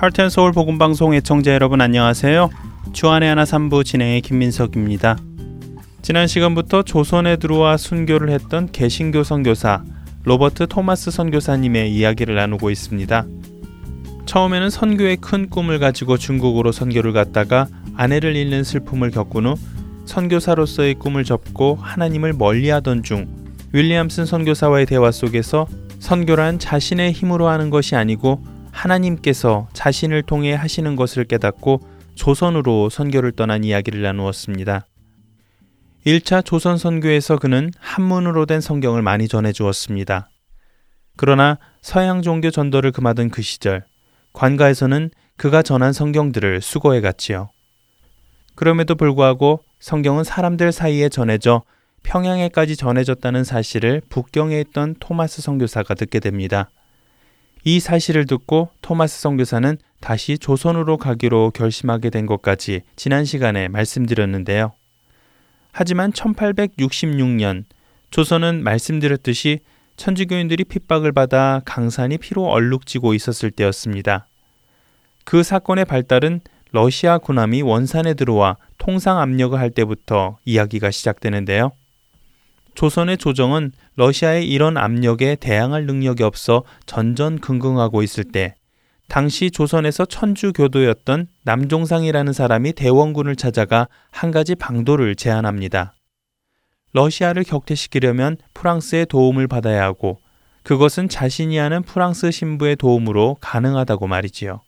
할텐 0.00 0.30
서울 0.30 0.52
복음 0.52 0.78
방송 0.78 1.14
애청자 1.14 1.52
여러분 1.52 1.82
안녕하세요. 1.82 2.48
주안의 2.94 3.28
하나 3.28 3.44
3부 3.44 3.84
진행의 3.84 4.22
김민석입니다. 4.22 5.18
지난 6.00 6.26
시간부터 6.26 6.84
조선에 6.84 7.36
들어와 7.36 7.76
순교를 7.76 8.30
했던 8.30 8.72
개신교 8.72 9.24
선교사 9.24 9.84
로버트 10.24 10.68
토마스 10.68 11.10
선교사님의 11.10 11.94
이야기를 11.94 12.34
나누고 12.34 12.70
있습니다. 12.70 13.26
처음에는 14.24 14.70
선교의 14.70 15.18
큰 15.18 15.50
꿈을 15.50 15.78
가지고 15.78 16.16
중국으로 16.16 16.72
선교를 16.72 17.12
갔다가 17.12 17.66
아내를 17.94 18.36
잃는 18.36 18.64
슬픔을 18.64 19.10
겪은 19.10 19.44
후 19.44 19.54
선교사로서의 20.06 20.94
꿈을 20.94 21.24
접고 21.24 21.76
하나님을 21.78 22.32
멀리하던 22.32 23.02
중 23.02 23.26
윌리엄슨 23.74 24.24
선교사와의 24.24 24.86
대화 24.86 25.10
속에서 25.10 25.66
선교란 25.98 26.58
자신의 26.58 27.12
힘으로 27.12 27.48
하는 27.48 27.68
것이 27.68 27.96
아니고 27.96 28.42
하나님께서 28.80 29.68
자신을 29.74 30.22
통해 30.22 30.54
하시는 30.54 30.96
것을 30.96 31.24
깨닫고 31.24 31.80
조선으로 32.14 32.88
선교를 32.88 33.32
떠난 33.32 33.62
이야기를 33.62 34.00
나누었습니다. 34.00 34.86
1차 36.06 36.44
조선 36.44 36.78
선교에서 36.78 37.38
그는 37.38 37.70
한문으로 37.78 38.46
된 38.46 38.62
성경을 38.62 39.02
많이 39.02 39.28
전해 39.28 39.52
주었습니다. 39.52 40.30
그러나 41.16 41.58
서양 41.82 42.22
종교 42.22 42.50
전도를 42.50 42.92
금하던 42.92 43.28
그 43.28 43.42
시절 43.42 43.84
관가에서는 44.32 45.10
그가 45.36 45.62
전한 45.62 45.92
성경들을 45.92 46.62
수거해 46.62 47.02
갔지요. 47.02 47.50
그럼에도 48.54 48.94
불구하고 48.94 49.62
성경은 49.78 50.24
사람들 50.24 50.72
사이에 50.72 51.10
전해져 51.10 51.62
평양에까지 52.02 52.76
전해졌다는 52.76 53.44
사실을 53.44 54.00
북경에 54.08 54.58
있던 54.60 54.94
토마스 55.00 55.42
선교사가 55.42 55.94
듣게 55.94 56.18
됩니다. 56.18 56.70
이 57.64 57.80
사실을 57.80 58.26
듣고 58.26 58.70
토마스 58.80 59.20
선교사는 59.20 59.76
다시 60.00 60.38
조선으로 60.38 60.96
가기로 60.96 61.50
결심하게 61.50 62.10
된 62.10 62.26
것까지 62.26 62.82
지난 62.96 63.24
시간에 63.24 63.68
말씀드렸는데요. 63.68 64.72
하지만 65.72 66.12
1866년 66.12 67.64
조선은 68.10 68.62
말씀드렸듯이 68.64 69.60
천주교인들이 69.96 70.64
핍박을 70.64 71.12
받아 71.12 71.60
강산이 71.64 72.18
피로 72.18 72.46
얼룩지고 72.46 73.14
있었을 73.14 73.50
때였습니다. 73.50 74.26
그 75.24 75.42
사건의 75.42 75.84
발달은 75.84 76.40
러시아 76.72 77.18
군함이 77.18 77.62
원산에 77.62 78.14
들어와 78.14 78.56
통상 78.78 79.18
압력을 79.18 79.58
할 79.58 79.70
때부터 79.70 80.38
이야기가 80.44 80.90
시작되는데요. 80.90 81.72
조선의 82.74 83.18
조정은 83.18 83.72
러시아의 84.00 84.48
이런 84.48 84.78
압력에 84.78 85.36
대항할 85.36 85.84
능력이 85.84 86.22
없어 86.22 86.64
전전긍긍하고 86.86 88.02
있을 88.02 88.24
때 88.24 88.54
당시 89.08 89.50
조선에서 89.50 90.06
천주교도였던 90.06 91.26
남종상이라는 91.42 92.32
사람이 92.32 92.72
대원군을 92.72 93.36
찾아가 93.36 93.88
한 94.10 94.30
가지 94.30 94.54
방도를 94.54 95.16
제안합니다. 95.16 95.92
러시아를 96.94 97.44
격퇴시키려면 97.44 98.38
프랑스의 98.54 99.04
도움을 99.04 99.48
받아야 99.48 99.84
하고 99.84 100.18
그것은 100.62 101.10
자신이 101.10 101.58
하는 101.58 101.82
프랑스 101.82 102.30
신부의 102.30 102.76
도움으로 102.76 103.36
가능하다고 103.42 104.06
말이지요. 104.06 104.62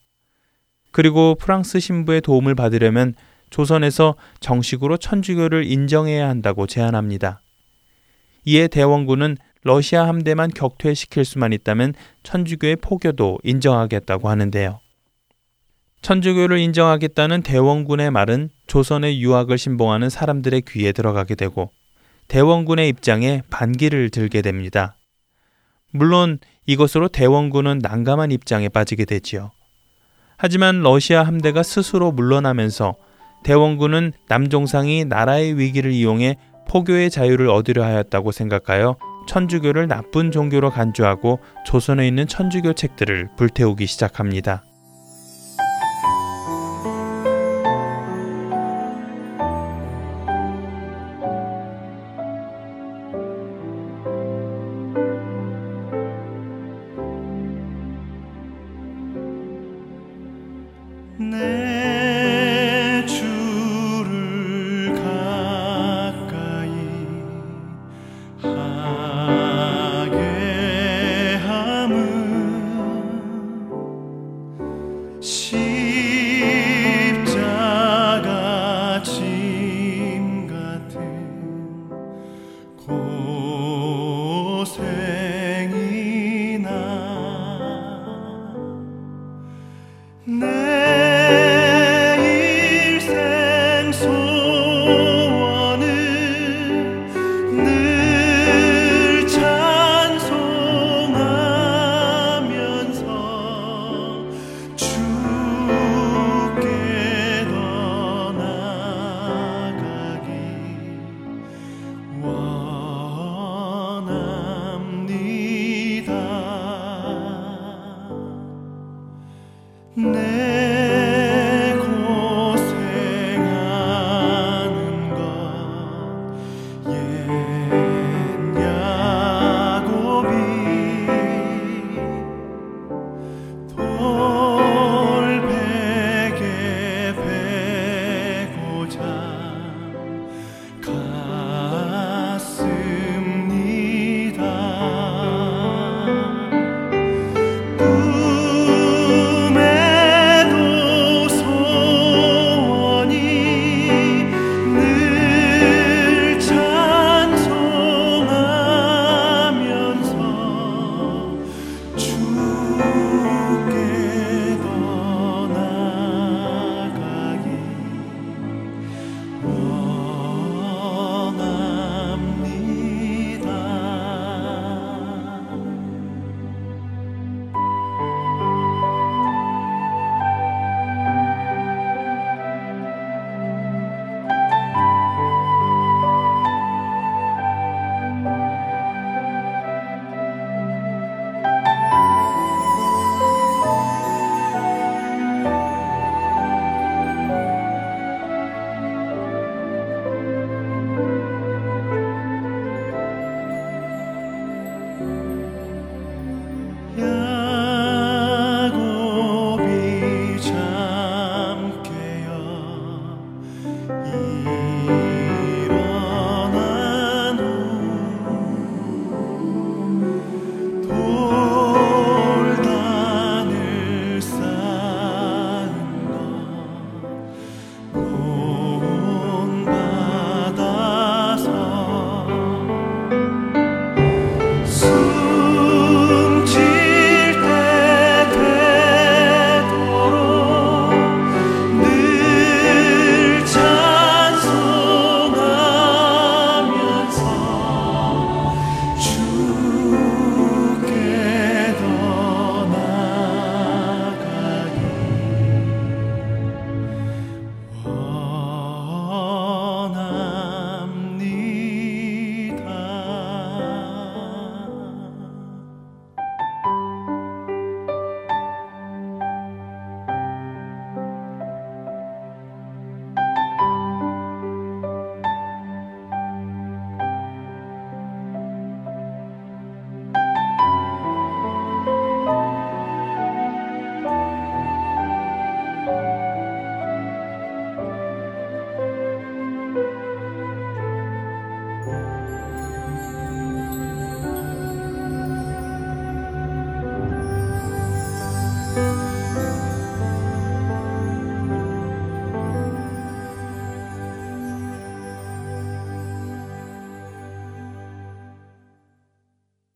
그리고 0.91 1.37
프랑스 1.37 1.81
신부의 1.81 2.21
도움을 2.21 2.55
받으려면 2.55 3.15
조선에서 3.49 4.15
정식으로 4.41 4.99
천주교를 4.99 5.65
인정해야 5.65 6.29
한다고 6.29 6.67
제안합니다. 6.67 7.42
이에 8.45 8.69
대원군은 8.69 9.37
러시아 9.63 10.09
함대만 10.09 10.51
격퇴시킬 10.51 11.25
수만 11.25 11.53
있다면 11.53 11.95
천주교의 12.25 12.77
포교도 12.77 13.39
인정하겠다고 13.45 14.29
하는데요. 14.29 14.81
천주교를 16.03 16.59
인정하겠다는 16.59 17.43
대원군의 17.43 18.11
말은 18.11 18.51
조선의 18.67 19.23
유학을 19.23 19.57
신봉하는 19.57 20.11
사람들의 20.11 20.63
귀에 20.63 20.91
들어가게 20.91 21.37
되고 21.37 21.71
대원군의 22.27 22.89
입장에 22.89 23.43
반기를 23.51 24.11
들게 24.11 24.43
됩니다. 24.43 24.97
물론 25.93 26.39
이것으로 26.67 27.09
대원군은 27.09 27.79
난감한 27.79 28.33
입장에 28.33 28.69
빠지게 28.69 29.05
되지요. 29.05 29.53
하지만 30.37 30.81
러시아 30.81 31.23
함대가 31.23 31.63
스스로 31.63 32.11
물러나면서 32.11 32.97
대원군은 33.45 34.13
남종상이 34.29 35.05
나라의 35.05 35.57
위기를 35.57 35.93
이용해 35.93 36.37
포교의 36.69 37.11
자유를 37.11 37.49
얻으려 37.49 37.85
하였다고 37.85 38.33
생각하여 38.33 38.97
천주교를 39.29 39.89
나쁜 39.89 40.31
종교로 40.31 40.71
간주하고 40.71 41.39
조선에 41.65 42.07
있는 42.07 42.27
천주교 42.27 42.73
책들을 42.75 43.29
불태우기 43.37 43.87
시작합니다. 43.87 44.63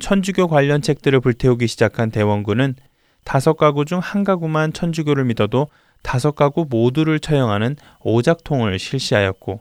천주교 0.07 0.47
관련 0.47 0.83
책들을 0.83 1.19
불태우기 1.19 1.67
시작한 1.67 2.13
대원군은 2.13 2.77
다섯 3.25 3.55
가구 3.55 3.85
중 3.85 3.99
한 3.99 4.23
가구만 4.23 4.73
천주교를 4.73 5.25
믿어도 5.25 5.67
다섯 6.05 6.37
가구 6.37 6.65
모두를 6.71 7.19
처형하는 7.19 7.75
오작통을 8.03 8.79
실시하였고 8.79 9.59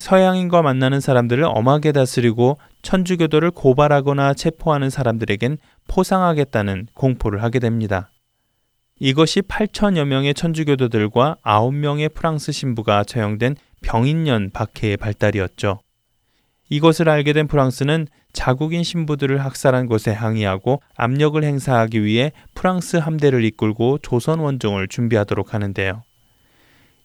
서양인과 0.00 0.60
만나는 0.60 1.00
사람들을 1.00 1.44
엄하게 1.44 1.92
다스리고 1.92 2.58
천주교도를 2.82 3.52
고발하거나 3.52 4.34
체포하는 4.34 4.90
사람들에겐 4.90 5.56
포상하겠다는 5.88 6.88
공포를 6.92 7.42
하게 7.42 7.58
됩니다. 7.58 8.10
이것이 9.00 9.40
8천여 9.40 10.04
명의 10.04 10.34
천주교도들과 10.34 11.38
9명의 11.42 12.12
프랑스 12.12 12.52
신부가 12.52 13.02
처형된 13.02 13.56
병인년 13.80 14.50
박해의 14.50 14.98
발달이었죠. 14.98 15.80
이것을 16.68 17.08
알게 17.08 17.32
된 17.32 17.46
프랑스는 17.46 18.08
자국인 18.36 18.82
신부들을 18.82 19.42
학살한 19.42 19.86
것에 19.86 20.12
항의하고 20.12 20.82
압력을 20.94 21.42
행사하기 21.42 22.04
위해 22.04 22.32
프랑스 22.54 22.98
함대를 22.98 23.44
이끌고 23.46 23.98
조선 24.02 24.40
원종을 24.40 24.88
준비하도록 24.88 25.54
하는데요. 25.54 26.02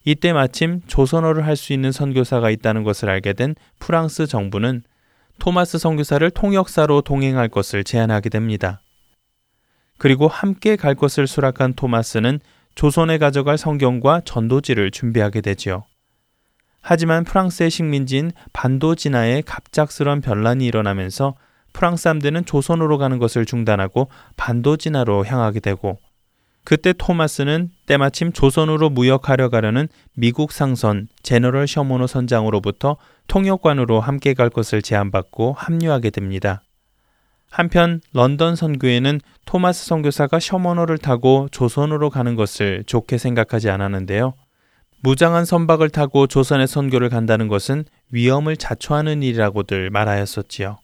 이때 0.03 0.33
마침 0.33 0.81
조선어를 0.87 1.45
할 1.45 1.55
수 1.55 1.71
있는 1.71 1.93
선교사가 1.93 2.49
있다는 2.49 2.83
것을 2.83 3.09
알게 3.09 3.31
된 3.31 3.55
프랑스 3.79 4.27
정부는 4.27 4.83
토마스 5.39 5.77
선교사를 5.77 6.29
통역사로 6.31 7.01
동행할 7.01 7.47
것을 7.47 7.85
제안하게 7.85 8.29
됩니다. 8.29 8.81
그리고 9.97 10.27
함께 10.27 10.75
갈 10.75 10.95
것을 10.95 11.27
수락한 11.27 11.75
토마스는 11.75 12.41
조선에 12.75 13.17
가져갈 13.19 13.57
성경과 13.57 14.21
전도지를 14.25 14.91
준비하게 14.91 15.39
되지요. 15.39 15.85
하지만 16.81 17.23
프랑스의 17.23 17.69
식민지인 17.69 18.31
반도 18.53 18.95
진화에 18.95 19.41
갑작스런 19.45 20.21
변란이 20.21 20.65
일어나면서 20.65 21.35
프랑스 21.73 22.07
함대는 22.07 22.45
조선으로 22.45 22.97
가는 22.97 23.17
것을 23.17 23.45
중단하고 23.45 24.09
반도 24.35 24.77
진화로 24.77 25.25
향하게 25.25 25.59
되고 25.59 25.99
그때 26.63 26.93
토마스는 26.93 27.71
때마침 27.87 28.33
조선으로 28.33 28.89
무역하려 28.89 29.49
가려는 29.49 29.87
미국 30.15 30.51
상선 30.51 31.07
제너럴 31.23 31.67
셔모노 31.67 32.07
선장으로부터 32.07 32.97
통역관으로 33.27 33.99
함께 33.99 34.33
갈 34.33 34.49
것을 34.49 34.81
제안받고 34.81 35.53
합류하게 35.53 36.11
됩니다. 36.11 36.61
한편 37.49 37.99
런던 38.13 38.55
선교회는 38.55 39.19
토마스 39.45 39.85
선교사가 39.85 40.39
셔머노를 40.39 40.97
타고 40.97 41.47
조선으로 41.51 42.09
가는 42.09 42.35
것을 42.35 42.83
좋게 42.85 43.17
생각하지 43.17 43.69
않았는데요. 43.69 44.33
무장한 45.03 45.45
선박을 45.45 45.89
타고 45.89 46.27
조선의 46.27 46.67
선교를 46.67 47.09
간다는 47.09 47.47
것은 47.47 47.85
위험을 48.11 48.55
자초하는 48.55 49.23
일이라고들 49.23 49.89
말하였었지요. 49.89 50.77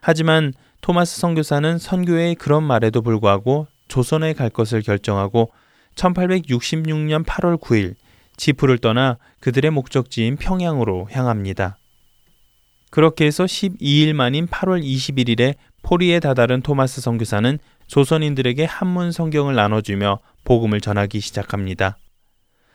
하지만 0.00 0.52
토마스 0.82 1.18
선교사는 1.20 1.78
선교회의 1.78 2.34
그런 2.34 2.62
말에도 2.62 3.00
불구하고 3.00 3.68
조선에 3.88 4.34
갈 4.34 4.50
것을 4.50 4.82
결정하고 4.82 5.50
1866년 5.94 7.24
8월 7.24 7.58
9일 7.58 7.94
지프를 8.36 8.78
떠나 8.78 9.18
그들의 9.40 9.70
목적지인 9.70 10.36
평양으로 10.36 11.08
향합니다. 11.10 11.78
그렇게 12.90 13.24
해서 13.24 13.44
12일 13.44 14.12
만인 14.12 14.46
8월 14.46 14.82
21일에 14.82 15.54
포리에 15.82 16.20
다다른 16.20 16.60
토마스 16.60 17.00
선교사는 17.00 17.58
조선인들에게 17.86 18.64
한문 18.64 19.12
성경을 19.12 19.54
나눠주며 19.54 20.18
복음을 20.44 20.80
전하기 20.80 21.20
시작합니다. 21.20 21.96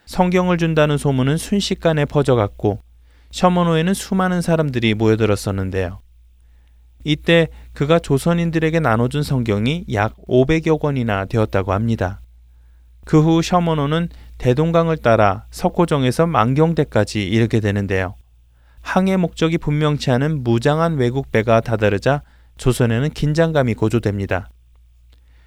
성경을 0.08 0.56
준다는 0.56 0.96
소문은 0.96 1.36
순식간에 1.36 2.06
퍼져갔고 2.06 2.80
셔머노에는 3.30 3.92
수많은 3.92 4.40
사람들이 4.40 4.94
모여들었었는데요. 4.94 6.00
이때 7.04 7.48
그가 7.74 7.98
조선인들에게 7.98 8.80
나눠준 8.80 9.22
성경이 9.22 9.84
약 9.92 10.16
500여 10.26 10.80
권이나 10.80 11.26
되었다고 11.26 11.74
합니다. 11.74 12.22
그 13.04 13.20
후 13.20 13.42
셔머노는 13.42 14.08
대동강을 14.38 14.96
따라 14.96 15.44
석고정에서 15.50 16.26
만경대까지 16.26 17.28
이르게 17.28 17.60
되는데요. 17.60 18.14
항해 18.80 19.18
목적이 19.18 19.58
분명치 19.58 20.10
않은 20.10 20.42
무장한 20.42 20.96
외국 20.96 21.30
배가 21.30 21.60
다다르자 21.60 22.22
조선에는 22.56 23.10
긴장감이 23.10 23.74
고조됩니다. 23.74 24.48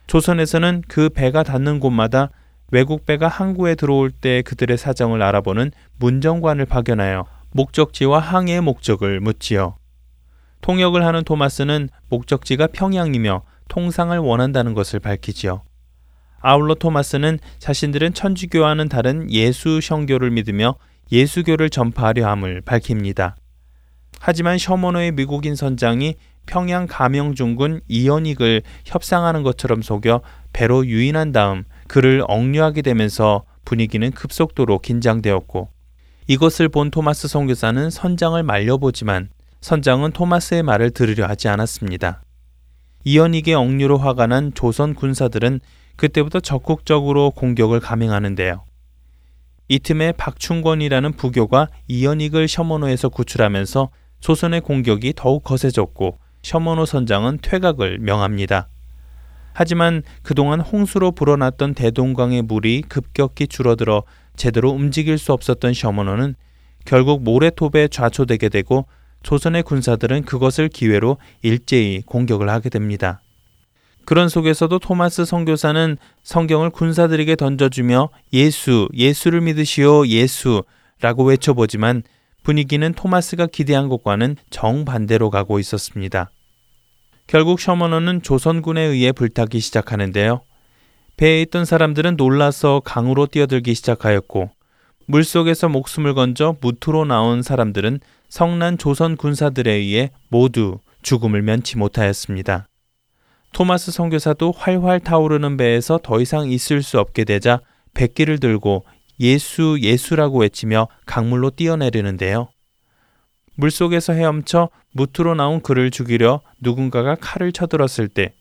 조선에서는 0.06 0.84
그 0.88 1.10
배가 1.10 1.42
닿는 1.42 1.80
곳마다 1.80 2.30
외국 2.72 3.06
배가 3.06 3.28
항구에 3.28 3.76
들어올 3.76 4.12
때 4.12 4.42
그들의 4.42 4.78
사정을 4.78 5.22
알아보는 5.22 5.72
문정관을 5.98 6.66
파견하여 6.66 7.26
목적지와 7.52 8.20
항해의 8.20 8.62
목적을 8.62 9.20
묻지요. 9.20 9.76
통역을 10.62 11.06
하는 11.06 11.24
토마스는 11.24 11.90
목적지가 12.10 12.68
평양이며 12.68 13.44
통상을 13.68 14.18
원한다는 14.18 14.74
것을 14.74 15.00
밝히지요. 15.00 15.64
아울러 16.40 16.74
토마스는 16.76 17.40
자신들은 17.60 18.14
천주교와는 18.14 18.90
다른 18.90 19.30
예수 19.32 19.82
성교를 19.82 20.32
믿으며 20.32 20.76
예수교를 21.12 21.70
전파하려 21.70 22.28
함을 22.28 22.62
밝힙니다. 22.62 23.36
하지만 24.20 24.58
셔머노의 24.58 25.12
미국인 25.12 25.56
선장이 25.56 26.16
평양 26.46 26.88
가명중군 26.88 27.82
이연익을 27.88 28.62
협상하는 28.86 29.44
것처럼 29.44 29.82
속여 29.82 30.22
배로 30.54 30.86
유인한 30.86 31.32
다음 31.32 31.64
그를 31.92 32.24
억류하게 32.26 32.84
되면서 32.84 33.44
분위기는 33.66 34.10
급속도로 34.12 34.80
긴장되었고 34.80 35.68
이것을 36.28 36.70
본 36.70 36.90
토마스 36.90 37.28
선교사는 37.28 37.90
선장을 37.90 38.42
말려보지만 38.42 39.28
선장은 39.60 40.14
토마스의 40.14 40.64
말을 40.64 40.92
들으려 40.92 41.28
하지 41.28 41.50
않았습니다. 41.50 42.22
이연익의 43.04 43.56
억류로 43.56 43.98
화가 43.98 44.28
난 44.28 44.54
조선 44.54 44.96
군사들은 44.96 45.60
그때부터 45.98 46.40
적극적으로 46.40 47.32
공격을 47.32 47.82
감행하는데요. 47.82 48.64
이 49.68 49.80
틈에 49.80 50.14
박충권이라는 50.14 51.12
부교가 51.18 51.68
이연익을 51.90 52.48
셔머노에서 52.48 53.10
구출하면서 53.10 53.90
조선의 54.22 54.62
공격이 54.62 55.12
더욱 55.18 55.44
거세졌고 55.44 56.20
셔머노 56.42 56.86
선장은 56.86 57.40
퇴각을 57.42 57.98
명합니다. 58.00 58.70
하지만 59.54 60.04
그동안 60.24 60.62
홍수로 60.62 61.12
불어났던 61.12 61.74
대동강의 61.74 62.44
물이 62.44 62.84
급격히 62.88 63.48
줄어들어 63.48 64.04
제대로 64.36 64.72
움직일 64.72 65.18
수 65.18 65.34
없었던 65.34 65.74
셔머노는 65.74 66.36
결국 66.86 67.24
모래톱에 67.24 67.90
좌초되게 67.90 68.50
되고 68.50 68.86
조선의 69.24 69.64
군사들은 69.64 70.24
그것을 70.24 70.68
기회로 70.70 71.18
일제히 71.42 72.02
공격을 72.02 72.50
하게 72.50 72.70
됩니다. 72.70 73.22
그런 74.06 74.30
속에서도 74.30 74.80
토마스 74.80 75.26
선교사는 75.26 75.98
성경을 76.24 76.72
군사들에게 76.72 77.36
던져주며 77.36 78.10
예수, 78.34 78.90
예수를 78.96 79.42
믿으시오, 79.42 80.08
예수라고 80.08 81.24
외쳐보지만 81.26 82.02
분위기는 82.44 82.92
토마스가 82.94 83.46
기대한 83.46 83.90
것과는 83.90 84.38
정반대로 84.50 85.30
가고 85.30 85.60
있었습니다. 85.60 86.32
결국 87.32 87.62
셔머너는 87.62 88.24
조선군에 88.24 88.82
의해 88.82 89.14
불타기 89.14 89.62
시작하는데요. 89.62 90.42
배에 91.16 91.42
있던 91.44 91.64
사람들은 91.64 92.18
놀라서 92.18 92.82
강으로 92.84 93.26
뛰어들기 93.26 93.74
시작하였고 93.74 94.50
물속에서 95.06 95.70
목숨을 95.70 96.14
건져 96.14 96.58
무트로 96.60 97.06
나온 97.06 97.42
사람들은 97.42 98.02
성난 98.28 98.78
조선 98.78 99.16
군사들에 99.16 99.72
의해 99.72 100.12
모두 100.28 100.80
죽음을 101.04 101.42
면치 101.42 101.78
못하였습니다. 101.78 102.68
토마스 103.54 103.94
선교사도 103.94 104.52
활활 104.52 105.00
타오르는 105.00 105.56
배에서 105.56 106.02
더 106.04 106.20
이상 106.20 106.52
있을 106.52 106.84
수 106.84 107.00
없게 107.00 107.24
되자 107.24 107.62
백기를 107.94 108.40
들고 108.40 108.84
예수 109.22 109.78
예수라고 109.80 110.40
외치며 110.40 110.90
강물로 111.06 111.52
뛰어내리는데요. 111.52 112.50
물속에서 113.56 114.12
헤엄쳐 114.12 114.70
무트로 114.94 115.36
나온 115.36 115.62
그를 115.62 115.92
죽이려 115.92 116.42
누군가가 116.60 117.16
칼을 117.16 117.52
쳐들었을 117.52 118.08
때 118.10 118.34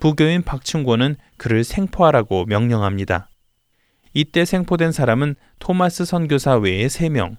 부교인 0.00 0.42
박충권은 0.42 1.16
그를 1.36 1.64
생포하라고 1.64 2.46
명령합니다. 2.46 3.28
이때 4.12 4.44
생포된 4.44 4.92
사람은 4.92 5.34
토마스 5.58 6.04
선교사 6.04 6.56
외에 6.56 6.86
3명. 6.86 7.36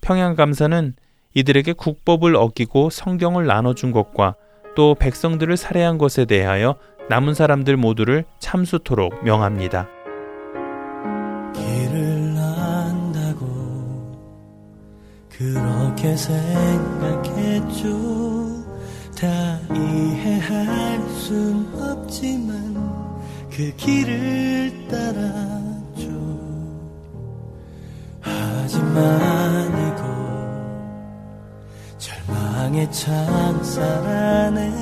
평양감사는 0.00 0.94
이들에게 1.34 1.72
국법을 1.74 2.36
어기고 2.36 2.90
성경을 2.90 3.46
나눠준 3.46 3.92
것과 3.92 4.34
또 4.74 4.94
백성들을 4.94 5.56
살해한 5.56 5.98
것에 5.98 6.24
대하여 6.24 6.76
남은 7.08 7.34
사람들 7.34 7.76
모두를 7.76 8.24
참수토록 8.38 9.24
명합니다. 9.24 9.88
그렇게 15.92 16.16
생각했죠 16.16 17.86
다 19.18 19.58
이해할 19.74 21.00
순 21.18 21.68
없지만 21.78 22.74
그 23.50 23.70
길을 23.76 24.88
따라죠 24.88 26.08
하지만 28.20 29.68
이곳 29.78 30.02
절망의 31.98 32.90
창살 32.90 33.82
안에 33.84 34.72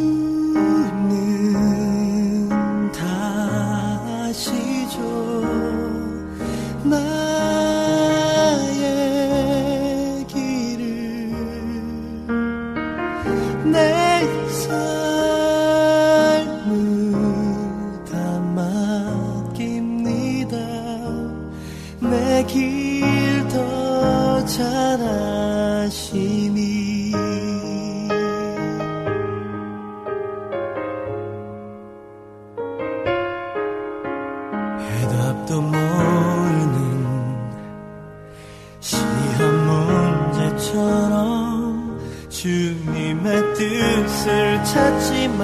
찾지만 44.74 45.38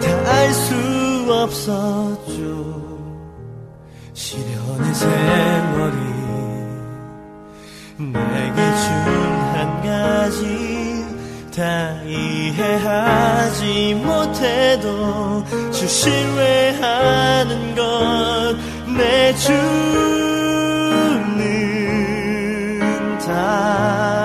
다 0.00 0.06
알 0.30 0.52
수 0.54 0.74
없었죠 1.28 2.40
시련의 4.14 4.94
세월이 4.94 5.98
내게 7.98 8.58
준 8.82 8.88
한 9.54 9.58
가지 9.82 10.42
다 11.56 11.60
이해하지 12.04 13.94
못해도 14.06 15.44
주 15.72 15.88
신뢰하는 15.88 17.50
것 17.74 18.56
내 18.96 19.34
주는 19.34 20.08
다 23.26 24.17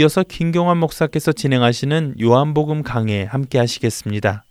이어서 0.00 0.22
김경환 0.22 0.78
목사께서 0.78 1.30
진행하시는 1.30 2.14
요한복음 2.22 2.82
강해 2.82 3.24
함께 3.24 3.58
하시겠습니다. 3.58 4.46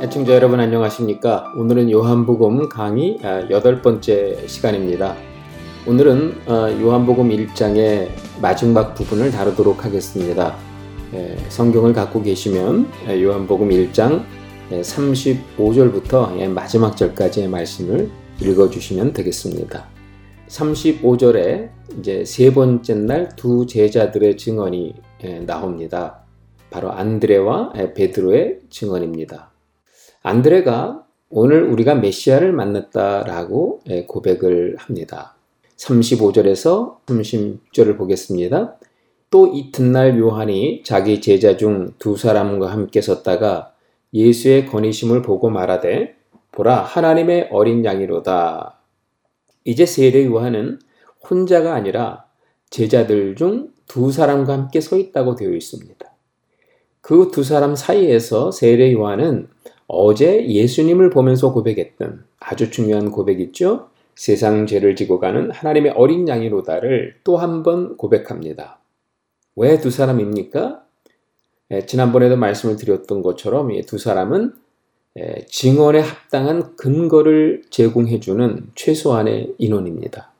애청자 0.00 0.32
여러분 0.32 0.58
안녕하십니까? 0.58 1.52
오늘은 1.54 1.90
요한복음 1.90 2.70
강의 2.70 3.18
아, 3.22 3.46
여덟 3.50 3.82
번째 3.82 4.46
시간입니다. 4.46 5.16
오늘은 5.86 6.42
어, 6.46 6.70
요한복음 6.80 7.28
1장의 7.28 8.08
마지막 8.40 8.94
부분을 8.94 9.30
다루도록 9.32 9.84
하겠습니다. 9.84 10.56
예, 11.12 11.36
성경을 11.50 11.92
갖고 11.92 12.22
계시면 12.22 12.90
예, 13.08 13.22
요한복음 13.22 13.68
1장 13.68 14.24
35절부터 14.70 16.38
예, 16.38 16.48
마지막 16.48 16.96
절까지의 16.96 17.48
말씀을 17.48 18.21
읽어주시면 18.46 19.12
되겠습니다. 19.12 19.88
35절에 20.48 21.70
이제 21.98 22.24
세 22.24 22.52
번째 22.52 22.94
날 22.94 23.28
두 23.36 23.66
제자들의 23.66 24.36
증언이 24.36 24.94
나옵니다. 25.46 26.24
바로 26.70 26.90
안드레와 26.90 27.72
베드로의 27.94 28.60
증언입니다. 28.70 29.50
안드레가 30.22 31.04
오늘 31.30 31.62
우리가 31.64 31.94
메시아를 31.94 32.52
만났다라고 32.52 33.80
고백을 34.06 34.76
합니다. 34.78 35.36
35절에서 35.76 37.04
30절을 37.06 37.96
보겠습니다. 37.96 38.76
또 39.30 39.46
이튿날 39.48 40.18
요한이 40.18 40.82
자기 40.84 41.20
제자 41.20 41.56
중 41.56 41.94
두 41.98 42.16
사람과 42.16 42.70
함께 42.70 43.00
섰다가 43.00 43.72
예수의 44.12 44.66
건의심을 44.66 45.22
보고 45.22 45.48
말하되 45.48 46.16
보라 46.52 46.82
하나님의 46.82 47.48
어린 47.50 47.84
양이로다. 47.84 48.78
이제 49.64 49.86
세례 49.86 50.24
요한은 50.26 50.78
혼자가 51.28 51.74
아니라 51.74 52.26
제자들 52.70 53.36
중 53.36 53.72
두 53.88 54.10
사람과 54.10 54.54
함께 54.54 54.80
서 54.80 54.96
있다고 54.96 55.34
되어 55.34 55.50
있습니다. 55.50 56.06
그 57.02 57.30
두 57.30 57.44
사람 57.44 57.74
사이에서 57.76 58.50
세례 58.50 58.90
요한은 58.92 59.48
어제 59.86 60.46
예수님을 60.48 61.10
보면서 61.10 61.52
고백했던 61.52 62.24
아주 62.40 62.70
중요한 62.70 63.10
고백 63.10 63.40
있죠? 63.40 63.88
세상 64.14 64.66
죄를 64.66 64.96
지고 64.96 65.18
가는 65.20 65.50
하나님의 65.50 65.92
어린 65.92 66.26
양이로다를 66.28 67.16
또 67.24 67.36
한 67.36 67.62
번 67.62 67.96
고백합니다. 67.98 68.80
왜 69.56 69.78
두 69.78 69.90
사람입니까? 69.90 70.82
예, 71.72 71.84
지난번에도 71.84 72.36
말씀을 72.36 72.76
드렸던 72.76 73.20
것처럼 73.22 73.72
이두 73.72 73.98
사람은 73.98 74.52
예, 74.54 74.61
증언에 75.48 76.00
합당한 76.00 76.74
근거를 76.76 77.62
제공해주는 77.70 78.70
최소한의 78.74 79.54
인원입니다. 79.58 80.32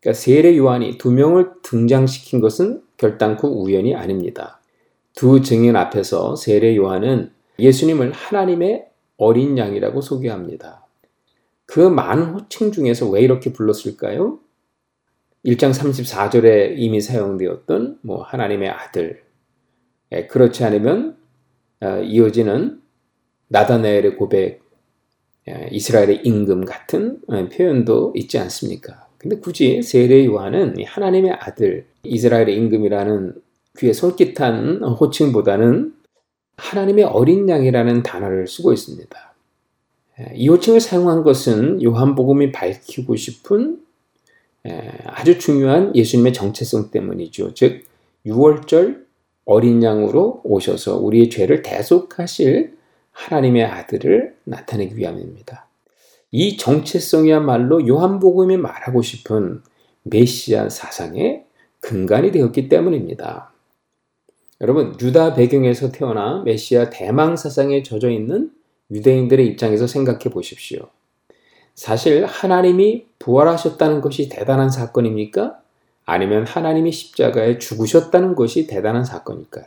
그러니까 0.00 0.18
세례 0.18 0.56
요한이 0.56 0.96
두 0.96 1.12
명을 1.12 1.50
등장시킨 1.62 2.40
것은 2.40 2.82
결단코 2.96 3.62
우연이 3.62 3.94
아닙니다. 3.94 4.60
두 5.14 5.42
증인 5.42 5.76
앞에서 5.76 6.36
세례 6.36 6.76
요한은 6.76 7.30
예수님을 7.58 8.12
하나님의 8.12 8.86
어린 9.18 9.58
양이라고 9.58 10.00
소개합니다. 10.00 10.86
그 11.66 11.80
많은 11.80 12.30
호칭 12.30 12.72
중에서 12.72 13.08
왜 13.10 13.20
이렇게 13.20 13.52
불렀을까요? 13.52 14.40
1장 15.44 15.70
34절에 15.72 16.74
이미 16.76 17.00
사용되었던 17.00 17.98
뭐 18.02 18.22
하나님의 18.22 18.70
아들 18.70 19.22
예, 20.12 20.26
그렇지 20.26 20.64
않으면 20.64 21.16
어, 21.80 22.00
이어지는 22.02 22.80
나다나엘의 23.50 24.16
고백 24.16 24.62
예, 25.48 25.68
이스라엘의 25.70 26.22
임금 26.24 26.64
같은 26.64 27.18
어, 27.26 27.48
표현도 27.48 28.12
있지 28.16 28.38
않습니까? 28.38 29.08
근데 29.18 29.36
굳이 29.36 29.82
세례 29.82 30.24
요한은 30.24 30.76
하나님의 30.84 31.32
아들 31.32 31.86
이스라엘의 32.04 32.56
임금이라는 32.56 33.34
귀에 33.78 33.92
솔깃한 33.92 34.82
호칭보다는 34.82 35.94
하나님의 36.56 37.04
어린 37.04 37.48
양이라는 37.48 38.02
단어를 38.02 38.46
쓰고 38.46 38.72
있습니다. 38.72 39.34
예, 40.20 40.32
이 40.34 40.48
호칭을 40.48 40.80
사용한 40.80 41.22
것은 41.22 41.82
요한복음이 41.82 42.52
밝히고 42.52 43.16
싶은 43.16 43.80
예, 44.68 44.92
아주 45.06 45.38
중요한 45.38 45.94
예수님의 45.96 46.32
정체성 46.32 46.90
때문이죠. 46.90 47.54
즉 47.54 47.82
6월절 48.26 49.04
어린 49.44 49.82
양으로 49.82 50.42
오셔서 50.44 50.98
우리의 50.98 51.30
죄를 51.30 51.62
대속하실 51.62 52.79
하나님의 53.20 53.64
아들을 53.64 54.34
나타내기 54.44 54.96
위함입니다. 54.96 55.66
이 56.30 56.56
정체성이야말로 56.56 57.86
요한복음이 57.86 58.56
말하고 58.56 59.02
싶은 59.02 59.62
메시아 60.04 60.70
사상의 60.70 61.44
근간이 61.80 62.32
되었기 62.32 62.68
때문입니다. 62.68 63.52
여러분, 64.62 64.96
유다 65.00 65.34
배경에서 65.34 65.90
태어나 65.90 66.42
메시아 66.44 66.90
대망 66.90 67.36
사상에 67.36 67.82
젖어 67.82 68.10
있는 68.10 68.52
유대인들의 68.90 69.46
입장에서 69.46 69.86
생각해 69.86 70.24
보십시오. 70.30 70.88
사실 71.74 72.24
하나님이 72.26 73.06
부활하셨다는 73.18 74.00
것이 74.00 74.28
대단한 74.28 74.70
사건입니까? 74.70 75.60
아니면 76.04 76.46
하나님이 76.46 76.92
십자가에 76.92 77.58
죽으셨다는 77.58 78.34
것이 78.34 78.66
대단한 78.66 79.04
사건일까요? 79.04 79.64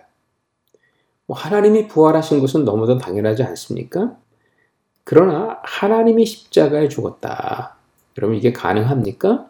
뭐 1.26 1.38
하나님이 1.38 1.88
부활하신 1.88 2.40
것은 2.40 2.66
너무도 2.66 2.98
당연하지 2.98 3.44
않습니까? 3.44 4.18
그러나 5.04 5.60
하나님이 5.64 6.26
십자가에 6.26 6.90
죽었다. 6.90 7.78
여러분 8.18 8.38
이게 8.38 8.54
가능합니까? 8.54 9.50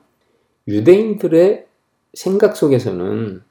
유대인들의 0.68 1.66
생각 2.14 2.56
속에서는 2.56 3.42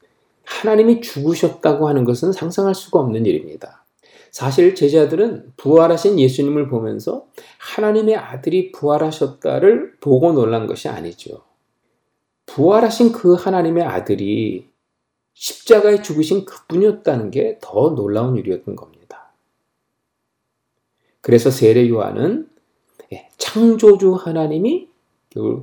하나님이 0.45 1.01
죽으셨다고 1.01 1.87
하는 1.87 2.05
것은 2.05 2.31
상상할 2.31 2.75
수가 2.75 2.99
없는 2.99 3.25
일입니다. 3.25 3.83
사실 4.31 4.73
제자들은 4.73 5.53
부활하신 5.57 6.19
예수님을 6.19 6.67
보면서 6.67 7.27
하나님의 7.59 8.15
아들이 8.15 8.71
부활하셨다를 8.71 9.97
보고 10.01 10.33
놀란 10.33 10.65
것이 10.65 10.89
아니죠. 10.89 11.43
부활하신 12.47 13.11
그 13.11 13.35
하나님의 13.35 13.83
아들이 13.83 14.72
십자가에 15.33 16.01
죽으신 16.01 16.45
그뿐이었다는 16.45 17.31
게 17.31 17.59
더 17.61 17.95
놀라운 17.95 18.37
일이었던 18.37 18.75
겁니다. 18.75 19.31
그래서 21.21 21.49
세례 21.49 21.87
요한은 21.89 22.49
예, 23.13 23.29
창조주 23.37 24.13
하나님이 24.13 24.89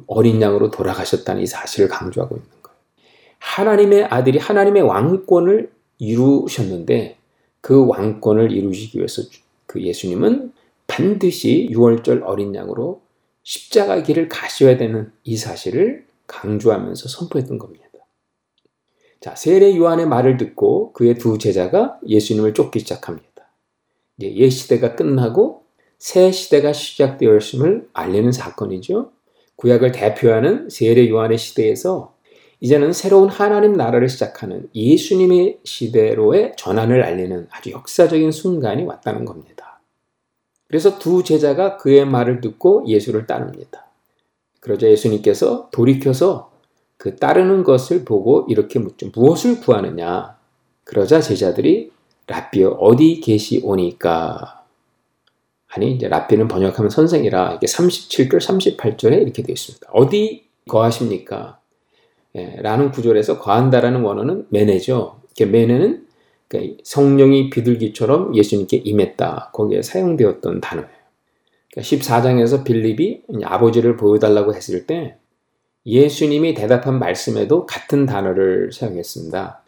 어린 0.06 0.42
양으로 0.42 0.70
돌아가셨다는 0.70 1.42
이 1.42 1.46
사실을 1.46 1.88
강조하고 1.88 2.36
있는 2.36 2.48
거예요. 2.62 2.76
하나님의 3.38 4.04
아들이 4.04 4.38
하나님의 4.38 4.82
왕권을 4.82 5.70
이루셨는데 5.98 7.18
그 7.60 7.86
왕권을 7.86 8.52
이루시기 8.52 8.98
위해서 8.98 9.22
그 9.66 9.82
예수님은 9.82 10.52
반드시 10.86 11.68
6월절 11.70 12.22
어린 12.24 12.54
양으로 12.54 13.02
십자가 13.42 14.02
길을 14.02 14.28
가셔야 14.28 14.76
되는 14.76 15.12
이 15.24 15.36
사실을 15.36 16.06
강조하면서 16.26 17.08
선포했던 17.08 17.58
겁니다. 17.58 17.89
자, 19.20 19.34
세례 19.36 19.76
요한의 19.76 20.06
말을 20.06 20.38
듣고 20.38 20.92
그의 20.94 21.16
두 21.16 21.36
제자가 21.36 21.98
예수님을 22.06 22.54
쫓기 22.54 22.80
시작합니다. 22.80 23.28
옛 24.22 24.48
시대가 24.48 24.96
끝나고 24.96 25.64
새 25.98 26.32
시대가 26.32 26.72
시작되었음을 26.72 27.88
알리는 27.92 28.32
사건이죠. 28.32 29.12
구약을 29.56 29.92
대표하는 29.92 30.70
세례 30.70 31.08
요한의 31.10 31.36
시대에서 31.36 32.14
이제는 32.60 32.94
새로운 32.94 33.28
하나님 33.28 33.74
나라를 33.74 34.08
시작하는 34.08 34.68
예수님의 34.74 35.60
시대로의 35.64 36.54
전환을 36.56 37.02
알리는 37.02 37.46
아주 37.50 37.70
역사적인 37.70 38.32
순간이 38.32 38.84
왔다는 38.84 39.26
겁니다. 39.26 39.80
그래서 40.66 40.98
두 40.98 41.24
제자가 41.24 41.76
그의 41.76 42.06
말을 42.06 42.40
듣고 42.40 42.84
예수를 42.86 43.26
따릅니다. 43.26 43.86
그러자 44.60 44.90
예수님께서 44.90 45.68
돌이켜서 45.72 46.49
그 47.00 47.16
따르는 47.16 47.64
것을 47.64 48.04
보고 48.04 48.44
이렇게 48.50 48.78
묻죠. 48.78 49.10
무엇을 49.14 49.60
구하느냐? 49.60 50.36
그러자 50.84 51.22
제자들이 51.22 51.90
라비어 52.26 52.72
어디 52.72 53.20
계시오니까 53.20 54.64
아니 55.68 55.92
이제 55.92 56.08
라비는 56.08 56.46
번역하면 56.46 56.90
선생이라 56.90 57.54
이게 57.54 57.66
37절 57.66 58.36
38절에 58.76 59.22
이렇게 59.22 59.42
되어 59.42 59.54
있습니다. 59.54 59.88
어디 59.94 60.44
거하십니까? 60.68 61.58
예, 62.34 62.56
라는 62.60 62.90
구절에서 62.90 63.38
거한다라는 63.38 64.02
원어는 64.02 64.48
메네죠. 64.50 65.22
메네는 65.40 66.06
그러니까 66.48 66.82
성령이 66.84 67.48
비둘기처럼 67.48 68.36
예수님께 68.36 68.76
임했다. 68.76 69.52
거기에 69.54 69.80
사용되었던 69.80 70.60
단어예요. 70.60 70.90
그러니까 71.72 71.96
14장에서 71.96 72.62
빌립이 72.62 73.22
아버지를 73.42 73.96
보여달라고 73.96 74.54
했을 74.54 74.86
때 74.86 75.16
예수님이 75.86 76.54
대답한 76.54 76.98
말씀에도 76.98 77.66
같은 77.66 78.06
단어를 78.06 78.72
사용했습니다. 78.72 79.62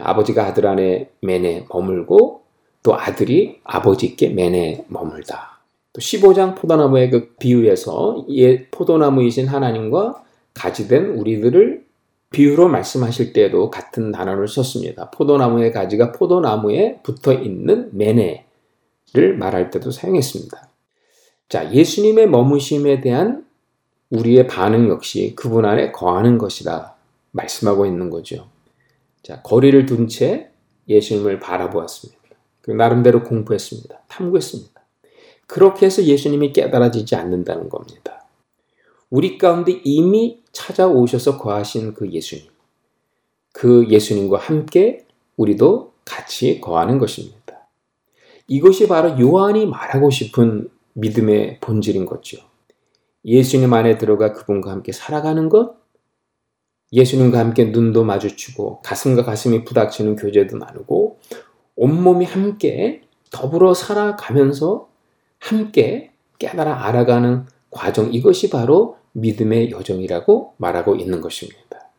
아버지가 0.00 0.46
아들 0.46 0.66
안에 0.66 1.10
맨에 1.22 1.66
머물고 1.70 2.42
또 2.82 2.94
아들이 2.98 3.60
아버지께 3.64 4.30
맨에 4.30 4.84
머물다. 4.88 5.60
또 5.92 6.00
15장 6.00 6.56
포도나무의 6.56 7.10
그 7.10 7.34
비유에서 7.38 8.26
예, 8.30 8.66
포도나무이신 8.66 9.46
하나님과 9.46 10.22
가지된 10.54 11.06
우리들을 11.06 11.86
비유로 12.30 12.68
말씀하실 12.68 13.32
때에도 13.32 13.70
같은 13.70 14.10
단어를 14.12 14.48
썼습니다. 14.48 15.10
포도나무의 15.10 15.72
가지가 15.72 16.12
포도나무에 16.12 17.00
붙어 17.02 17.32
있는 17.32 17.88
맨에를 17.92 19.36
말할 19.38 19.70
때도 19.70 19.90
사용했습니다. 19.90 20.68
자, 21.48 21.72
예수님의 21.72 22.28
머무심에 22.28 23.00
대한 23.00 23.45
우리의 24.10 24.46
반응 24.46 24.88
역시 24.88 25.34
그분 25.36 25.64
안에 25.64 25.92
거하는 25.92 26.38
것이다. 26.38 26.94
말씀하고 27.32 27.86
있는 27.86 28.10
거죠. 28.10 28.48
자, 29.22 29.42
거리를 29.42 29.86
둔 29.86 30.08
채 30.08 30.50
예수님을 30.88 31.40
바라보았습니다. 31.40 32.20
그 32.60 32.70
나름대로 32.70 33.22
공부했습니다. 33.22 34.02
탐구했습니다. 34.08 34.80
그렇게 35.46 35.86
해서 35.86 36.02
예수님이 36.02 36.52
깨달아지지 36.52 37.16
않는다는 37.16 37.68
겁니다. 37.68 38.26
우리 39.10 39.38
가운데 39.38 39.80
이미 39.84 40.42
찾아오셔서 40.52 41.38
거하신 41.38 41.94
그 41.94 42.10
예수님. 42.10 42.46
그 43.52 43.86
예수님과 43.88 44.38
함께 44.38 45.06
우리도 45.36 45.92
같이 46.04 46.60
거하는 46.60 46.98
것입니다. 46.98 47.68
이것이 48.48 48.86
바로 48.88 49.18
요한이 49.18 49.66
말하고 49.66 50.10
싶은 50.10 50.68
믿음의 50.94 51.58
본질인 51.60 52.06
거죠. 52.06 52.38
예수님 53.26 53.74
안에 53.74 53.98
들어가 53.98 54.32
그분과 54.32 54.70
함께 54.70 54.92
살아가는 54.92 55.48
것, 55.48 55.74
예수님과 56.92 57.38
함께 57.38 57.64
눈도 57.64 58.04
마주치고 58.04 58.82
가슴과 58.82 59.24
가슴이 59.24 59.64
부닥치는 59.64 60.14
교제도 60.14 60.56
나누고 60.56 61.18
온몸이 61.74 62.24
함께 62.24 63.02
더불어 63.32 63.74
살아가면서 63.74 64.88
함께 65.40 66.12
깨달아 66.38 66.86
알아가는 66.86 67.46
과정 67.70 68.14
이것이 68.14 68.50
바로 68.50 68.98
믿음의 69.12 69.72
여정이라고 69.72 70.54
말하고 70.58 70.94
있는 70.94 71.20
것입니다. 71.20 71.90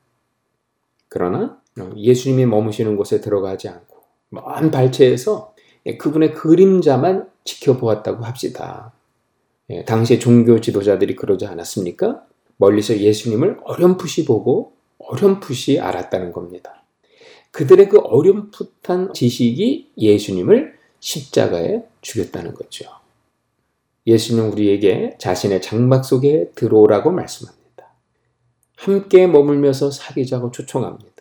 그러나 1.09 1.59
예수님이 1.95 2.45
머무시는 2.45 2.95
곳에 2.95 3.19
들어가지 3.19 3.67
않고 3.67 3.97
먼 4.29 4.71
발치에서 4.71 5.53
그분의 5.99 6.33
그림자만 6.33 7.29
지켜보았다고 7.43 8.23
합시다. 8.23 8.93
예, 9.69 9.83
당시의 9.83 10.19
종교 10.19 10.61
지도자들이 10.61 11.15
그러지 11.15 11.45
않았습니까? 11.45 12.23
멀리서 12.57 12.97
예수님을 12.97 13.59
어렴풋이 13.63 14.25
보고 14.25 14.73
어렴풋이 14.97 15.79
알았다는 15.79 16.31
겁니다. 16.31 16.83
그들의 17.51 17.89
그 17.89 17.99
어렴풋한 17.99 19.13
지식이 19.13 19.93
예수님을 19.97 20.75
십자가에 20.99 21.83
죽였다는 22.01 22.53
거죠. 22.53 22.85
예수는 24.05 24.51
우리에게 24.51 25.15
자신의 25.19 25.61
장막 25.61 26.05
속에 26.05 26.51
들어오라고 26.55 27.11
말씀합니다. 27.11 27.67
함께 28.77 29.27
머물면서 29.27 29.91
사귀자고 29.91 30.51
초청합니다. 30.51 31.11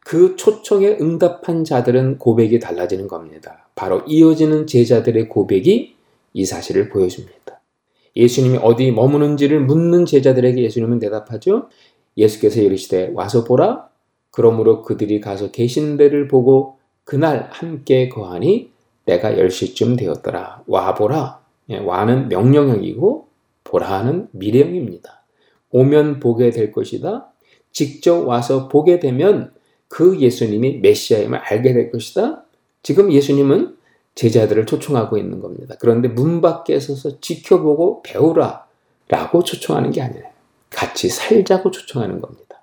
그 0.00 0.36
초청에 0.36 0.96
응답한 1.00 1.64
자들은 1.64 2.18
고백이 2.18 2.60
달라지는 2.60 3.08
겁니다. 3.08 3.68
바로 3.74 4.02
이어지는 4.06 4.66
제자들의 4.66 5.28
고백이 5.28 5.96
이 6.32 6.44
사실을 6.46 6.88
보여줍니다. 6.88 7.57
예수님이 8.18 8.58
어디 8.60 8.90
머무는지를 8.90 9.60
묻는 9.60 10.04
제자들에게 10.04 10.60
예수님은 10.60 10.98
대답하죠. 10.98 11.68
예수께서 12.16 12.60
이르시되 12.60 13.12
와서 13.14 13.44
보라. 13.44 13.88
그러므로 14.32 14.82
그들이 14.82 15.20
가서 15.20 15.52
계신 15.52 15.96
데를 15.96 16.26
보고 16.28 16.78
그날 17.04 17.48
함께 17.52 18.08
거하니 18.08 18.70
때가 19.06 19.32
10시쯤 19.32 19.96
되었더라. 19.96 20.64
와 20.66 20.94
보라. 20.94 21.40
예, 21.70 21.78
와는 21.78 22.28
명령형이고 22.28 23.28
보라는 23.64 24.28
미래형입니다. 24.32 25.22
오면 25.70 26.20
보게 26.20 26.50
될 26.50 26.72
것이다. 26.72 27.30
직접 27.70 28.26
와서 28.26 28.68
보게 28.68 28.98
되면 28.98 29.52
그 29.86 30.18
예수님이 30.20 30.78
메시아임을 30.78 31.38
알게 31.38 31.72
될 31.72 31.90
것이다. 31.90 32.44
지금 32.82 33.12
예수님은 33.12 33.76
제자들을 34.14 34.66
초청하고 34.66 35.16
있는 35.16 35.40
겁니다. 35.40 35.76
그런데 35.78 36.08
문 36.08 36.40
밖에 36.40 36.80
서서 36.80 37.20
지켜보고 37.20 38.02
배우라 38.02 38.66
라고 39.08 39.42
초청하는 39.42 39.90
게 39.90 40.02
아니에요. 40.02 40.24
같이 40.70 41.08
살자고 41.08 41.70
초청하는 41.70 42.20
겁니다. 42.20 42.62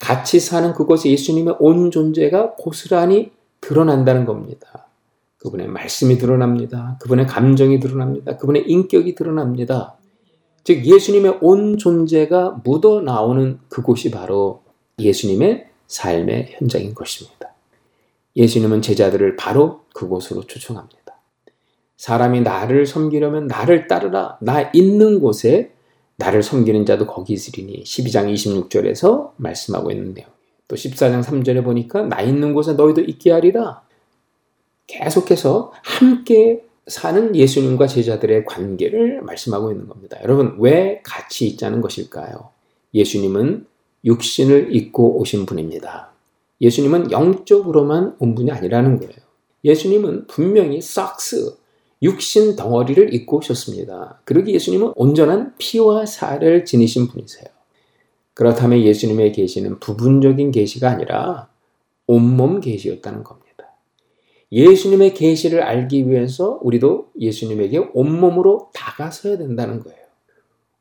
같이 0.00 0.40
사는 0.40 0.72
그곳에 0.72 1.10
예수님의 1.10 1.56
온 1.58 1.90
존재가 1.90 2.54
고스란히 2.56 3.32
드러난다는 3.60 4.26
겁니다. 4.26 4.88
그분의 5.38 5.68
말씀이 5.68 6.18
드러납니다. 6.18 6.98
그분의 7.02 7.26
감정이 7.26 7.80
드러납니다. 7.80 8.36
그분의 8.36 8.64
인격이 8.66 9.14
드러납니다. 9.14 9.96
즉 10.64 10.84
예수님의 10.86 11.38
온 11.42 11.76
존재가 11.76 12.62
묻어 12.64 13.02
나오는 13.02 13.58
그곳이 13.68 14.10
바로 14.10 14.62
예수님의 14.98 15.66
삶의 15.86 16.56
현장인 16.58 16.94
것입니다. 16.94 17.54
예수님은 18.36 18.82
제자들을 18.82 19.36
바로 19.36 19.83
그곳으로 19.94 20.42
초청합니다. 20.42 21.14
사람이 21.96 22.42
나를 22.42 22.84
섬기려면 22.84 23.46
나를 23.46 23.88
따르라. 23.88 24.36
나 24.42 24.70
있는 24.74 25.20
곳에 25.20 25.72
나를 26.16 26.42
섬기는 26.42 26.84
자도 26.84 27.06
거기 27.06 27.32
있으리니 27.32 27.82
12장 27.84 28.32
26절에서 28.34 29.32
말씀하고 29.36 29.90
있는데요. 29.92 30.26
또 30.68 30.76
14장 30.76 31.22
3절에 31.22 31.64
보니까 31.64 32.02
나 32.02 32.20
있는 32.20 32.52
곳에 32.52 32.74
너희도 32.74 33.00
있게 33.02 33.32
하리라. 33.32 33.82
계속해서 34.86 35.72
함께 35.82 36.64
사는 36.86 37.34
예수님과 37.34 37.86
제자들의 37.86 38.44
관계를 38.44 39.22
말씀하고 39.22 39.72
있는 39.72 39.88
겁니다. 39.88 40.18
여러분, 40.22 40.56
왜 40.58 41.00
같이 41.02 41.46
있자는 41.46 41.80
것일까요? 41.80 42.50
예수님은 42.92 43.66
육신을 44.04 44.74
입고 44.76 45.18
오신 45.18 45.46
분입니다. 45.46 46.12
예수님은 46.60 47.10
영적으로만 47.10 48.16
온 48.18 48.34
분이 48.34 48.50
아니라는 48.50 48.98
거예요. 48.98 49.23
예수님은 49.64 50.26
분명히 50.26 50.80
삭스, 50.80 51.56
육신 52.02 52.56
덩어리를 52.56 53.14
입고 53.14 53.38
오셨습니다. 53.38 54.20
그러기 54.24 54.52
예수님은 54.54 54.92
온전한 54.96 55.54
피와 55.58 56.06
살을 56.06 56.64
지니신 56.64 57.08
분이세요. 57.08 57.46
그렇다면 58.34 58.82
예수님의 58.82 59.32
계시는 59.32 59.80
부분적인 59.80 60.50
계시가 60.50 60.90
아니라 60.90 61.48
온몸 62.06 62.60
계시였다는 62.60 63.24
겁니다. 63.24 63.44
예수님의 64.52 65.14
계시를 65.14 65.62
알기 65.62 66.08
위해서 66.10 66.58
우리도 66.62 67.10
예수님에게 67.18 67.90
온몸으로 67.94 68.70
다가서야 68.74 69.38
된다는 69.38 69.80
거예요. 69.80 69.98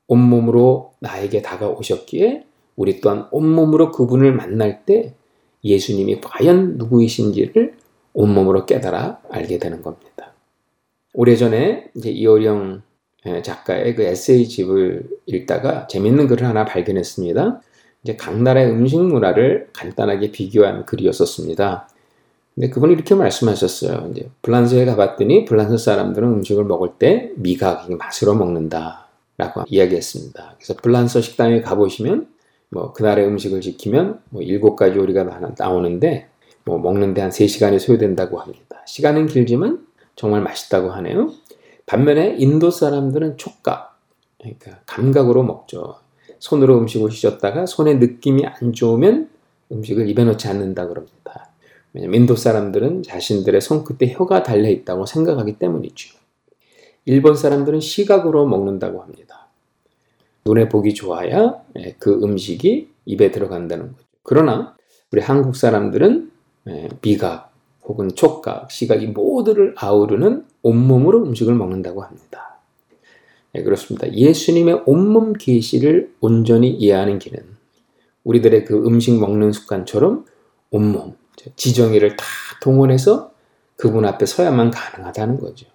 온몸으로 0.07 0.93
나에게 0.99 1.41
다가오셨기에 1.41 2.45
우리 2.75 2.99
또한 2.99 3.27
온몸으로 3.31 3.91
그분을 3.91 4.33
만날 4.33 4.85
때 4.85 5.15
예수님이 5.63 6.21
과연 6.21 6.77
누구이신지를 6.77 7.77
온몸으로 8.13 8.65
깨달아 8.65 9.21
알게 9.29 9.57
되는 9.59 9.81
겁니다. 9.81 10.33
오래전에 11.13 11.91
이제 11.95 12.09
이어령 12.09 12.81
작가의 13.43 13.95
그 13.95 14.03
에세이 14.03 14.47
집을 14.47 15.07
읽다가 15.25 15.87
재밌는 15.87 16.27
글을 16.27 16.47
하나 16.47 16.65
발견했습니다. 16.65 17.61
이제 18.03 18.15
각 18.17 18.41
나라의 18.41 18.69
음식 18.69 18.99
문화를 18.99 19.69
간단하게 19.73 20.31
비교한 20.31 20.85
글이었었습니다. 20.85 21.87
근데 22.55 22.69
그분이 22.69 22.93
이렇게 22.93 23.15
말씀하셨어요. 23.15 24.09
이제 24.11 24.29
불란서에 24.41 24.85
가봤더니 24.85 25.45
불란서 25.45 25.77
사람들은 25.77 26.27
음식을 26.27 26.65
먹을 26.65 26.89
때 26.99 27.31
미각, 27.37 27.89
맛으로 27.97 28.35
먹는다 28.35 29.07
라고 29.37 29.63
이야기했습니다. 29.67 30.55
그래서 30.57 30.75
불란서 30.75 31.21
식당에 31.21 31.61
가보시면 31.61 32.27
뭐 32.69 32.93
그날의 32.93 33.25
음식을 33.27 33.61
지키면 33.61 34.19
뭐 34.29 34.41
일곱 34.41 34.75
가지 34.75 34.97
요리가 34.97 35.23
나오는데 35.57 36.27
뭐 36.65 36.79
먹는데 36.79 37.21
한 37.21 37.29
3시간이 37.29 37.79
소요된다고 37.79 38.39
합니다. 38.39 38.83
시간은 38.85 39.27
길지만 39.27 39.85
정말 40.15 40.41
맛있다고 40.41 40.91
하네요. 40.91 41.31
반면에 41.85 42.35
인도 42.37 42.71
사람들은 42.71 43.37
촉각, 43.37 43.99
그러니까 44.39 44.79
감각으로 44.85 45.43
먹죠. 45.43 45.97
손으로 46.39 46.77
음식을 46.79 47.09
휘젓다가 47.09 47.65
손의 47.65 47.97
느낌이 47.97 48.45
안 48.45 48.73
좋으면 48.73 49.29
음식을 49.71 50.09
입에 50.09 50.23
넣지 50.25 50.47
않는다 50.47 50.87
그럽니다. 50.87 51.49
왜냐면 51.93 52.21
인도 52.21 52.35
사람들은 52.35 53.03
자신들의 53.03 53.61
손 53.61 53.83
끝에 53.83 54.11
혀가 54.11 54.43
달려 54.43 54.69
있다고 54.69 55.05
생각하기 55.05 55.59
때문이죠. 55.59 56.17
일본 57.05 57.35
사람들은 57.35 57.79
시각으로 57.79 58.45
먹는다고 58.45 59.01
합니다. 59.01 59.47
눈에 60.45 60.69
보기 60.69 60.93
좋아야 60.93 61.61
예, 61.77 61.95
그 61.99 62.19
음식이 62.23 62.89
입에 63.05 63.31
들어간다는 63.31 63.93
거죠. 63.93 64.05
그러나 64.23 64.75
우리 65.11 65.21
한국 65.21 65.55
사람들은 65.55 66.31
예, 66.31 66.32
미각 67.01 67.53
혹은 67.83 68.15
촉각, 68.15 68.71
시각 68.71 69.03
이 69.03 69.07
모두를 69.07 69.75
아우르는 69.77 70.45
온몸으로 70.61 71.23
음식을 71.23 71.53
먹는다고 71.53 72.01
합니다. 72.01 72.59
네, 73.53 73.61
그렇습니다. 73.61 74.11
예수님의 74.11 74.83
온몸 74.85 75.33
계시를 75.33 76.13
온전히 76.21 76.71
이해하는 76.71 77.19
길은 77.19 77.45
우리들의 78.23 78.65
그 78.65 78.85
음식 78.85 79.19
먹는 79.19 79.51
습관처럼 79.51 80.25
온몸, 80.71 81.15
지정의를 81.55 82.15
다 82.15 82.25
동원해서 82.61 83.31
그분 83.75 84.05
앞에 84.05 84.25
서야만 84.25 84.71
가능하다는 84.71 85.39
거죠. 85.39 85.67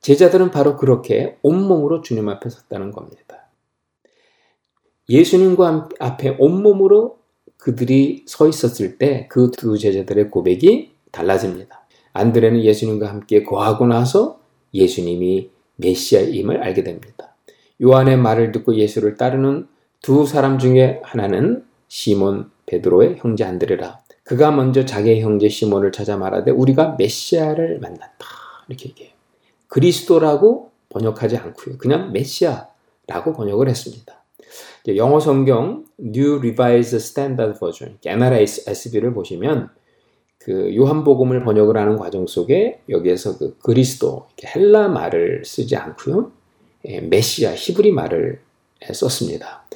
제자들은 0.00 0.50
바로 0.50 0.76
그렇게 0.76 1.38
온몸으로 1.42 2.00
주님 2.00 2.28
앞에 2.28 2.48
섰다는 2.48 2.90
겁니다. 2.90 3.50
예수님과 5.08 5.90
앞에 5.98 6.36
온몸으로 6.38 7.19
그들이 7.60 8.24
서 8.26 8.48
있었을 8.48 8.98
때 8.98 9.28
그 9.28 9.50
두 9.50 9.78
제자들의 9.78 10.30
고백이 10.30 10.92
달라집니다. 11.12 11.86
안드레는 12.12 12.62
예수님과 12.62 13.08
함께 13.08 13.42
거하고 13.42 13.86
나서 13.86 14.40
예수님이 14.74 15.50
메시아임을 15.76 16.62
알게 16.62 16.82
됩니다. 16.84 17.34
요한의 17.82 18.16
말을 18.18 18.52
듣고 18.52 18.74
예수를 18.74 19.16
따르는 19.16 19.66
두 20.02 20.26
사람 20.26 20.58
중에 20.58 21.00
하나는 21.02 21.64
시몬 21.88 22.50
베드로의 22.66 23.16
형제 23.18 23.44
안드레라. 23.44 24.00
그가 24.24 24.50
먼저 24.50 24.84
자기의 24.84 25.22
형제 25.22 25.48
시몬을 25.48 25.92
찾아 25.92 26.16
말하되 26.16 26.50
우리가 26.50 26.96
메시아를 26.98 27.80
만났다. 27.80 28.26
이렇게 28.68 28.90
얘기해요. 28.90 29.12
그리스도라고 29.68 30.70
번역하지 30.88 31.36
않고요. 31.36 31.78
그냥 31.78 32.12
메시아라고 32.12 33.32
번역을 33.34 33.68
했습니다. 33.68 34.19
영어 34.88 35.20
성경 35.20 35.84
New 36.00 36.38
Revised 36.38 36.96
Standard 36.96 37.58
Version 37.58 37.98
NRSV를 38.04 39.12
보시면 39.12 39.70
그 40.38 40.74
요한복음을 40.74 41.44
번역을 41.44 41.76
하는 41.76 41.96
과정 41.96 42.26
속에 42.26 42.80
여기에서 42.88 43.36
그 43.36 43.58
그리스도 43.58 44.26
헬라 44.42 44.88
말을 44.88 45.44
쓰지 45.44 45.76
않고요. 45.76 46.32
예, 46.86 47.00
메시아 47.00 47.52
히브리 47.54 47.92
말을 47.92 48.40
썼습니다. 48.92 49.66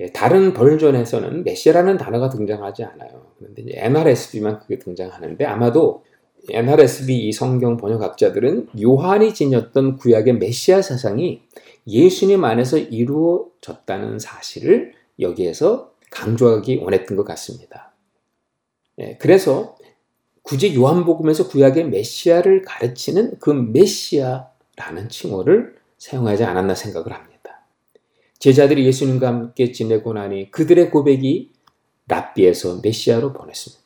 예, 0.00 0.06
다른 0.12 0.52
버전에서는 0.52 1.44
메시아라는 1.44 1.96
단어가 1.96 2.28
등장하지 2.28 2.84
않아요. 2.84 3.28
그런데 3.38 3.64
NRSV만 3.68 4.58
그게 4.58 4.78
등장하는데 4.78 5.42
아마도 5.46 6.04
NRSV 6.50 7.28
이 7.28 7.32
성경 7.32 7.78
번역학자들은 7.78 8.68
요한이 8.82 9.32
지녔던 9.32 9.96
구약의 9.96 10.34
메시아 10.34 10.82
사상이 10.82 11.42
예수님 11.86 12.44
안에서 12.44 12.78
이루어졌다는 12.78 14.18
사실을 14.18 14.92
여기에서 15.20 15.92
강조하기 16.10 16.78
원했던 16.78 17.16
것 17.16 17.24
같습니다. 17.24 17.92
예, 18.98 19.16
그래서 19.18 19.76
굳이 20.42 20.74
요한복음에서 20.74 21.48
구약의 21.48 21.88
메시아를 21.88 22.62
가르치는 22.62 23.38
그 23.38 23.50
메시아라는 23.50 25.08
칭호를 25.08 25.76
사용하지 25.98 26.44
않았나 26.44 26.74
생각을 26.74 27.12
합니다. 27.12 27.32
제자들이 28.38 28.84
예수님과 28.86 29.28
함께 29.28 29.70
지내고 29.70 30.12
나니 30.14 30.50
그들의 30.50 30.90
고백이 30.90 31.52
랍비에서 32.08 32.80
메시아로 32.82 33.32
보냈습니다. 33.32 33.82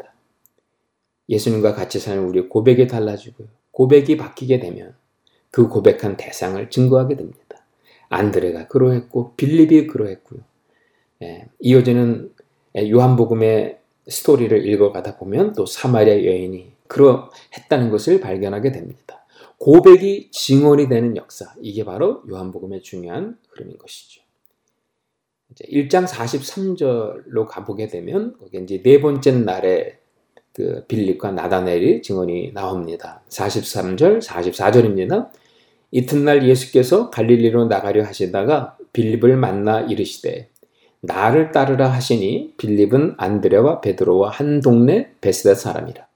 예수님과 1.28 1.74
같이 1.74 2.00
사는 2.00 2.24
우리 2.24 2.48
고백이 2.48 2.86
달라지고요. 2.86 3.48
고백이 3.70 4.16
바뀌게 4.16 4.60
되면 4.60 4.94
그 5.50 5.68
고백한 5.68 6.16
대상을 6.16 6.70
증거하게 6.70 7.16
됩니다. 7.16 7.45
안드레가 8.08 8.68
그러했고 8.68 9.34
빌립이 9.36 9.86
그러했고요. 9.86 10.40
예, 11.22 11.46
이어지는 11.60 12.32
요한복음의 12.76 13.78
스토리를 14.08 14.66
읽어가다 14.66 15.16
보면 15.16 15.54
또 15.54 15.66
사마리아 15.66 16.14
여인이 16.14 16.72
그러했다는 16.86 17.90
것을 17.90 18.20
발견하게 18.20 18.72
됩니다. 18.72 19.26
고백이 19.58 20.30
증언이 20.32 20.88
되는 20.88 21.16
역사 21.16 21.54
이게 21.60 21.84
바로 21.84 22.22
요한복음의 22.28 22.82
중요한 22.82 23.38
흐름인 23.50 23.78
것이죠. 23.78 24.22
이제 25.50 25.64
1장 25.64 26.06
43절로 26.06 27.46
가보게 27.46 27.88
되면 27.88 28.36
거기 28.38 28.58
이제 28.58 28.82
네 28.82 29.00
번째 29.00 29.32
날에 29.32 29.98
그 30.52 30.84
빌립과 30.86 31.32
나다넬이 31.32 32.02
증언이 32.02 32.52
나옵니다. 32.52 33.22
43절, 33.28 34.22
44절입니다. 34.22 35.30
이튿날 35.96 36.46
예수께서 36.46 37.08
갈릴리로 37.08 37.68
나가려 37.68 38.04
하시다가 38.04 38.76
빌립을 38.92 39.38
만나 39.38 39.80
이르시되 39.80 40.50
나를 41.00 41.52
따르라 41.52 41.90
하시니 41.90 42.52
빌립은 42.58 43.14
안드레와 43.16 43.80
베드로와 43.80 44.28
한 44.28 44.60
동네 44.60 45.12
베스다 45.22 45.54
사람이라. 45.54 46.06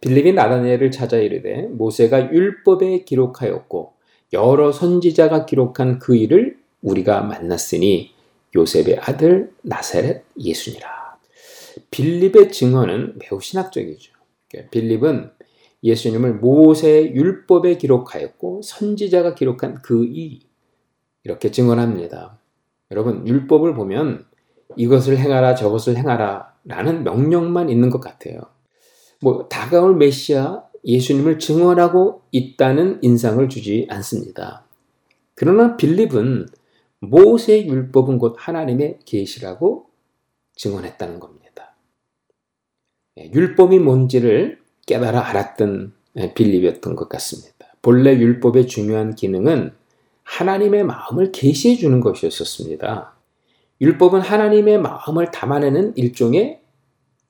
빌립이 0.00 0.32
나다니엘을 0.32 0.90
찾아 0.90 1.18
이르되 1.18 1.68
모세가 1.70 2.32
율법에 2.32 3.04
기록하였고 3.04 3.92
여러 4.32 4.72
선지자가 4.72 5.46
기록한 5.46 6.00
그 6.00 6.16
일을 6.16 6.56
우리가 6.82 7.20
만났으니 7.20 8.10
요셉의 8.56 8.98
아들 9.00 9.52
나사렛 9.62 10.24
예수니라. 10.40 10.88
빌립의 11.92 12.50
증언은 12.50 13.20
매우 13.20 13.40
신학적이죠. 13.40 14.12
그러니까 14.50 14.70
빌립은 14.70 15.30
예수님을 15.82 16.34
모세 16.34 17.12
율법에 17.12 17.76
기록하였고 17.78 18.62
선지자가 18.62 19.34
기록한 19.34 19.80
그 19.82 20.04
이 20.04 20.50
이렇게 21.24 21.50
증언합니다. 21.50 22.38
여러분 22.90 23.26
율법을 23.26 23.74
보면 23.74 24.24
이것을 24.76 25.18
행하라 25.18 25.54
저것을 25.54 25.96
행하라 25.96 26.54
라는 26.64 27.04
명령만 27.04 27.68
있는 27.70 27.90
것 27.90 28.00
같아요. 28.00 28.40
뭐 29.20 29.48
다가올 29.48 29.96
메시아 29.96 30.64
예수님을 30.84 31.38
증언하고 31.38 32.22
있다는 32.32 33.00
인상을 33.02 33.46
주지 33.48 33.86
않습니다. 33.90 34.64
그러나 35.34 35.76
빌립은 35.76 36.46
모세 37.00 37.66
율법은 37.66 38.18
곧 38.18 38.36
하나님의 38.38 39.00
계시라고 39.04 39.86
증언했다는 40.54 41.20
겁니다. 41.20 41.74
예, 43.18 43.30
율법이 43.32 43.78
뭔지를 43.78 44.59
깨달아 44.86 45.28
알았던 45.28 45.92
예, 46.16 46.34
빌립이었던 46.34 46.96
것 46.96 47.08
같습니다. 47.08 47.54
본래 47.82 48.16
율법의 48.16 48.66
중요한 48.66 49.14
기능은 49.14 49.72
하나님의 50.24 50.84
마음을 50.84 51.32
계시해 51.32 51.76
주는 51.76 52.00
것이었습니다. 52.00 53.14
율법은 53.80 54.20
하나님의 54.20 54.78
마음을 54.78 55.30
담아내는 55.30 55.96
일종의 55.96 56.60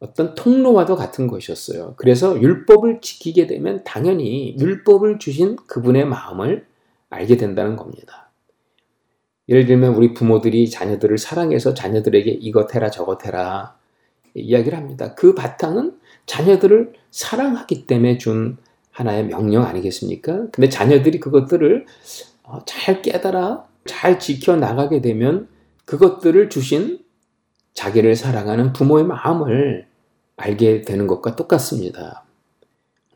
어떤 0.00 0.34
통로와도 0.34 0.96
같은 0.96 1.26
것이었어요. 1.26 1.94
그래서 1.96 2.40
율법을 2.40 3.00
지키게 3.02 3.46
되면 3.46 3.84
당연히 3.84 4.56
율법을 4.58 5.18
주신 5.18 5.56
그분의 5.66 6.06
마음을 6.06 6.66
알게 7.10 7.36
된다는 7.36 7.76
겁니다. 7.76 8.30
예를 9.48 9.66
들면 9.66 9.94
우리 9.94 10.14
부모들이 10.14 10.70
자녀들을 10.70 11.18
사랑해서 11.18 11.74
자녀들에게 11.74 12.30
이것 12.30 12.74
해라 12.74 12.90
저것 12.90 13.26
해라 13.26 13.76
이야기를 14.34 14.78
합니다. 14.78 15.14
그 15.14 15.34
바탕은 15.34 15.99
자녀들을 16.30 16.92
사랑하기 17.10 17.86
때문에 17.86 18.16
준 18.16 18.56
하나의 18.92 19.26
명령 19.26 19.64
아니겠습니까? 19.64 20.46
근데 20.52 20.68
자녀들이 20.68 21.18
그것들을 21.18 21.86
어, 22.44 22.60
잘 22.66 23.02
깨달아 23.02 23.66
잘 23.84 24.20
지켜 24.20 24.54
나가게 24.54 25.00
되면 25.00 25.48
그것들을 25.86 26.48
주신 26.48 27.00
자기를 27.74 28.14
사랑하는 28.14 28.72
부모의 28.72 29.06
마음을 29.06 29.88
알게 30.36 30.82
되는 30.82 31.08
것과 31.08 31.34
똑같습니다. 31.34 32.24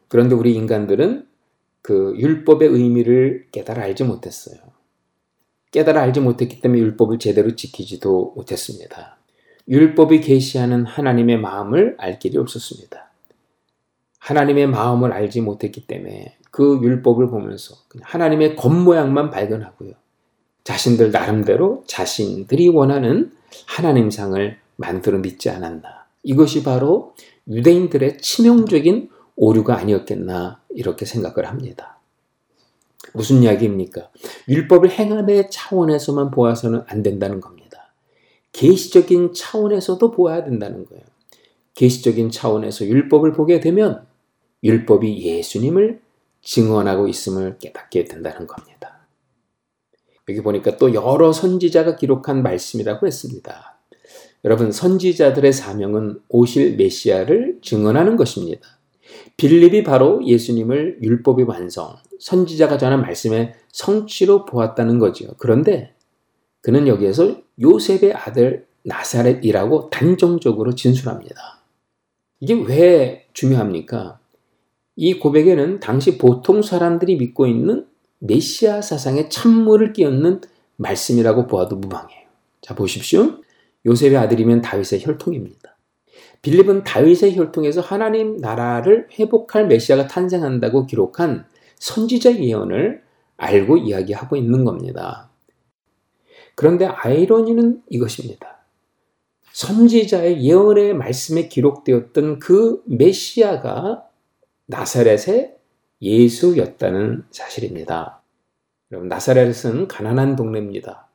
그런데 0.09 0.35
우리 0.35 0.55
인간들은 0.55 1.29
그 1.83 2.15
율법의 2.19 2.69
의미를 2.69 3.47
깨달아 3.53 3.83
알지 3.85 4.03
못했어요. 4.03 4.59
깨달아 5.71 6.03
알지 6.03 6.19
못했기 6.19 6.61
때문에 6.61 6.81
율법을 6.81 7.21
제대로 7.21 7.55
지키지도 7.55 8.33
못했습니다. 8.35 9.19
율법이 9.69 10.21
계시하는 10.21 10.85
하나님의 10.85 11.39
마음을 11.39 11.95
알 11.99 12.19
길이 12.19 12.39
없었습니다. 12.39 13.04
하나님의 14.25 14.69
마음을 14.69 15.13
알지 15.13 15.43
못했기 15.43 15.87
때문에 15.87 16.37
그 16.51 16.81
율법을 16.83 17.29
보면서 17.29 17.75
하나님의 18.01 18.57
겉모양만 18.57 19.31
발견하고요. 19.31 19.93
자신들 20.65 21.11
나름대로 21.11 21.85
자신들이 21.87 22.69
원하는 22.69 23.33
하나님상을 23.67 24.57
만들어 24.77 25.19
믿지 25.19 25.51
않았나. 25.51 26.07
이것이 26.23 26.63
바로 26.63 27.15
유대인들의 27.49 28.17
치명적인 28.19 29.11
오류가 29.37 29.77
아니었겠나 29.77 30.61
이렇게 30.71 31.05
생각을 31.05 31.47
합니다. 31.47 31.99
무슨 33.13 33.43
이야기입니까? 33.43 34.09
율법을 34.49 34.91
행함의 34.91 35.51
차원에서만 35.51 36.31
보아서는 36.31 36.83
안 36.87 37.03
된다는 37.03 37.43
겁니다. 37.43 37.93
계시적인 38.53 39.35
차원에서도 39.35 40.11
보아야 40.13 40.45
된다는 40.45 40.87
거예요. 40.87 41.05
계시적인 41.75 42.31
차원에서 42.31 42.87
율법을 42.87 43.33
보게 43.33 43.61
되면 43.61 44.07
율법이 44.65 45.23
예수님을 45.23 46.01
증언하고 46.43 47.07
있음을 47.07 47.59
깨닫게 47.59 48.05
된다는 48.05 48.47
겁니다. 48.47 49.07
여기 50.29 50.43
보니까 50.43 50.77
또 50.79 50.95
여러 50.95 51.33
선지자가 51.33 51.97
기록한 51.97 52.43
말씀이라고 52.43 53.07
했습니다. 53.07 53.79
여러분, 54.45 54.73
선지자들의 54.73 55.53
사명은 55.53 56.21
오실 56.29 56.77
메시아를 56.77 57.59
증언하는 57.63 58.17
것입니다. 58.17 58.79
빌립이 59.37 59.85
바로 59.85 60.25
예수님을 60.27 60.99
율법의 61.03 61.47
완성, 61.47 61.97
선지자가 62.21 62.79
전한 62.79 63.03
말씀의 63.03 63.55
성취로 63.73 64.45
보았다는 64.45 64.99
거죠. 64.99 65.35
그런데 65.39 65.95
그는 66.61 66.87
여기에서 66.87 67.37
요셉의 67.61 68.15
아들 68.15 68.67
나사렛이라고 68.85 69.91
단정적으로 69.91 70.75
진술합니다. 70.75 71.63
이게 72.41 72.55
왜 72.55 73.27
중요합니까? 73.33 74.19
이 74.97 75.19
고백에는 75.19 75.81
당시 75.81 76.19
보통 76.19 76.63
사람들이 76.63 77.17
믿고 77.17 77.47
있는 77.47 77.87
메시아 78.19 78.81
사상의 78.81 79.29
찬물을 79.29 79.93
끼얹는 79.93 80.41
말씀이라고 80.77 81.47
보아도 81.47 81.77
무방해요. 81.77 82.21
자, 82.61 82.75
보십시오. 82.75 83.39
요셉의 83.87 84.17
아들이면 84.17 84.63
다윗의 84.63 85.05
혈통입니다. 85.05 85.77
빌립은 86.43 86.85
다윗의 86.85 87.37
혈통에서 87.37 87.81
하나님 87.81 88.37
나라를 88.37 89.09
회복할 89.19 89.67
메시아가 89.67 90.07
탄생한다고 90.07 90.87
기록한 90.87 91.47
선지자 91.79 92.39
예언을 92.39 93.03
알고 93.37 93.79
이야기하고 93.79 94.37
있는 94.37 94.65
겁니다. 94.65 95.31
그런데 96.55 96.87
아이러니는 96.87 97.83
이것입니다. 97.89 98.65
선지자의 99.53 100.45
예언의 100.45 100.95
말씀에 100.95 101.49
기록되었던 101.49 102.39
그 102.39 102.83
메시아가 102.87 104.05
나사렛의 104.67 105.57
예수였다는 106.01 107.25
사실입니다. 107.31 108.23
여러분, 108.91 109.09
나사렛은 109.09 109.89
가난한 109.89 110.37
동네입니다. 110.37 111.09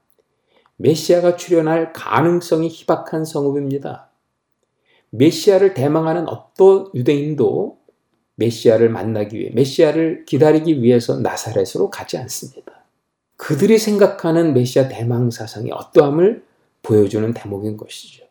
메시아가 0.77 1.35
출현할 1.35 1.93
가능성이 1.93 2.69
희박한 2.69 3.25
성읍입니다. 3.25 4.09
메시아를 5.11 5.73
대망하는 5.73 6.27
어떤 6.27 6.89
유대인도 6.93 7.79
메시아를 8.35 8.89
만나기 8.89 9.37
위해, 9.37 9.49
메시아를 9.53 10.25
기다리기 10.25 10.81
위해서 10.81 11.19
나사렛으로 11.19 11.89
가지 11.89 12.17
않습니다. 12.17 12.85
그들이 13.35 13.77
생각하는 13.77 14.53
메시아 14.53 14.87
대망 14.87 15.29
사상이 15.29 15.71
어떠함을 15.71 16.43
보여주는 16.81 17.33
대목인 17.33 17.77
것이죠. 17.77 18.25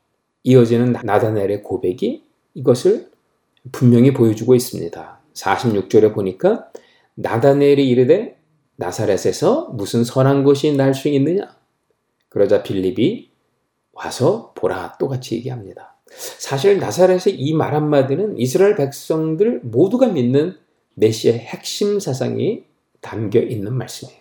이어지는 0.44 0.92
나다넬의 0.92 1.62
고백이 1.62 2.24
이것을 2.54 3.10
분명히 3.72 4.12
보여주고 4.12 4.54
있습니다. 4.54 5.20
46절에 5.34 6.14
보니까 6.14 6.68
나다넬이 7.14 7.88
이르되 7.88 8.38
나사렛에서 8.76 9.70
무슨 9.74 10.04
선한 10.04 10.44
것이 10.44 10.76
날 10.76 10.94
수 10.94 11.08
있느냐? 11.08 11.56
그러자 12.28 12.62
빌립이 12.62 13.30
와서 13.92 14.52
보라 14.54 14.96
똑같이 14.98 15.34
얘기합니다. 15.36 15.96
사실 16.38 16.78
나사렛의 16.78 17.34
이 17.38 17.52
말 17.54 17.74
한마디는 17.74 18.38
이스라엘 18.38 18.76
백성들 18.76 19.60
모두가 19.64 20.08
믿는 20.08 20.56
메시아의 20.94 21.38
핵심 21.40 21.98
사상이 22.00 22.64
담겨 23.00 23.40
있는 23.40 23.74
말씀이에요. 23.74 24.18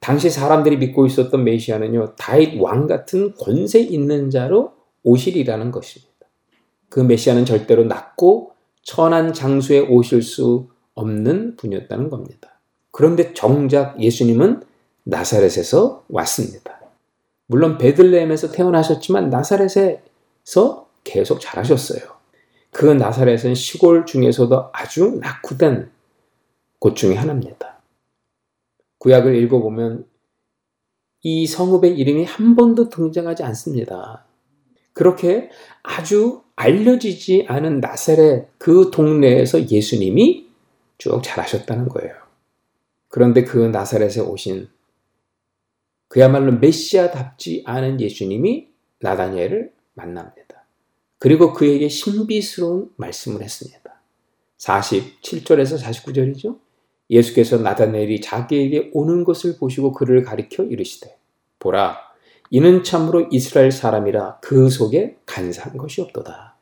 당시 0.00 0.30
사람들이 0.30 0.76
믿고 0.76 1.06
있었던 1.06 1.42
메시아는요, 1.42 2.16
다윗 2.16 2.60
왕 2.60 2.86
같은 2.86 3.34
권세 3.34 3.80
있는 3.80 4.30
자로 4.30 4.72
오실이라는 5.02 5.70
것입니다. 5.70 6.05
그 6.88 7.00
메시아는 7.00 7.44
절대로 7.44 7.84
낮고 7.84 8.52
천한 8.82 9.32
장소에 9.32 9.80
오실 9.80 10.22
수 10.22 10.68
없는 10.94 11.56
분이었다는 11.56 12.08
겁니다. 12.08 12.58
그런데 12.90 13.34
정작 13.34 14.00
예수님은 14.00 14.62
나사렛에서 15.04 16.04
왔습니다. 16.08 16.80
물론 17.46 17.78
베들레헴에서 17.78 18.52
태어나셨지만 18.52 19.30
나사렛에서 19.30 20.88
계속 21.04 21.40
자라셨어요. 21.40 22.00
그 22.70 22.86
나사렛은 22.86 23.54
시골 23.54 24.06
중에서도 24.06 24.70
아주 24.72 25.18
낙후된 25.20 25.90
곳 26.78 26.96
중에 26.96 27.14
하나입니다. 27.14 27.80
구약을 28.98 29.36
읽어보면 29.36 30.06
이 31.22 31.46
성읍의 31.46 31.98
이름이 31.98 32.24
한 32.24 32.56
번도 32.56 32.88
등장하지 32.88 33.42
않습니다. 33.44 34.24
그렇게 34.92 35.50
아주 35.82 36.42
알려지지 36.56 37.44
않은 37.48 37.80
나사렛 37.80 38.48
그 38.58 38.90
동네에서 38.90 39.70
예수님이 39.70 40.48
쭉 40.98 41.22
자라셨다는 41.22 41.88
거예요. 41.88 42.14
그런데 43.08 43.44
그 43.44 43.58
나사렛에 43.58 44.20
오신 44.20 44.68
그야말로 46.08 46.52
메시아답지 46.52 47.62
않은 47.66 48.00
예수님이 48.00 48.68
나다니엘을 49.00 49.72
만납니다. 49.94 50.64
그리고 51.18 51.52
그에게 51.52 51.88
신비스러운 51.88 52.90
말씀을 52.96 53.42
했습니다. 53.42 54.00
47절에서 54.58 55.78
49절이죠. 55.78 56.58
예수께서 57.10 57.58
나다니엘이 57.58 58.20
자기에게 58.20 58.90
오는 58.94 59.24
것을 59.24 59.58
보시고 59.58 59.92
그를 59.92 60.22
가리켜 60.22 60.64
이르시되 60.64 61.16
보라 61.58 62.05
이는 62.50 62.82
참으로 62.82 63.26
이스라엘 63.30 63.70
사람이라 63.70 64.38
그 64.40 64.68
속에 64.68 65.16
간사한 65.26 65.76
것이 65.76 66.00
없도다. 66.00 66.56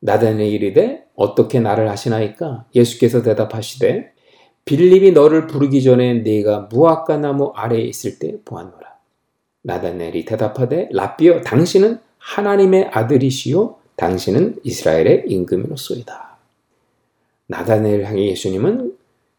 나다니엘이 0.00 0.52
이르되 0.52 1.04
어떻게 1.14 1.60
나를 1.60 1.88
아시나이까 1.88 2.66
예수께서 2.74 3.22
대답하시되 3.22 4.12
빌립이 4.64 5.12
너를 5.12 5.46
부르기 5.46 5.82
전에 5.82 6.14
네가 6.20 6.68
무화과 6.70 7.18
나무 7.18 7.52
아래에 7.54 7.82
있을 7.82 8.18
때 8.18 8.36
보았노라. 8.44 8.80
나다니엘이 9.62 10.24
대답하되 10.24 10.88
라비어 10.92 11.42
당신은 11.42 11.98
하나님의 12.18 12.90
아들이시요 12.92 13.76
당신은 13.96 14.60
이스라엘의 14.62 15.24
임금이로소이다. 15.26 16.36
나다니엘 17.46 18.04
향해 18.04 18.28
예수님은 18.28 18.96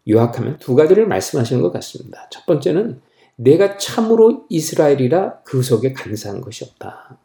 요약하면 0.10 0.58
두 0.58 0.76
가지를 0.76 1.08
말씀하시는 1.08 1.62
것 1.62 1.72
같습니다. 1.74 2.28
첫 2.30 2.46
번째는 2.46 3.02
내가 3.36 3.78
참으로 3.78 4.46
이스라엘이라 4.50 5.42
그 5.44 5.62
속에 5.62 5.94
간사한 5.94 6.42
것이 6.42 6.64
없다. 6.66 7.18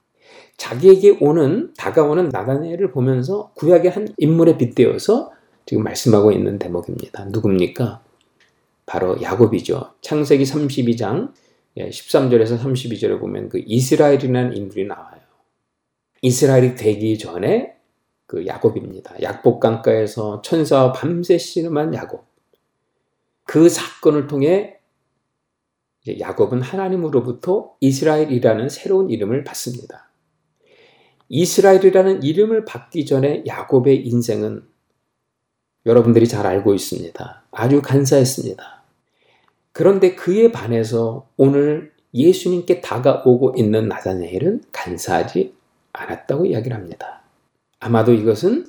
자기에게 0.56 1.18
오는 1.20 1.74
다가오는 1.76 2.30
나다니엘을 2.30 2.90
보면서 2.90 3.50
구약의 3.54 3.90
한 3.90 4.08
인물에 4.16 4.56
빗대어서 4.56 5.32
지금 5.66 5.82
말씀하고 5.82 6.32
있는 6.32 6.58
대목입니다. 6.58 7.26
누굽니까? 7.26 8.02
바로 8.86 9.20
야곱이죠. 9.20 9.94
창세기 10.00 10.44
32장 10.44 11.32
13절에서 11.76 12.52
예, 12.52 12.58
32절에 12.62 13.20
보면 13.20 13.48
그 13.48 13.60
이스라엘이라는 13.66 14.56
인물이 14.56 14.86
나와요. 14.86 15.20
이스라엘이 16.22 16.76
되기 16.76 17.18
전에 17.18 17.76
그 18.26 18.46
야곱입니다. 18.46 19.22
약복 19.22 19.60
강가에서 19.60 20.40
천사와 20.42 20.92
밤새 20.92 21.36
씨름한 21.36 21.94
야곱. 21.94 22.24
그 23.44 23.68
사건을 23.68 24.26
통해 24.26 24.75
야곱은 26.20 26.62
하나님으로부터 26.62 27.72
이스라엘이라는 27.80 28.68
새로운 28.68 29.10
이름을 29.10 29.44
받습니다. 29.44 30.10
이스라엘이라는 31.28 32.22
이름을 32.22 32.64
받기 32.64 33.04
전에 33.04 33.44
야곱의 33.46 34.06
인생은 34.06 34.62
여러분들이 35.84 36.26
잘 36.26 36.46
알고 36.46 36.74
있습니다. 36.74 37.44
아주 37.50 37.82
간사했습니다. 37.82 38.82
그런데 39.72 40.14
그에 40.14 40.52
반해서 40.52 41.28
오늘 41.36 41.92
예수님께 42.14 42.80
다가오고 42.80 43.54
있는 43.56 43.88
나다네엘은 43.88 44.62
간사하지 44.72 45.54
않았다고 45.92 46.46
이야기를 46.46 46.76
합니다. 46.76 47.22
아마도 47.78 48.12
이것은 48.12 48.66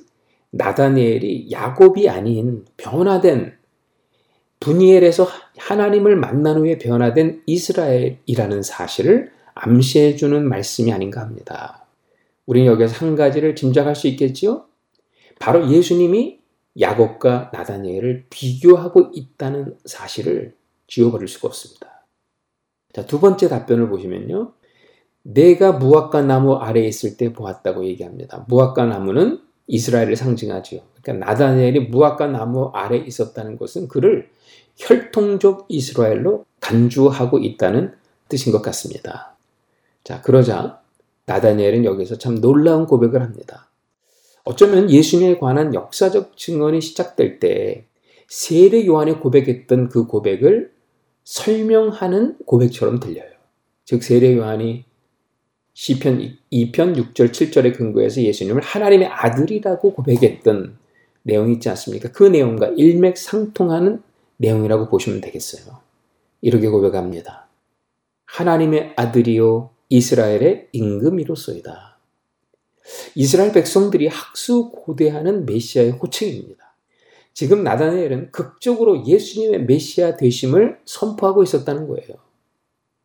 나다니엘이 0.50 1.50
야곱이 1.50 2.08
아닌 2.08 2.64
변화된 2.76 3.57
분이엘에서 4.60 5.26
하나님을 5.56 6.16
만난 6.16 6.58
후에 6.58 6.78
변화된 6.78 7.42
이스라엘이라는 7.46 8.62
사실을 8.62 9.30
암시해 9.54 10.16
주는 10.16 10.48
말씀이 10.48 10.92
아닌가 10.92 11.20
합니다. 11.20 11.86
우리는 12.46 12.66
여기서 12.70 13.04
한 13.04 13.16
가지를 13.16 13.54
짐작할 13.54 13.94
수 13.94 14.08
있겠지요? 14.08 14.64
바로 15.38 15.70
예수님이 15.70 16.38
야곱과 16.80 17.50
나다니엘을 17.52 18.26
비교하고 18.30 19.10
있다는 19.12 19.76
사실을 19.84 20.54
지워버릴 20.86 21.28
수가 21.28 21.48
없습니다. 21.48 22.06
자, 22.92 23.04
두 23.04 23.20
번째 23.20 23.48
답변을 23.48 23.88
보시면요. 23.88 24.52
내가 25.22 25.72
무화과 25.72 26.22
나무 26.22 26.54
아래에 26.54 26.86
있을 26.86 27.16
때 27.16 27.32
보았다고 27.32 27.84
얘기합니다. 27.84 28.46
무화과 28.48 28.86
나무는 28.86 29.40
이스라엘을 29.66 30.16
상징하지요. 30.16 30.80
그러니까 31.02 31.26
나다니엘이 31.26 31.88
무화과 31.88 32.28
나무 32.28 32.70
아래에 32.72 33.00
있었다는 33.00 33.58
것은 33.58 33.88
그를 33.88 34.30
혈통적 34.78 35.66
이스라엘로 35.68 36.44
간주하고 36.60 37.38
있다는 37.38 37.92
뜻인 38.28 38.52
것 38.52 38.62
같습니다. 38.62 39.36
자, 40.04 40.22
그러자 40.22 40.80
나다니엘은 41.26 41.84
여기서 41.84 42.16
참 42.16 42.40
놀라운 42.40 42.86
고백을 42.86 43.20
합니다. 43.20 43.68
어쩌면 44.44 44.90
예수님에 44.90 45.38
관한 45.38 45.74
역사적 45.74 46.36
증언이 46.36 46.80
시작될 46.80 47.38
때 47.38 47.84
세례 48.28 48.86
요한이 48.86 49.20
고백했던 49.20 49.88
그 49.88 50.06
고백을 50.06 50.72
설명하는 51.24 52.38
고백처럼 52.46 53.00
들려요. 53.00 53.28
즉 53.84 54.02
세례 54.02 54.34
요한이 54.36 54.84
시편 55.74 56.36
2편 56.50 56.96
6절 56.96 57.30
7절에 57.30 57.76
근거해서 57.76 58.22
예수님을 58.22 58.62
하나님의 58.62 59.08
아들이라고 59.08 59.92
고백했던 59.92 60.76
내용이 61.22 61.54
있지 61.54 61.68
않습니까? 61.68 62.10
그 62.10 62.24
내용과 62.24 62.68
일맥상통하는 62.76 64.02
내용이라고 64.38 64.88
보시면 64.88 65.20
되겠어요. 65.20 65.78
이렇게 66.40 66.68
고백합니다. 66.68 67.48
하나님의 68.24 68.94
아들이요 68.96 69.70
이스라엘의 69.88 70.68
임금이로소이다. 70.72 71.98
이스라엘 73.14 73.52
백성들이 73.52 74.08
학수 74.08 74.70
고대하는 74.70 75.46
메시아의 75.46 75.92
호칭입니다. 75.92 76.74
지금 77.34 77.62
나다니엘은 77.62 78.32
극적으로 78.32 79.06
예수님의 79.06 79.64
메시아 79.64 80.16
되심을 80.16 80.80
선포하고 80.84 81.42
있었다는 81.42 81.86
거예요. 81.88 82.16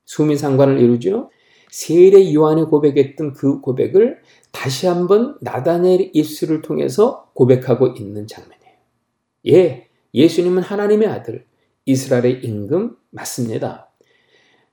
수민 0.05 0.37
상관을 0.37 0.79
이루죠. 0.79 1.29
세례 1.69 2.33
요한이 2.33 2.65
고백했던 2.65 3.33
그 3.33 3.59
고백을 3.61 4.21
다시 4.51 4.87
한번 4.87 5.37
나다니엘의 5.41 6.11
입술을 6.13 6.61
통해서 6.61 7.29
고백하고 7.33 7.87
있는 7.97 8.27
장면이에요. 8.27 8.73
예, 9.47 9.82
예수님은 10.13 10.63
하나님의 10.63 11.07
아들, 11.07 11.45
이스라엘의 11.85 12.41
임금 12.43 12.97
맞습니다. 13.09 13.89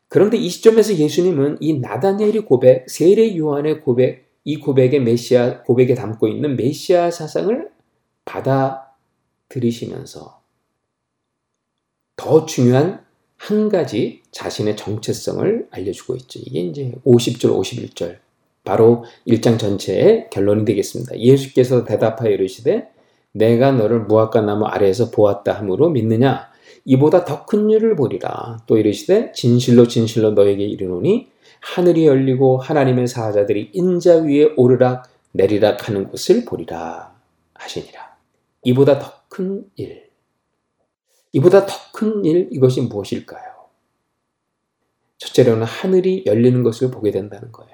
그런데 0.09 0.37
이 0.37 0.49
시점에서 0.49 0.97
예수님은 0.97 1.59
이 1.61 1.79
나다니엘의 1.79 2.45
고백, 2.45 2.91
세례 2.91 3.37
요한의 3.37 3.83
고백, 3.83 4.29
이 4.45 4.59
고백의 4.59 5.01
메시아 5.01 5.63
고백에 5.63 5.95
담고 5.95 6.29
있는 6.29 6.57
메시아 6.57 7.11
사상을 7.11 7.71
받아들이시면서 8.25 10.41
더 12.17 12.47
중요한 12.47 13.05
한 13.37 13.69
가지 13.69 14.23
자신의 14.33 14.77
정체성을 14.77 15.69
알려주고 15.71 16.17
있죠. 16.17 16.41
이게 16.43 16.61
이제 16.61 16.93
50절, 17.07 17.59
51절. 17.59 18.19
바로 18.65 19.05
1장 19.27 19.59
전체의 19.59 20.29
결론이 20.31 20.67
되겠습니다. 20.67 21.19
예수께서 21.19 21.85
대답하여 21.85 22.31
이르시되 22.31 22.91
내가 23.33 23.73
너를 23.73 24.01
무화과 24.01 24.41
나무 24.43 24.67
아래에서 24.67 25.11
보았다 25.11 25.53
함으로 25.53 25.91
믿느냐? 25.91 26.51
이보다 26.85 27.25
더 27.25 27.47
큰 27.47 27.69
일을 27.71 27.97
보리라. 27.97 28.59
또 28.67 28.77
이르시되 28.79 29.33
진실로 29.33 29.87
진실로 29.89 30.33
너에게 30.33 30.65
이르노니 30.65 31.29
하늘이 31.61 32.07
열리고 32.07 32.59
하나님의 32.59 33.07
사자들이 33.07 33.71
인자 33.75 34.17
위에 34.23 34.55
오르락 34.57 35.05
내리락 35.33 35.89
하는 35.89 36.11
것을 36.11 36.45
보리라 36.45 37.15
하시니라. 37.55 38.17
이보다 38.65 38.99
더 38.99 39.21
큰 39.29 39.65
일. 39.77 40.11
이보다 41.33 41.67
더 41.67 41.75
큰 41.93 42.25
일, 42.25 42.49
이것이 42.51 42.81
무엇일까요? 42.83 43.51
첫째로는 45.19 45.65
하늘이 45.65 46.25
열리는 46.27 46.63
것을 46.65 46.91
보게 46.91 47.11
된다는 47.13 47.53
거예요. 47.53 47.70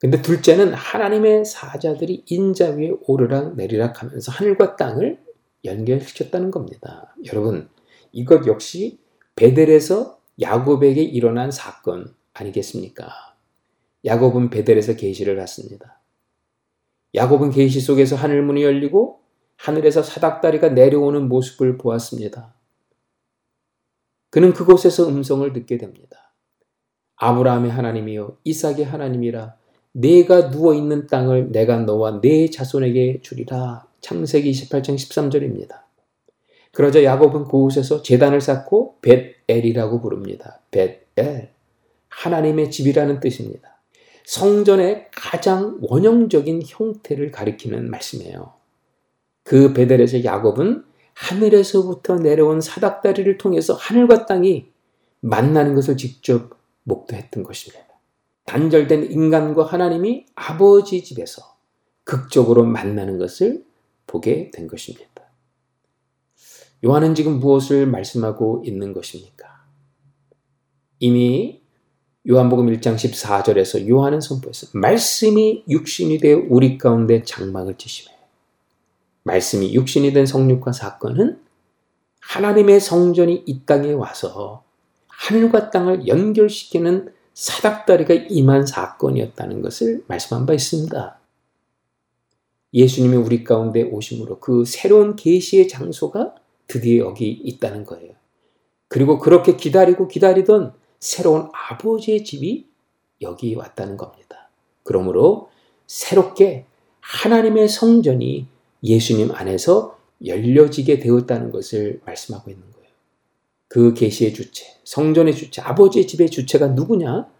근데 0.00 0.22
둘째는 0.22 0.72
하나님의 0.72 1.44
사자들이 1.44 2.24
인자 2.26 2.70
위에 2.70 2.92
오르락 3.02 3.54
내리락 3.56 4.02
하면서 4.02 4.32
하늘과 4.32 4.76
땅을 4.76 5.22
연결시켰다는 5.66 6.50
겁니다. 6.50 7.14
여러분, 7.26 7.68
이것 8.10 8.46
역시 8.46 8.98
베델에서 9.36 10.18
야곱에게 10.40 11.02
일어난 11.02 11.50
사건 11.50 12.14
아니겠습니까? 12.32 13.10
야곱은 14.06 14.48
베델에서 14.48 14.96
계시를 14.96 15.36
받습니다. 15.36 16.00
야곱은 17.14 17.50
계시 17.50 17.82
속에서 17.82 18.16
하늘 18.16 18.42
문이 18.42 18.62
열리고 18.62 19.20
하늘에서 19.56 20.02
사닥다리가 20.02 20.70
내려오는 20.70 21.28
모습을 21.28 21.76
보았습니다. 21.76 22.54
그는 24.30 24.54
그곳에서 24.54 25.08
음성을 25.08 25.52
듣게 25.52 25.76
됩니다. 25.76 26.32
아브라함의 27.16 27.70
하나님이요 27.70 28.38
이삭의 28.44 28.84
하나님이라 28.86 29.59
내가 29.92 30.50
누워 30.50 30.74
있는 30.74 31.06
땅을 31.06 31.52
내가 31.52 31.78
너와 31.78 32.20
내 32.20 32.48
자손에게 32.48 33.20
주리라. 33.22 33.86
창세기 34.00 34.50
28장 34.50 34.94
13절입니다. 34.94 35.80
그러자 36.72 37.02
야곱은 37.02 37.44
그곳에서 37.44 38.02
재단을 38.02 38.40
쌓고 38.40 38.98
벳엘이라고 39.02 40.00
부릅니다. 40.00 40.60
벳엘. 40.70 41.50
하나님의 42.08 42.70
집이라는 42.70 43.20
뜻입니다. 43.20 43.80
성전의 44.24 45.08
가장 45.12 45.78
원형적인 45.82 46.62
형태를 46.66 47.30
가리키는 47.30 47.90
말씀이에요. 47.90 48.52
그 49.42 49.72
베델에서 49.72 50.22
야곱은 50.22 50.84
하늘에서부터 51.14 52.16
내려온 52.16 52.60
사닥다리를 52.60 53.36
통해서 53.38 53.74
하늘과 53.74 54.26
땅이 54.26 54.66
만나는 55.20 55.74
것을 55.74 55.96
직접 55.96 56.50
목도했던 56.84 57.42
것입니다. 57.42 57.89
단절된 58.50 59.12
인간과 59.12 59.64
하나님이 59.64 60.26
아버지 60.34 61.04
집에서 61.04 61.56
극적으로 62.02 62.64
만나는 62.64 63.16
것을 63.16 63.64
보게 64.08 64.50
된 64.50 64.66
것입니다. 64.66 65.06
요한은 66.84 67.14
지금 67.14 67.38
무엇을 67.38 67.86
말씀하고 67.86 68.64
있는 68.66 68.92
것입니까? 68.92 69.66
이미 70.98 71.62
요한복음 72.28 72.66
1장 72.74 72.96
14절에서 72.96 73.88
요한은 73.88 74.20
선포했어. 74.20 74.76
말씀이 74.76 75.62
육신이 75.68 76.18
되어 76.18 76.42
우리 76.48 76.76
가운데 76.76 77.22
장막을 77.22 77.78
치시매. 77.78 78.12
말씀이 79.22 79.72
육신이 79.74 80.12
된 80.12 80.26
성육과 80.26 80.72
사건은 80.72 81.40
하나님의 82.18 82.80
성전이 82.80 83.44
이 83.46 83.64
땅에 83.64 83.92
와서 83.92 84.64
하늘과 85.06 85.70
땅을 85.70 86.08
연결시키는 86.08 87.19
사닥다리가 87.40 88.12
임한 88.28 88.66
사건이었다는 88.66 89.62
것을 89.62 90.04
말씀한 90.08 90.44
바 90.44 90.52
있습니다. 90.52 91.18
예수님이 92.74 93.16
우리 93.16 93.44
가운데 93.44 93.82
오심으로 93.82 94.40
그 94.40 94.66
새로운 94.66 95.16
계시의 95.16 95.66
장소가 95.66 96.34
드디어 96.66 97.06
여기 97.06 97.30
있다는 97.30 97.86
거예요. 97.86 98.12
그리고 98.88 99.18
그렇게 99.18 99.56
기다리고 99.56 100.06
기다리던 100.06 100.74
새로운 100.98 101.48
아버지의 101.54 102.24
집이 102.24 102.68
여기 103.22 103.54
왔다는 103.54 103.96
겁니다. 103.96 104.50
그러므로 104.82 105.48
새롭게 105.86 106.66
하나님의 107.00 107.70
성전이 107.70 108.48
예수님 108.84 109.30
안에서 109.32 109.98
열려지게 110.26 110.98
되었다는 110.98 111.52
것을 111.52 112.02
말씀하고 112.04 112.50
있는 112.50 112.70
거예요. 112.72 112.79
그 113.70 113.94
계시의 113.94 114.34
주체, 114.34 114.66
성전의 114.82 115.36
주체, 115.36 115.62
아버지의 115.62 116.08
집의 116.08 116.28
주체가 116.30 116.66
누구냐? 116.66 117.30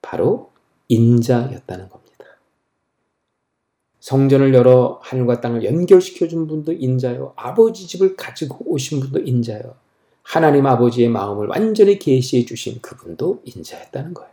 바로 0.00 0.52
인자였다는 0.86 1.88
겁니다. 1.88 2.24
성전을 3.98 4.54
열어 4.54 5.00
하늘과 5.02 5.40
땅을 5.40 5.64
연결시켜 5.64 6.28
준 6.28 6.46
분도 6.46 6.72
인자요. 6.72 7.32
아버지 7.34 7.88
집을 7.88 8.14
가지고 8.14 8.64
오신 8.64 9.00
분도 9.00 9.18
인자요. 9.18 9.74
하나님 10.22 10.66
아버지의 10.66 11.08
마음을 11.08 11.48
완전히 11.48 11.98
계시해 11.98 12.44
주신 12.44 12.80
그분도 12.80 13.42
인자였다는 13.44 14.14
거예요. 14.14 14.30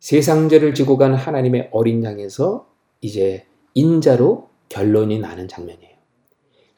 세상죄를 0.00 0.72
지고 0.72 0.96
간 0.96 1.14
하나님의 1.14 1.68
어린 1.70 2.02
양에서 2.02 2.66
이제 3.02 3.44
인자로 3.74 4.48
결론이 4.70 5.18
나는 5.18 5.48
장면이에요. 5.48 5.96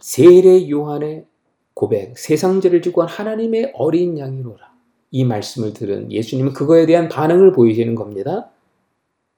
세례 0.01 0.69
요한의 0.69 1.28
고백, 1.79 2.19
세상죄를 2.19 2.83
지고 2.83 3.03
간 3.03 3.09
하나님의 3.09 3.71
어린 3.73 4.19
양이로라. 4.19 4.75
이 5.13 5.25
말씀을 5.25 5.75
들은 5.75 6.11
예수님은 6.11 6.53
그거에 6.53 6.87
대한 6.87 7.09
반응을 7.09 7.53
보이시는 7.53 7.95
겁니다. 7.95 8.51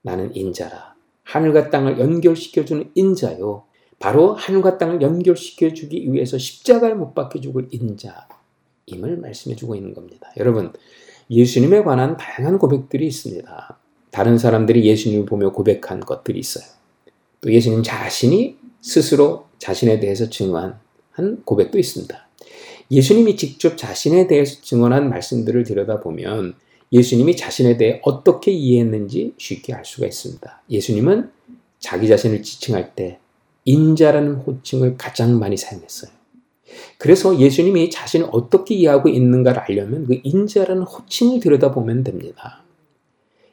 나는 0.01 0.35
인자라. 0.35 0.95
하늘과 1.25 1.69
땅을 1.69 1.99
연결시켜주는 1.99 2.93
인자요. 2.95 3.65
바로 3.99 4.33
하늘과 4.33 4.79
땅을 4.79 5.03
연결시켜주기 5.03 6.11
위해서 6.15 6.39
십자가에 6.39 6.95
못 6.95 7.15
박혀 7.15 7.43
죽을 7.43 7.69
인자임을 7.73 9.19
말씀해주고 9.21 9.75
있는 9.75 9.93
겁니다. 9.93 10.33
여러분, 10.39 10.73
예수님에 11.31 11.83
관한 11.83 12.17
다양한 12.17 12.59
고백들이 12.59 13.07
있습니다. 13.07 13.79
다른 14.11 14.39
사람들이 14.39 14.87
예수님을 14.87 15.27
보며 15.27 15.53
고백한 15.53 16.01
것들이 16.01 16.39
있어요. 16.39 16.65
또 17.43 17.53
예수님 17.53 17.83
자신이 17.83 18.57
스스로 18.81 19.45
자신에 19.59 20.01
대해서 20.01 20.31
증언한 20.31 21.43
고백도 21.45 21.79
있습니다. 21.79 22.30
예수님이 22.91 23.37
직접 23.37 23.77
자신에 23.77 24.27
대해서 24.27 24.61
증언한 24.63 25.09
말씀들을 25.09 25.65
들여다보면 25.65 26.55
예수님이 26.93 27.37
자신에 27.37 27.77
대해 27.77 28.01
어떻게 28.03 28.51
이해했는지 28.51 29.35
쉽게 29.39 29.73
알 29.75 29.85
수가 29.85 30.07
있습니다. 30.07 30.63
예수님은 30.71 31.31
자기 31.79 32.09
자신을 32.09 32.43
지칭할 32.43 32.95
때 32.95 33.19
인자라는 33.65 34.35
호칭을 34.37 34.97
가장 34.99 35.39
많이 35.39 35.57
사용했어요. 35.57 36.11
그래서 36.99 37.39
예수님이 37.39 37.91
자신을 37.91 38.29
어떻게 38.33 38.75
이해하고 38.75 39.09
있는가를 39.09 39.63
알려면 39.63 40.07
그 40.07 40.21
인자라는 40.23 40.83
호칭을 40.83 41.41
들여다보면 41.41 42.05
됩니다. 42.05 42.63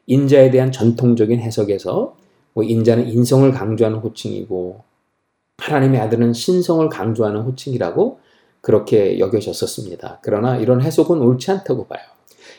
인자에 0.07 0.49
대한 0.51 0.71
전통적인 0.71 1.39
해석에서 1.39 2.15
뭐 2.53 2.63
인자는 2.63 3.07
인성을 3.09 3.51
강조하는 3.51 3.99
호칭이고 3.99 4.83
하나님의 5.57 5.99
아들은 6.01 6.33
신성을 6.33 6.87
강조하는 6.89 7.41
호칭이라고 7.41 8.19
그렇게 8.67 9.17
여겨졌었습니다. 9.17 10.19
그러나 10.21 10.57
이런 10.57 10.81
해석은 10.81 11.21
옳지 11.21 11.51
않다고 11.51 11.87
봐요. 11.87 12.01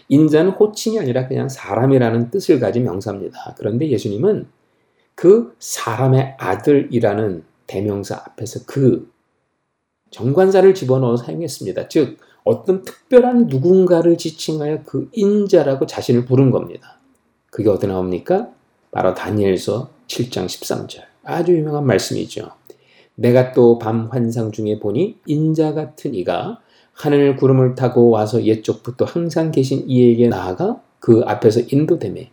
인자는 0.09 0.52
호칭이 0.52 0.98
아니라 0.98 1.28
그냥 1.28 1.50
사람이라는 1.50 2.30
뜻을 2.30 2.61
가진 2.61 2.84
명사입니다. 2.84 3.56
그런데 3.59 3.90
예수님은 3.90 4.46
그 5.14 5.54
사람의 5.59 6.36
아들이라는 6.38 7.44
대명사 7.66 8.22
앞에서 8.24 8.61
그 8.64 9.12
정관사를 10.11 10.72
집어넣어 10.72 11.18
사용했습니다. 11.18 11.88
즉, 11.88 12.16
어떤 12.42 12.84
특별한 12.84 13.48
누군가를 13.48 14.16
지칭하여 14.16 14.84
그 14.86 15.11
인자라고 15.12 15.84
자신을 15.84 16.24
부른 16.24 16.50
겁니다. 16.50 17.00
그게 17.50 17.68
어디 17.68 17.86
나옵니까? 17.86 18.48
바로 18.92 19.12
다니엘서 19.12 19.90
7장 20.06 20.46
13절. 20.46 21.02
아주 21.24 21.52
유명한 21.52 21.84
말씀이죠. 21.84 22.57
내가 23.18 23.52
또 23.52 23.78
밤 23.78 24.06
환상 24.12 24.52
중에 24.52 24.78
보니 24.78 25.18
인자 25.26 25.74
같은 25.74 26.14
이가 26.14 26.60
하늘 26.92 27.34
구름을 27.34 27.74
타고 27.74 28.10
와서 28.10 28.44
옛쪽부터 28.44 29.04
항상 29.04 29.50
계신 29.50 29.84
이에게 29.88 30.28
나아가 30.28 30.80
그 31.00 31.22
앞에서 31.26 31.60
인도됨에 31.68 32.30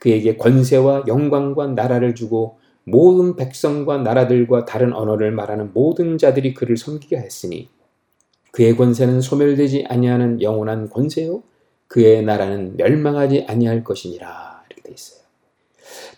그에게 0.00 0.36
권세와 0.36 1.04
영광과 1.06 1.68
나라를 1.68 2.16
주고 2.16 2.58
모든 2.82 3.36
백성과 3.36 3.98
나라들과 3.98 4.64
다른 4.64 4.92
언어를 4.92 5.30
말하는 5.30 5.70
모든 5.72 6.18
자들이 6.18 6.52
그를 6.54 6.76
섬기게 6.76 7.16
했으니 7.16 7.68
그의 8.50 8.76
권세는 8.76 9.20
소멸되지 9.20 9.86
아니하는 9.88 10.42
영원한 10.42 10.90
권세요 10.90 11.42
그의 11.86 12.24
나라는 12.24 12.76
멸망하지 12.76 13.46
아니할 13.48 13.84
것이니라 13.84 14.64
이렇게 14.68 14.82
돼 14.82 14.92
있어요. 14.92 15.20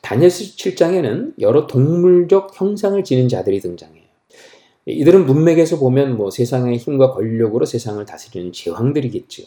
다니엘서 0.01 0.57
7장에는 0.57 1.35
여러 1.41 1.67
동물적 1.67 2.59
형상을 2.59 3.03
지닌 3.05 3.29
자들이 3.29 3.61
등장해요. 3.61 4.06
이들은 4.87 5.27
문맥에서 5.27 5.79
보면 5.79 6.17
뭐 6.17 6.31
세상의 6.31 6.79
힘과 6.79 7.11
권력으로 7.13 7.67
세상을 7.67 8.05
다스리는 8.07 8.53
제왕들이겠죠. 8.53 9.45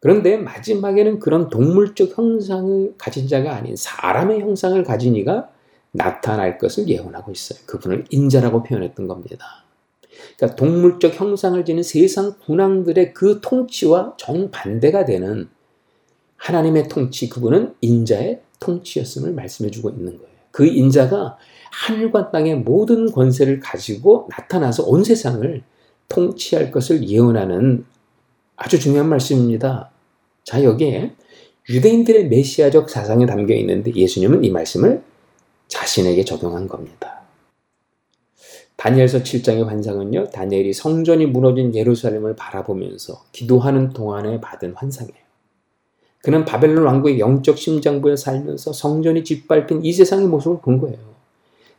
그런데 0.00 0.36
마지막에는 0.36 1.18
그런 1.20 1.48
동물적 1.48 2.18
형상을 2.18 2.94
가진 2.98 3.28
자가 3.28 3.54
아닌 3.54 3.76
사람의 3.76 4.40
형상을 4.40 4.82
가진 4.82 5.14
이가 5.14 5.50
나타날 5.92 6.58
것을 6.58 6.88
예언하고 6.88 7.30
있어요. 7.32 7.60
그분을 7.66 8.06
인자라고 8.10 8.62
표현했던 8.62 9.06
겁니다. 9.06 9.64
그러니까 10.36 10.56
동물적 10.56 11.20
형상을 11.20 11.64
지닌 11.64 11.82
세상 11.82 12.34
군왕들의 12.44 13.14
그 13.14 13.40
통치와 13.40 14.14
정반대가 14.16 15.04
되는 15.04 15.48
하나님의 16.36 16.88
통치, 16.88 17.28
그분은 17.28 17.74
인자의 17.80 18.40
통치였음을 18.60 19.32
말씀해 19.32 19.70
주고 19.70 19.90
있는 19.90 20.16
거예요. 20.16 20.30
그 20.50 20.66
인자가 20.66 21.36
하늘과 21.70 22.30
땅의 22.30 22.56
모든 22.56 23.10
권세를 23.10 23.60
가지고 23.60 24.28
나타나서 24.30 24.84
온 24.84 25.04
세상을 25.04 25.62
통치할 26.08 26.70
것을 26.70 27.08
예언하는 27.08 27.84
아주 28.56 28.78
중요한 28.78 29.08
말씀입니다. 29.08 29.90
자, 30.44 30.62
여기에 30.62 31.14
유대인들의 31.68 32.28
메시아적 32.28 32.90
사상이 32.90 33.26
담겨 33.26 33.54
있는데 33.54 33.94
예수님은 33.94 34.44
이 34.44 34.50
말씀을 34.50 35.02
자신에게 35.68 36.24
적용한 36.24 36.68
겁니다. 36.68 37.20
다니엘서 38.76 39.18
7장의 39.18 39.64
환상은요, 39.64 40.30
다니엘이 40.30 40.72
성전이 40.72 41.26
무너진 41.26 41.74
예루살렘을 41.74 42.34
바라보면서 42.34 43.24
기도하는 43.30 43.90
동안에 43.90 44.40
받은 44.40 44.72
환상이에요. 44.74 45.20
그는 46.22 46.44
바벨론 46.44 46.84
왕국의 46.84 47.18
영적 47.18 47.58
심장부에 47.58 48.16
살면서 48.16 48.72
성전이 48.72 49.24
짓밟힌 49.24 49.84
이 49.84 49.92
세상의 49.92 50.26
모습을 50.26 50.60
본 50.60 50.78
거예요. 50.78 50.98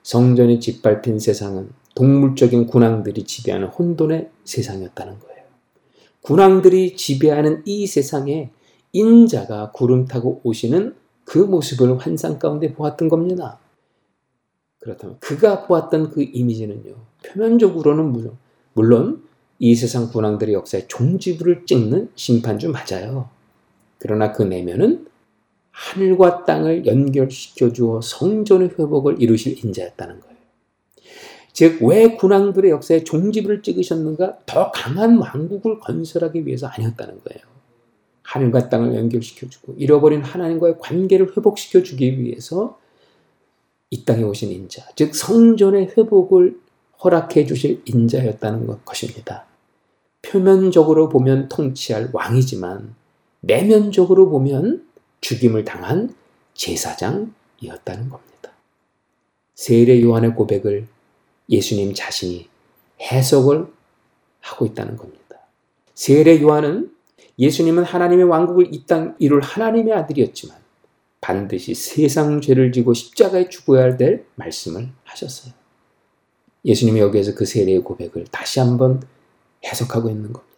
성전이 0.03 0.59
짓밟힌 0.59 1.19
세상은 1.19 1.69
동물적인 1.95 2.67
군왕들이 2.67 3.23
지배하는 3.23 3.67
혼돈의 3.67 4.29
세상이었다는 4.45 5.19
거예요. 5.19 5.43
군왕들이 6.21 6.95
지배하는 6.95 7.63
이 7.65 7.87
세상에 7.87 8.51
인자가 8.93 9.71
구름 9.71 10.05
타고 10.05 10.41
오시는 10.43 10.95
그 11.25 11.37
모습을 11.37 11.97
환상 11.97 12.39
가운데 12.39 12.73
보았던 12.73 13.09
겁니다. 13.09 13.59
그렇다면 14.79 15.17
그가 15.19 15.67
보았던 15.67 16.09
그 16.09 16.23
이미지는요. 16.23 16.95
표면적으로는 17.23 18.11
물론, 18.11 18.37
물론 18.73 19.23
이 19.59 19.75
세상 19.75 20.09
군왕들의 20.09 20.53
역사에 20.55 20.87
종지부를 20.87 21.65
찍는 21.65 22.09
심판주 22.15 22.71
맞아요. 22.71 23.29
그러나 23.99 24.31
그 24.31 24.41
내면은 24.41 25.05
하늘과 25.71 26.45
땅을 26.45 26.85
연결시켜 26.85 27.71
주어 27.71 28.01
성전의 28.01 28.69
회복을 28.77 29.21
이루실 29.21 29.63
인자였다는 29.63 30.19
거예요. 30.19 30.37
즉, 31.53 31.81
왜 31.83 32.15
군왕들의 32.15 32.71
역사에 32.71 33.03
종지부를 33.03 33.61
찍으셨는가? 33.61 34.39
더 34.45 34.71
강한 34.71 35.17
왕국을 35.17 35.79
건설하기 35.79 36.45
위해서 36.45 36.67
아니었다는 36.67 37.19
거예요. 37.23 37.51
하늘과 38.23 38.69
땅을 38.69 38.95
연결시켜 38.95 39.49
주고 39.49 39.73
잃어버린 39.77 40.21
하나님과의 40.21 40.75
관계를 40.79 41.35
회복시켜 41.35 41.83
주기 41.83 42.17
위해서 42.19 42.79
이 43.89 44.05
땅에 44.05 44.23
오신 44.23 44.51
인자, 44.51 44.87
즉 44.95 45.13
성전의 45.13 45.93
회복을 45.97 46.57
허락해 47.03 47.45
주실 47.45 47.81
인자였다는 47.85 48.67
것입니다. 48.85 49.47
표면적으로 50.21 51.09
보면 51.09 51.49
통치할 51.49 52.11
왕이지만 52.13 52.95
내면적으로 53.41 54.29
보면 54.29 54.87
죽임을 55.21 55.63
당한 55.63 56.13
제사장이었다는 56.53 58.09
겁니다. 58.09 58.51
세례 59.55 60.01
요한의 60.01 60.35
고백을 60.35 60.87
예수님 61.49 61.93
자신이 61.93 62.49
해석을 63.01 63.67
하고 64.39 64.65
있다는 64.65 64.97
겁니다. 64.97 65.37
세례 65.93 66.41
요한은 66.41 66.93
예수님은 67.39 67.83
하나님의 67.83 68.25
왕국을 68.25 68.73
이 68.73 68.85
땅 68.85 69.15
이룰 69.19 69.41
하나님의 69.41 69.93
아들이었지만 69.93 70.57
반드시 71.21 71.75
세상 71.75 72.41
죄를 72.41 72.71
지고 72.71 72.93
십자가에 72.93 73.49
죽어야 73.49 73.95
될 73.97 74.25
말씀을 74.35 74.89
하셨어요. 75.03 75.53
예수님이 76.65 76.99
여기에서 76.99 77.33
그 77.35 77.45
세례의 77.45 77.79
고백을 77.83 78.25
다시 78.31 78.59
한번 78.59 79.01
해석하고 79.65 80.09
있는 80.09 80.33
겁니다. 80.33 80.50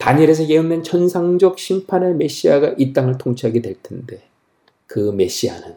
다니엘에서 0.00 0.48
예언된 0.48 0.82
천상적 0.82 1.58
심판의 1.58 2.14
메시아가 2.14 2.74
이 2.78 2.94
땅을 2.94 3.18
통치하게 3.18 3.60
될 3.60 3.76
텐데 3.82 4.22
그 4.86 4.98
메시아는 4.98 5.76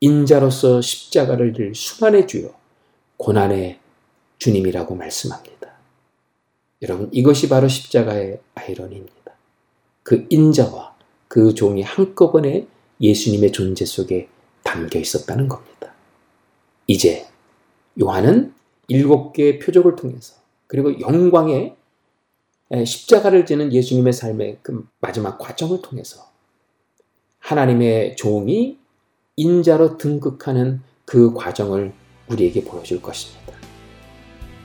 인자로서 0.00 0.80
십자가를 0.80 1.54
질 1.54 1.72
수만의 1.74 2.26
주요 2.26 2.52
고난의 3.16 3.78
주님이라고 4.38 4.96
말씀합니다. 4.96 5.70
여러분 6.82 7.08
이것이 7.12 7.48
바로 7.48 7.68
십자가의 7.68 8.40
아이러니입니다. 8.56 9.14
그 10.02 10.26
인자와 10.28 10.96
그 11.28 11.54
종이 11.54 11.82
한꺼번에 11.82 12.66
예수님의 13.00 13.52
존재 13.52 13.84
속에 13.84 14.28
담겨 14.64 14.98
있었다는 14.98 15.46
겁니다. 15.46 15.94
이제 16.88 17.26
요한은 18.02 18.52
일곱 18.88 19.32
개의 19.32 19.60
표적을 19.60 19.94
통해서 19.94 20.34
그리고 20.66 20.98
영광의 21.00 21.76
십자가를 22.84 23.46
지는 23.46 23.72
예수님의 23.72 24.12
삶의 24.12 24.58
그 24.62 24.86
마지막 25.00 25.38
과정을 25.38 25.82
통해서 25.82 26.30
하나님의 27.38 28.16
종이 28.16 28.78
인자로 29.36 29.98
등극하는 29.98 30.80
그 31.04 31.34
과정을 31.34 31.92
우리에게 32.28 32.64
보여줄 32.64 33.02
것입니다. 33.02 33.52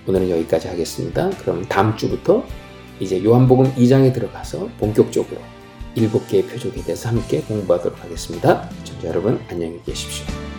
오늘은 0.08 0.30
여기까지 0.30 0.68
하겠습니다. 0.70 1.30
그럼 1.42 1.66
다음 1.66 1.96
주부터 1.98 2.44
이제 3.00 3.24
요한복음 3.24 3.76
2장에 3.76 4.14
들어가서 4.14 4.70
본격적으로 4.80 5.40
일곱 5.96 6.28
개의 6.28 6.44
표적에 6.44 6.84
대해서 6.84 7.10
함께 7.10 7.42
공부하도록 7.42 8.02
하겠습니다. 8.04 8.70
청자 8.84 9.10
여러분 9.10 9.40
안녕히 9.50 9.82
계십시오. 9.84 10.59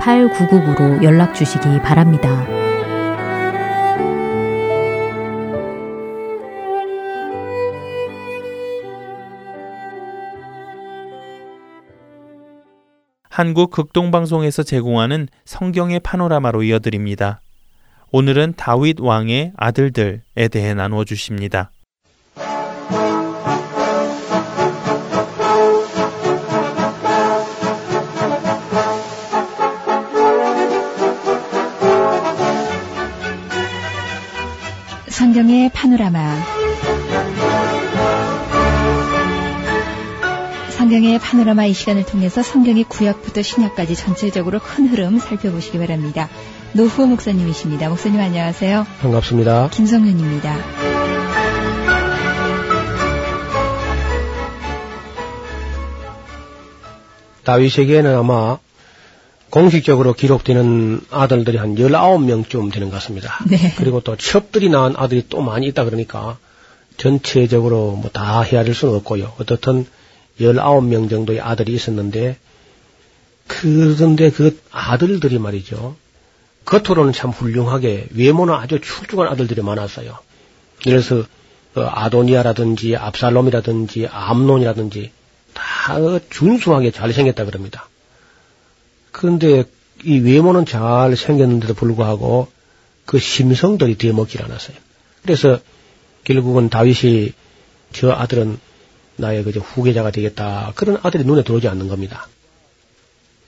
8999로 0.00 1.02
연락 1.02 1.34
주시기 1.34 1.80
바랍니다. 1.82 2.46
한국 13.28 13.70
극동방송에서 13.70 14.62
제공하는 14.64 15.28
성경의 15.44 16.00
파노라마로 16.00 16.62
이어드립니다. 16.62 17.40
오늘은 18.12 18.54
다윗 18.56 19.00
왕의 19.00 19.52
아들들에 19.56 20.48
대해 20.50 20.74
나누어 20.74 21.04
주십니다. 21.04 21.70
성경의 35.30 35.70
파노라마 35.72 36.42
성경의 40.70 41.20
파노라마 41.20 41.66
이 41.66 41.72
시간을 41.72 42.04
통해서 42.04 42.42
성경의 42.42 42.82
구약부터 42.88 43.40
신약까지 43.40 43.94
전체적으로 43.94 44.58
큰 44.58 44.88
흐름 44.88 45.20
살펴보시기 45.20 45.78
바랍니다. 45.78 46.28
노후 46.72 47.06
목사님이십니다. 47.06 47.88
목사님 47.90 48.20
안녕하세요. 48.20 48.84
반갑습니다. 49.02 49.68
김성윤입니다. 49.68 50.56
다윗에게는 57.44 58.16
아마 58.16 58.58
공식적으로 59.50 60.12
기록되는 60.14 61.00
아들들이 61.10 61.56
한 61.58 61.74
19명쯤 61.74 62.72
되는 62.72 62.88
것 62.88 62.96
같습니다. 62.96 63.38
네. 63.48 63.74
그리고 63.76 64.00
또 64.00 64.16
첩들이 64.16 64.68
낳은 64.68 64.94
아들이 64.96 65.24
또 65.28 65.40
많이 65.42 65.66
있다 65.66 65.84
그러니까 65.84 66.38
전체적으로 66.96 67.92
뭐 67.96 68.10
다 68.12 68.42
헤아릴 68.42 68.74
수는 68.74 68.94
없고요. 68.96 69.34
어떻든 69.38 69.86
19명 70.40 71.10
정도의 71.10 71.40
아들이 71.40 71.72
있었는데 71.74 72.36
그런데 73.46 74.30
그 74.30 74.60
아들들이 74.70 75.38
말이죠. 75.38 75.96
겉으로는 76.64 77.12
참 77.12 77.30
훌륭하게 77.30 78.08
외모는 78.14 78.54
아주 78.54 78.80
출중한 78.80 79.28
아들들이 79.28 79.62
많았어요. 79.62 80.16
그래서 80.84 81.24
그 81.74 81.82
아도니아라든지 81.82 82.96
압살롬이라든지 82.96 84.08
암론이라든지 84.10 85.10
다 85.54 85.98
준수하게 86.30 86.90
잘생겼다 86.92 87.44
그럽니다. 87.44 87.88
그런데 89.20 89.64
이 90.02 90.18
외모는 90.18 90.64
잘 90.64 91.14
생겼는데도 91.14 91.74
불구하고 91.74 92.48
그 93.04 93.18
심성들이 93.18 93.96
뒤먹질 93.96 94.42
않았어요. 94.42 94.74
그래서 95.20 95.60
결국은 96.24 96.70
다윗이 96.70 97.34
저 97.92 98.12
아들은 98.12 98.58
나의 99.16 99.44
그 99.44 99.50
후계자가 99.50 100.10
되겠다. 100.10 100.72
그런 100.74 100.98
아들이 101.02 101.24
눈에 101.24 101.44
들어오지 101.44 101.68
않는 101.68 101.88
겁니다. 101.88 102.28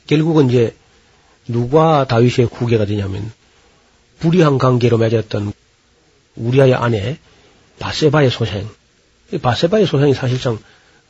결국은 0.06 0.50
이제 0.50 0.76
누가 1.48 2.06
다윗의 2.06 2.50
후계가 2.52 2.84
되냐면 2.84 3.32
불의한 4.18 4.58
관계로 4.58 4.98
맺었던 4.98 5.54
우리아의 6.36 6.74
아내 6.74 7.16
바세바의 7.78 8.30
소생. 8.30 8.68
바세바의 9.40 9.86
소생이 9.86 10.12
사실상 10.12 10.58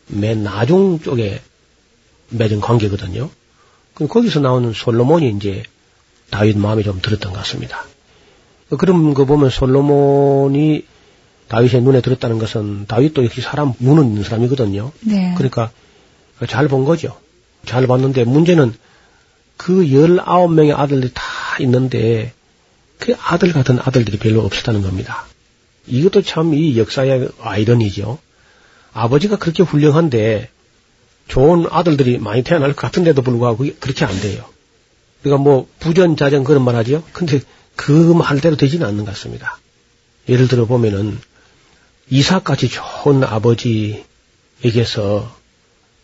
맨 0.07 0.45
나중 0.45 1.01
쪽에 1.01 1.43
맺은 2.29 2.61
관계거든요. 2.61 3.29
거기서 3.95 4.41
나오는 4.41 4.73
솔로몬이 4.73 5.31
이제 5.31 5.63
다윗 6.31 6.57
마음에 6.57 6.83
좀 6.83 7.01
들었던 7.01 7.33
것 7.33 7.39
같습니다. 7.39 7.85
그런 8.79 9.13
거 9.15 9.25
보면 9.27 9.51
솔로몬이 9.51 10.85
다윗의 11.49 11.83
눈에 11.83 12.01
들었다는 12.01 12.39
것은 12.39 12.87
다윗도 12.87 13.25
역시 13.25 13.43
사람 13.43 13.75
눈은 13.79 14.07
있는 14.07 14.23
사람이거든요. 14.23 14.93
네. 15.01 15.35
그러니까 15.37 15.71
잘 16.49 16.69
본 16.69 16.85
거죠. 16.85 17.17
잘 17.67 17.87
봤는데 17.87 18.25
문제는 18.25 18.75
그 19.59 19.85
19명의 19.85 20.77
아들들이 20.77 21.13
다 21.15 21.23
있는데 21.61 22.33
그 22.99 23.15
아들 23.23 23.53
같은 23.53 23.79
아들들이 23.79 24.17
별로 24.19 24.41
없었다는 24.41 24.83
겁니다. 24.83 25.27
이것도 25.87 26.23
참 26.23 26.55
이 26.55 26.79
역사의 26.79 27.29
아이러니죠. 27.43 28.19
아버지가 28.95 29.37
그렇게 29.37 29.63
훌륭한데 29.63 30.49
좋은 31.29 31.67
아들들이 31.71 32.19
많이 32.19 32.43
태어날 32.43 32.73
것 32.73 32.83
같은데도 32.83 33.23
불구하고 33.23 33.67
그렇게 33.81 34.05
안 34.05 34.21
돼요. 34.21 34.45
그러니까 35.23 35.43
뭐 35.43 35.69
부전자전 35.79 36.45
그런 36.45 36.65
말 36.65 36.77
하죠. 36.77 37.03
근데 37.13 37.41
그 37.77 37.93
말대로 37.93 38.57
되지는 38.57 38.87
않는 38.87 39.05
것 39.05 39.13
같습니다. 39.13 39.59
예를 40.29 40.49
들어 40.49 40.67
보면은 40.67 41.19
이삭같이 42.11 42.69
좋은 42.69 43.25
아버지에게서 43.25 44.05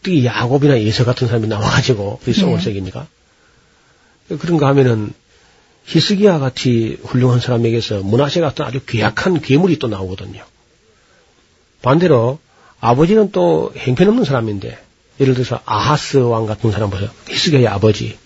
특히 0.03 0.25
야곱이나 0.25 0.81
예서 0.81 1.05
같은 1.05 1.27
사람이 1.27 1.49
나와가지고 1.49 2.21
이 2.27 2.33
네. 2.33 2.61
새깁니까? 2.61 3.07
그런가 4.39 4.69
하면은 4.69 5.13
히스기야 5.85 6.39
같이 6.39 6.99
훌륭한 7.03 7.41
사람에게서 7.41 8.01
문하세 8.01 8.41
같은 8.41 8.65
아주 8.65 8.81
괴악한 8.85 9.41
괴물이 9.41 9.79
또 9.79 9.89
나오거든요. 9.89 10.45
반대로 11.83 12.39
아버지는 12.81 13.33
또 13.33 13.73
행편없는 13.77 14.25
사람인데 14.25 14.79
예를 15.21 15.35
들어서 15.35 15.61
아하스 15.65 16.19
왕 16.19 16.47
같은 16.47 16.71
사람 16.71 16.91
보세요. 16.91 17.11
히스기야의 17.29 17.67
아버지. 17.67 18.17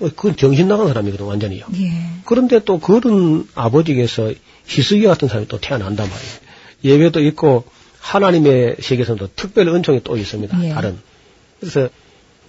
어, 0.00 0.08
그건 0.08 0.36
정신 0.36 0.66
나간 0.68 0.88
사람이거든 0.88 1.24
완전히요. 1.26 1.66
예. 1.76 1.92
그런데 2.24 2.60
또 2.64 2.78
그런 2.80 3.46
아버지에게서 3.54 4.32
히스기야 4.66 5.08
같은 5.10 5.28
사람이 5.28 5.46
또 5.48 5.60
태어난단 5.60 6.08
말이에요. 6.08 6.32
예외도 6.84 7.20
있고 7.24 7.64
하나님의 8.00 8.76
세계에서도 8.80 9.28
특별 9.36 9.68
은총이 9.68 10.00
또 10.04 10.16
있습니다. 10.16 10.64
예. 10.64 10.70
다른. 10.70 10.98
그래서 11.60 11.88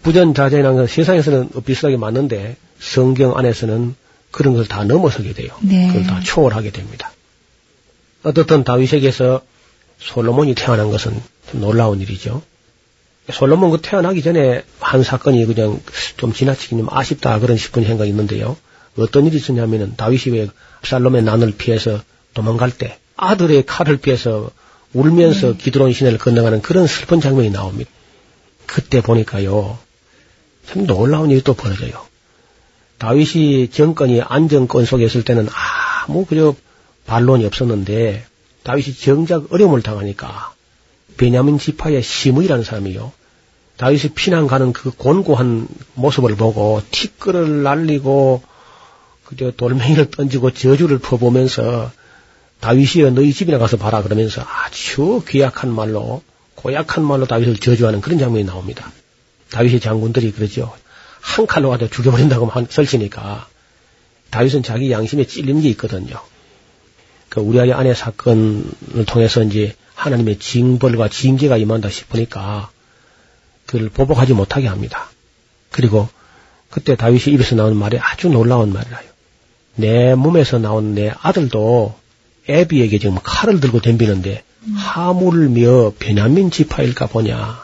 부전자재라는 0.01 0.75
건 0.77 0.87
세상에서는 0.87 1.49
비슷하게 1.65 1.97
맞는데 1.97 2.55
성경 2.79 3.37
안에서는 3.37 3.95
그런 4.31 4.53
걸 4.55 4.65
다 4.65 4.83
넘어서게 4.85 5.33
돼요. 5.33 5.53
네. 5.61 5.87
그걸 5.87 6.07
다 6.07 6.19
초월하게 6.23 6.71
됩니다. 6.71 7.11
어떻든 8.23 8.63
다윗에게서 8.63 9.41
솔로몬이 9.99 10.55
태어난 10.55 10.89
것은 10.89 11.21
좀 11.51 11.61
놀라운 11.61 11.99
일이죠. 11.99 12.41
솔로몬 13.31 13.71
그 13.71 13.79
태어나기 13.81 14.21
전에 14.21 14.63
한 14.79 15.03
사건이 15.03 15.45
그냥 15.45 15.81
좀 16.17 16.33
지나치긴 16.33 16.79
좀 16.79 16.87
아쉽다 16.89 17.39
그런 17.39 17.57
싶은 17.57 17.83
생각이 17.83 18.09
있는데요. 18.09 18.57
어떤 18.97 19.25
일이 19.25 19.37
있었냐면은 19.37 19.95
다윗이 19.95 20.37
왜 20.37 20.47
압살롬의 20.79 21.23
난을 21.23 21.53
피해서 21.57 22.01
도망갈 22.33 22.71
때 22.71 22.97
아들의 23.15 23.65
칼을 23.65 23.97
피해서 23.97 24.51
울면서 24.93 25.53
기드론 25.53 25.93
시내를 25.93 26.17
건너가는 26.17 26.61
그런 26.61 26.87
슬픈 26.87 27.21
장면이 27.21 27.49
나옵니다. 27.49 27.89
그때 28.65 29.01
보니까요. 29.01 29.77
참 30.65 30.85
놀라운 30.85 31.31
일이 31.31 31.41
또 31.41 31.53
벌어져요. 31.53 32.05
다윗이 32.97 33.69
정권이 33.69 34.21
안정권 34.21 34.85
속에 34.85 35.05
있을 35.05 35.23
때는 35.23 35.47
아무 35.51 36.25
그저 36.25 36.55
반론이 37.07 37.45
없었는데 37.45 38.25
다윗이 38.63 38.95
정작 38.95 39.51
어려움을 39.51 39.81
당하니까 39.81 40.53
베냐민 41.17 41.57
지파의 41.57 42.03
시므이라는 42.03 42.63
사람이요. 42.63 43.11
다윗이 43.77 44.13
피난 44.15 44.47
가는 44.47 44.73
그 44.73 44.91
곤고한 44.91 45.67
모습을 45.95 46.35
보고 46.35 46.81
티끌을 46.91 47.63
날리고 47.63 48.43
그저 49.25 49.51
돌멩이를 49.51 50.11
던지고 50.11 50.51
저주를 50.51 50.99
퍼보면서 50.99 51.91
다윗이여 52.59 53.11
너희 53.11 53.33
집이나 53.33 53.57
가서 53.57 53.77
봐라 53.77 54.03
그러면서 54.03 54.43
아주 54.45 55.23
귀약한 55.27 55.73
말로 55.73 56.21
고약한 56.55 57.03
말로 57.03 57.25
다윗을 57.25 57.57
저주하는 57.57 58.01
그런 58.01 58.19
장면이 58.19 58.45
나옵니다. 58.45 58.91
다윗의 59.49 59.79
장군들이 59.79 60.31
그러죠. 60.31 60.73
한 61.19 61.47
칼로 61.47 61.69
가도 61.69 61.89
죽여버린다고 61.89 62.47
한 62.47 62.67
설치니까 62.69 63.47
다윗은 64.29 64.63
자기 64.63 64.91
양심에 64.91 65.25
찔린 65.25 65.61
게 65.61 65.69
있거든요. 65.69 66.21
그 67.29 67.39
우리아의 67.39 67.73
아내 67.73 67.93
사건을 67.93 69.05
통해서 69.07 69.43
이제 69.43 69.75
하나님의 69.95 70.39
징벌과 70.39 71.07
징계가 71.09 71.57
임한다 71.57 71.89
싶으니까 71.89 72.69
그를 73.71 73.87
보복하지 73.87 74.33
못하게 74.33 74.67
합니다. 74.67 75.09
그리고 75.71 76.09
그때 76.69 76.95
다윗이 76.95 77.33
입에서 77.33 77.55
나오는 77.55 77.77
말이 77.77 77.97
아주 77.97 78.27
놀라운 78.27 78.73
말이라요. 78.73 79.09
내 79.75 80.13
몸에서 80.15 80.59
나온 80.59 80.93
내 80.93 81.13
아들도 81.21 81.95
애비에게 82.49 82.99
지금 82.99 83.17
칼을 83.23 83.61
들고 83.61 83.79
덤비는데 83.79 84.43
하물며 84.75 85.93
베냐민 85.99 86.51
지파일까 86.51 87.07
보냐. 87.07 87.63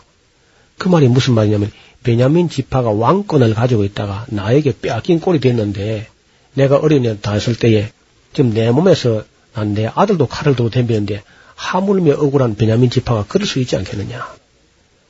그 0.78 0.88
말이 0.88 1.10
무슨 1.10 1.34
말이냐면 1.34 1.72
베냐민 2.04 2.48
지파가 2.48 2.92
왕권을 2.92 3.54
가지고 3.54 3.84
있다가 3.84 4.26
나에게 4.30 4.76
빼앗긴 4.82 5.20
꼴이 5.20 5.42
됐는데 5.42 6.08
내가 6.54 6.78
어린애 6.78 7.20
다했을 7.20 7.58
때에 7.58 7.92
지금 8.32 8.54
내 8.54 8.72
몸에서 8.72 9.26
난 9.54 9.74
내 9.74 9.90
아들도 9.94 10.28
칼을 10.28 10.56
들고 10.56 10.70
덤비는데 10.70 11.24
하물며 11.56 12.14
억울한 12.14 12.56
베냐민 12.56 12.90
지파가 12.90 13.26
그럴 13.28 13.46
수 13.46 13.60
있지 13.60 13.76
않겠느냐. 13.76 14.26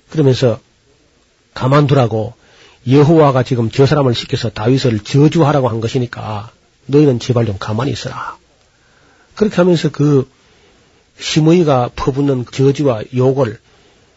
그러면서 0.09 0.59
가만두라고 1.57 2.35
여호와가 2.87 3.41
지금 3.41 3.71
저 3.71 3.87
사람을 3.87 4.13
시켜서 4.13 4.49
다윗을 4.49 4.99
저주하라고 4.99 5.69
한 5.69 5.81
것이니까 5.81 6.51
너희는 6.85 7.19
제발 7.19 7.47
좀 7.47 7.57
가만히 7.57 7.91
있어라. 7.91 8.37
그렇게 9.33 9.55
하면서 9.55 9.89
그 9.89 10.29
시므이가 11.19 11.89
퍼붓는 11.95 12.45
저주와 12.51 13.01
욕을 13.15 13.59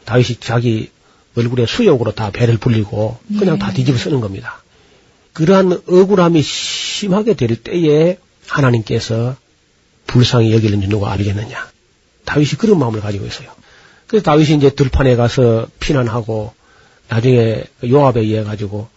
다윗이 0.04 0.36
자기 0.40 0.90
얼굴에 1.34 1.64
수욕으로 1.64 2.12
다 2.12 2.30
배를 2.30 2.58
불리고 2.58 3.18
그냥 3.38 3.58
다 3.58 3.72
뒤집어 3.72 3.96
쓰는 3.96 4.20
겁니다. 4.20 4.62
그러한 5.32 5.80
억울함이 5.88 6.42
심하게 6.42 7.34
될 7.34 7.56
때에 7.56 8.18
하나님께서 8.48 9.36
불쌍히 10.06 10.52
여기는지 10.52 10.88
누가 10.88 11.10
알겠느냐. 11.12 11.70
다윗이 12.26 12.50
그런 12.58 12.78
마음을 12.78 13.00
가지고 13.00 13.26
있어요. 13.26 13.48
그래서 14.08 14.24
다윗이 14.24 14.58
이제 14.58 14.70
들판에 14.70 15.16
가서 15.16 15.68
피난하고 15.78 16.59
나중에 17.10 17.64
요압에 17.84 18.20
의해 18.20 18.44
가지고 18.44 18.88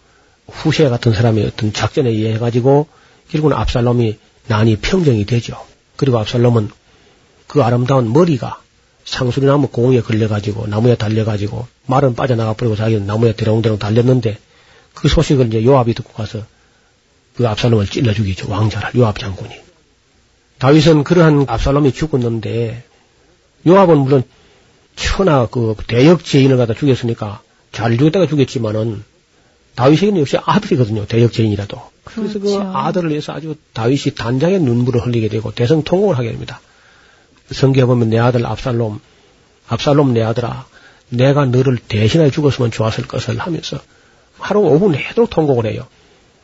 후세 0.48 0.88
같은 0.88 1.12
사람의 1.12 1.46
어떤 1.46 1.72
작전에 1.72 2.10
의해 2.10 2.38
가지고 2.38 2.86
결국은 3.28 3.56
압살롬이 3.56 4.18
난이 4.46 4.76
평정이 4.76 5.26
되죠. 5.26 5.60
그리고 5.96 6.18
압살롬은 6.18 6.70
그 7.48 7.62
아름다운 7.62 8.12
머리가 8.12 8.60
상수리나무 9.04 9.68
공에 9.68 10.00
걸려가지고 10.00 10.68
나무에 10.68 10.94
달려가지고 10.96 11.66
말은 11.86 12.14
빠져나가 12.14 12.54
버리고 12.54 12.76
자기는 12.76 13.06
나무에 13.06 13.34
대롱대롱 13.34 13.78
달렸는데 13.78 14.38
그 14.94 15.08
소식을 15.08 15.48
이제 15.48 15.64
요압이 15.64 15.94
듣고 15.94 16.12
가서 16.12 16.44
그 17.36 17.48
압살롬을 17.48 17.86
찔러 17.86 18.14
죽이죠. 18.14 18.48
왕자를 18.48 18.94
요압 18.94 19.18
장군이. 19.18 19.54
다윗은 20.58 21.02
그러한 21.02 21.46
압살롬이 21.48 21.92
죽었는데 21.92 22.84
요압은 23.66 23.98
물론 23.98 24.22
천하 24.94 25.46
그 25.46 25.74
대역 25.88 26.24
죄인을 26.24 26.56
갖다 26.56 26.74
죽였으니까 26.74 27.42
잘 27.74 27.98
죽였다가 27.98 28.26
죽였지만은 28.26 29.04
다윗에게는 29.74 30.20
역시 30.20 30.38
아들이거든요. 30.40 31.06
대역 31.06 31.32
죄인이라도. 31.32 31.82
그래서 32.04 32.34
그 32.34 32.46
그렇죠. 32.46 32.62
아들을 32.62 33.10
위해서 33.10 33.32
아주 33.32 33.56
다윗이 33.72 34.14
단장의 34.16 34.60
눈물을 34.60 35.04
흘리게 35.04 35.28
되고 35.28 35.50
대성통곡을 35.52 36.16
하게 36.16 36.30
됩니다. 36.30 36.60
성경에 37.50 37.86
보면 37.86 38.10
내 38.10 38.18
아들 38.18 38.46
압살롬, 38.46 39.00
압살롬 39.66 40.14
내 40.14 40.22
아들아, 40.22 40.66
내가 41.08 41.44
너를 41.46 41.76
대신하여 41.76 42.30
죽었으면 42.30 42.70
좋았을 42.70 43.06
것을 43.08 43.38
하면서 43.38 43.80
하루 44.38 44.60
오후 44.60 44.90
내도록 44.90 45.30
통곡을 45.30 45.66
해요. 45.66 45.86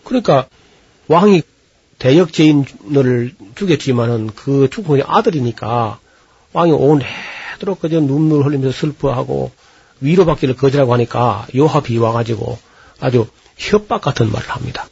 그러니까 0.05 0.49
왕이 1.09 1.43
대역 1.99 2.33
죄인을 2.33 3.35
죽였지만은 3.55 4.31
그 4.35 4.69
죽은 4.71 4.97
게 4.97 5.05
아들이니까 5.07 6.01
왕이 6.53 6.73
오후 6.73 6.99
내도록 7.55 7.81
그저 7.81 8.01
눈물 8.01 8.45
흘리면서 8.45 8.77
슬퍼하고 8.77 9.53
위로받기를 10.01 10.57
거절하고 10.57 10.93
하니까 10.95 11.47
요합이 11.55 11.97
와가지고 11.99 12.59
아주 13.01 13.27
협박 13.57 14.01
같은 14.01 14.31
말을 14.33 14.49
합니다. 14.49 14.89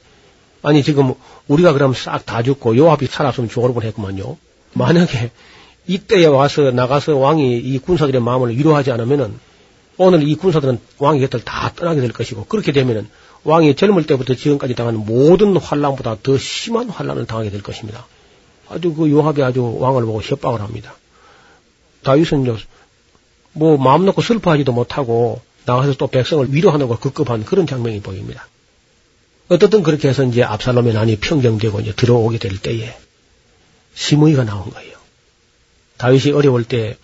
아니 0.63 0.83
지금 0.83 1.15
우리가 1.47 1.73
그럼 1.73 1.95
싹 1.95 2.27
다 2.27 2.43
죽고 2.43 2.77
요압이 2.77 3.07
살았으면 3.07 3.49
죽어볼 3.49 3.85
했구만요. 3.85 4.37
만약에 4.75 5.31
이때에 5.87 6.27
와서 6.27 6.71
나가서 6.71 7.17
왕이 7.17 7.59
이 7.59 7.79
군사들의 7.79 8.21
마음을 8.21 8.57
위로하지 8.57 8.91
않으면은 8.93 9.39
오늘 9.97 10.29
이 10.29 10.35
군사들은 10.35 10.79
왕의 10.99 11.23
곁을 11.23 11.45
다 11.45 11.73
떠나게 11.75 12.01
될 12.01 12.13
것이고 12.13 12.45
그렇게 12.45 12.73
되면은 12.73 13.09
왕이 13.45 13.77
젊을 13.77 14.07
때부터 14.07 14.35
지금까지 14.35 14.75
당하는 14.75 15.05
모든 15.07 15.57
환란보다 15.57 16.19
더 16.23 16.37
심한 16.39 16.91
환란을 16.91 17.27
당하게 17.27 17.51
될 17.51 17.63
것입니다. 17.63 18.07
아주 18.69 18.93
그 18.95 19.11
요압이 19.11 19.43
아주 19.43 19.77
왕을 19.79 20.05
보고 20.05 20.21
협박을 20.21 20.61
합니다. 20.61 20.95
다윗은요 22.03 22.57
뭐 23.53 23.77
마음 23.77 24.05
놓고 24.07 24.23
슬퍼하지도 24.23 24.73
못하고 24.73 25.41
나가서 25.65 25.95
또 25.95 26.07
백성을 26.07 26.53
위로하는 26.53 26.89
걸 26.89 26.99
급급한 26.99 27.45
그런 27.45 27.67
장면이 27.67 28.01
보입니다. 28.01 28.49
어떻든 29.49 29.83
그렇게 29.83 30.09
해서 30.09 30.25
이제 30.25 30.43
압살롬의 30.43 30.95
난이 30.95 31.17
평정되고 31.17 31.81
이제 31.81 31.93
들어오게 31.93 32.39
될 32.39 32.59
때에 32.59 32.97
심의가 33.95 34.45
나온 34.45 34.71
거예요. 34.71 34.97
다윗이 35.97 36.33
어려울 36.33 36.65
때 36.65 36.97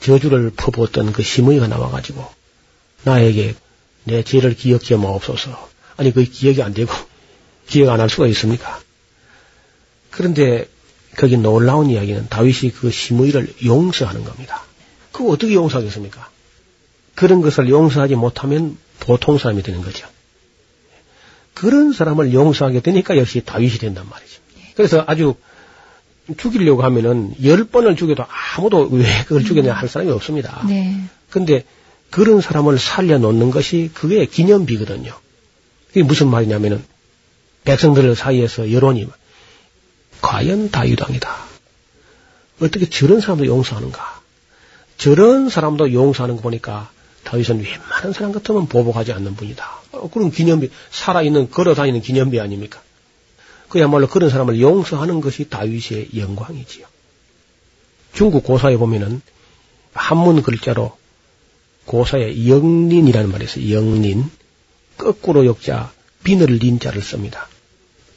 저주를 0.00 0.52
퍼부었던 0.56 1.12
그 1.12 1.22
심의가 1.22 1.66
나와가지고 1.66 2.24
나에게 3.04 3.54
내 4.04 4.22
죄를 4.22 4.54
기억해 4.54 4.96
마옵소서. 4.96 5.68
아니 5.96 6.12
그 6.12 6.24
기억이 6.24 6.62
안 6.62 6.72
되고 6.72 6.92
기억 7.66 7.90
안 7.90 8.00
할 8.00 8.08
수가 8.08 8.26
있습니까? 8.28 8.80
그런데 10.10 10.68
거기 11.16 11.36
놀라운 11.36 11.90
이야기는 11.90 12.28
다윗이 12.28 12.72
그 12.72 12.90
심의를 12.90 13.52
용서하는 13.64 14.24
겁니다. 14.24 14.64
그거 15.18 15.32
어떻게 15.32 15.52
용서하겠습니까? 15.54 16.30
그런 17.16 17.42
것을 17.42 17.68
용서하지 17.68 18.14
못하면 18.14 18.78
보통 19.00 19.36
사람이 19.36 19.64
되는 19.64 19.82
거죠. 19.82 20.06
그런 21.54 21.92
사람을 21.92 22.32
용서하게 22.32 22.78
되니까 22.78 23.18
역시 23.18 23.42
다윗이 23.44 23.78
된단 23.78 24.08
말이죠. 24.08 24.40
그래서 24.76 25.02
아주 25.08 25.34
죽이려고 26.36 26.84
하면은 26.84 27.34
열 27.42 27.64
번을 27.64 27.96
죽여도 27.96 28.24
아무도 28.28 28.88
왜 28.92 29.24
그걸 29.24 29.42
죽였냐 29.42 29.72
할 29.72 29.88
사람이 29.88 30.12
없습니다. 30.12 30.64
네. 30.68 31.02
근데 31.30 31.64
그런 32.10 32.40
사람을 32.40 32.78
살려놓는 32.78 33.50
것이 33.50 33.90
그게 33.92 34.24
기념비거든요. 34.24 35.12
이게 35.90 36.04
무슨 36.04 36.28
말이냐면은 36.28 36.84
백성들 37.64 38.14
사이에서 38.14 38.70
여론이 38.70 39.08
과연 40.20 40.70
다윗왕이다. 40.70 41.36
어떻게 42.60 42.88
저런 42.88 43.20
사람도 43.20 43.46
용서하는가? 43.46 44.17
저런 44.98 45.48
사람도 45.48 45.92
용서하는 45.92 46.36
거 46.36 46.42
보니까 46.42 46.90
다윗은 47.24 47.62
웬만한 47.62 48.12
사람 48.12 48.32
같으면 48.32 48.66
보복하지 48.66 49.12
않는 49.12 49.36
분이다. 49.36 49.64
어, 49.92 50.10
그럼 50.10 50.30
기념비, 50.30 50.70
살아있는, 50.90 51.50
걸어다니는 51.50 52.00
기념비 52.00 52.40
아닙니까? 52.40 52.82
그야말로 53.68 54.08
그런 54.08 54.30
사람을 54.30 54.60
용서하는 54.60 55.20
것이 55.20 55.48
다윗의 55.48 56.10
영광이지요. 56.16 56.86
중국 58.12 58.44
고사에 58.44 58.76
보면은 58.76 59.20
한문 59.92 60.42
글자로 60.42 60.96
고사에 61.84 62.48
영린이라는 62.48 63.30
말이 63.30 63.44
있어요. 63.44 63.70
영린. 63.70 64.30
거꾸로 64.96 65.46
역자, 65.46 65.92
비늘 66.24 66.56
린자를 66.56 67.02
씁니다. 67.02 67.48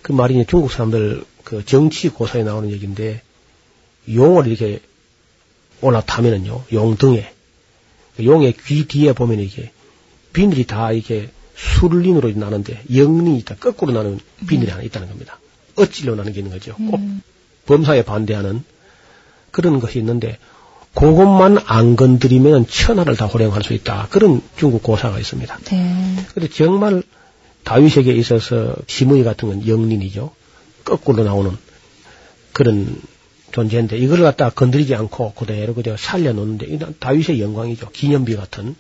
그 0.01 0.11
말이 0.13 0.43
중국 0.47 0.71
사람들 0.71 1.23
그 1.43 1.63
정치 1.65 2.09
고사에 2.09 2.43
나오는 2.43 2.71
얘기인데 2.71 3.21
용을 4.11 4.47
이렇게 4.47 4.81
올라타면은요, 5.81 6.63
용 6.73 6.95
등에 6.97 7.31
용의 8.21 8.55
귀 8.65 8.87
뒤에 8.87 9.13
보면 9.13 9.39
이게 9.39 9.71
비늘이 10.33 10.65
다 10.65 10.91
이게 10.91 11.29
술린으로 11.55 12.31
나는데 12.31 12.81
영린이 12.93 13.37
있다. 13.39 13.55
거꾸로 13.55 13.91
나는 13.91 14.19
비늘이 14.47 14.71
하나 14.71 14.83
있다는 14.83 15.09
겁니다. 15.09 15.39
어찌로 15.75 16.15
나는 16.15 16.33
게 16.33 16.39
있는 16.39 16.51
거죠. 16.51 16.75
꼭 16.75 16.99
범사에 17.65 18.03
반대하는 18.03 18.63
그런 19.51 19.79
것이 19.79 19.99
있는데 19.99 20.37
그것만 20.93 21.59
안 21.65 21.95
건드리면 21.95 22.67
천하를 22.67 23.15
다 23.15 23.25
호령할 23.25 23.63
수 23.63 23.73
있다. 23.73 24.07
그런 24.09 24.41
중국 24.57 24.83
고사가 24.83 25.19
있습니다. 25.19 25.59
네. 25.65 26.25
근데 26.33 26.49
정말 26.49 27.03
다윗에게 27.63 28.11
있어서 28.13 28.75
시무이 28.87 29.23
같은 29.23 29.47
건 29.49 29.67
영린이죠. 29.67 30.33
거꾸로 30.83 31.23
나오는 31.23 31.55
그런 32.51 33.01
존재인데 33.51 33.97
이걸 33.97 34.21
갖다 34.21 34.49
건드리지 34.49 34.95
않고 34.95 35.33
그대로 35.33 35.73
그대로 35.73 35.97
살려놓는데 35.97 36.67
이건 36.67 36.95
다윗의 36.99 37.41
영광이죠. 37.41 37.89
기념비 37.89 38.35
같은. 38.35 38.75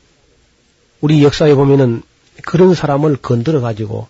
우리 1.01 1.23
역사에 1.23 1.53
보면은 1.55 2.03
그런 2.43 2.73
사람을 2.73 3.17
건드려 3.17 3.61
가지고 3.61 4.07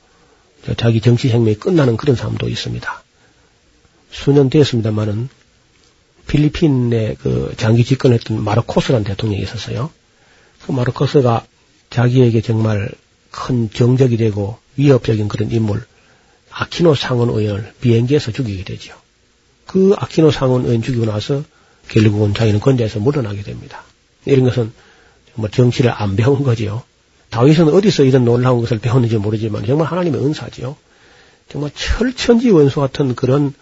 자기 0.78 1.02
정치 1.02 1.30
생명이 1.30 1.56
끝나는 1.56 1.98
그런 1.98 2.16
사람도 2.16 2.48
있습니다. 2.48 3.04
수년 4.12 4.50
됐습니다만은 4.50 5.30
필리핀에 6.28 7.16
그 7.16 7.54
장기 7.58 7.84
집권했던 7.84 8.44
마르코스라는 8.44 9.04
대통령이 9.04 9.42
있었어요. 9.42 9.90
그 10.66 10.72
마르코스가 10.72 11.46
자기에게 11.90 12.42
정말 12.42 12.90
큰 13.32 13.70
정적이 13.72 14.18
되고 14.18 14.58
위협적인 14.76 15.28
그런 15.28 15.52
인물 15.52 15.84
아키노 16.52 16.96
상원 16.96 17.30
의원을 17.30 17.74
비행기에서 17.82 18.32
죽이게 18.32 18.64
되죠. 18.64 19.01
그 19.72 19.94
아키노 19.98 20.32
상원 20.32 20.66
의원 20.66 20.82
죽이고 20.82 21.06
나서 21.06 21.44
결국은 21.88 22.34
자기는 22.34 22.60
건재에서 22.60 23.00
물러나게 23.00 23.42
됩니다. 23.42 23.84
이런 24.26 24.44
것은 24.44 24.74
뭐 25.36 25.48
정치를 25.48 25.94
안 25.96 26.18
배운 26.18 26.44
거지요. 26.44 26.84
다윗은 27.30 27.70
어디서 27.70 28.04
이런 28.04 28.26
놀라운 28.26 28.60
것을 28.60 28.80
배웠는지 28.80 29.16
모르지만 29.16 29.66
정말 29.66 29.88
하나님의 29.88 30.22
은사지요. 30.22 30.76
정말 31.48 31.72
철천지 31.74 32.50
원수 32.52 32.82
같은 32.82 33.16
그런 33.16 33.54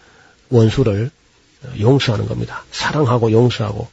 원수를 0.50 1.12
용서하는 1.80 2.28
겁니다. 2.28 2.64
사랑하고 2.72 3.32
용서하고 3.32 3.88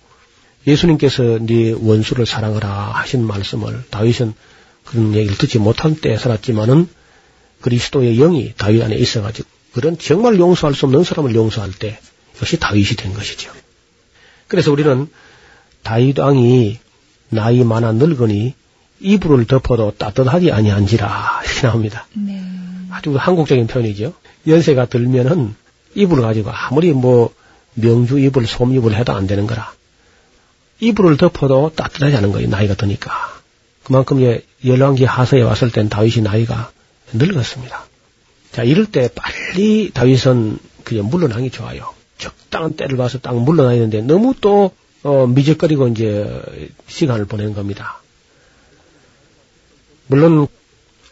예수님께서 0.67 1.39
네 1.43 1.73
원수를 1.79 2.25
사랑하라 2.25 2.93
하신 2.95 3.27
말씀을 3.27 3.85
다윗은 3.91 4.33
그런 4.87 5.15
얘기를 5.15 5.37
듣지 5.37 5.59
못한 5.59 5.95
때 5.95 6.17
살았지만은 6.17 6.89
그리스도의 7.61 8.17
영이 8.17 8.55
다윗 8.57 8.83
안에 8.83 8.97
있어가지고 8.97 9.56
그런 9.77 9.99
정말 9.99 10.39
용서할 10.39 10.75
수 10.75 10.87
없는 10.87 11.05
사람을 11.05 11.35
용서할 11.35 11.71
때 11.71 11.99
역시 12.41 12.59
다윗이 12.59 12.97
된 12.97 13.13
것이죠. 13.13 13.53
그래서 14.49 14.73
우리는 14.73 15.07
다윗 15.83 16.19
왕이 16.19 16.79
나이 17.29 17.63
많아 17.63 17.93
늙으니 17.93 18.55
이불을 19.01 19.45
덮어도 19.45 19.93
따뜻하지 19.99 20.51
아니한지라 20.51 21.43
이렇게 21.45 21.61
나옵니다. 21.61 22.07
네. 22.15 22.43
아주 22.91 23.15
한국적인 23.15 23.67
표현이죠. 23.67 24.15
연세가 24.47 24.87
들면은 24.87 25.55
이불을 25.95 26.23
가지고 26.23 26.53
아무리 26.53 26.95
뭐 26.95 27.35
명주 27.75 28.19
이불, 28.19 28.47
솜 28.47 28.73
이불 28.73 28.95
해도 28.95 29.13
안 29.13 29.27
되는 29.27 29.47
거라. 29.47 29.75
이불을 30.81 31.19
덮어도 31.19 31.73
따뜻하지 31.77 32.17
않은 32.17 32.33
거예요. 32.33 32.49
나이가 32.49 32.73
드니까. 32.73 33.13
그만큼 33.85 34.23
예, 34.23 34.41
열왕기 34.65 35.05
하서에 35.05 35.43
왔을 35.43 35.71
땐 35.71 35.91
다윗이 35.91 36.23
나이가 36.23 36.71
늙었습니다. 37.13 37.86
자, 38.57 38.65
이럴 38.65 38.87
때 38.87 39.11
빨리 39.15 39.91
다윗은 39.93 40.59
그냥 40.83 41.11
물러나기 41.11 41.51
좋아요. 41.51 41.93
적당한 42.17 42.75
때를 42.75 42.97
봐서 42.97 43.19
딱 43.19 43.39
물러나야 43.39 43.75
되는데 43.75 44.01
너무 44.01 44.35
또 44.41 44.71
어, 45.03 45.27
미적거리고 45.27 45.89
이제 45.89 46.43
시간을 46.87 47.27
보내는 47.27 47.53
겁니다. 47.53 48.01
물론 50.07 50.47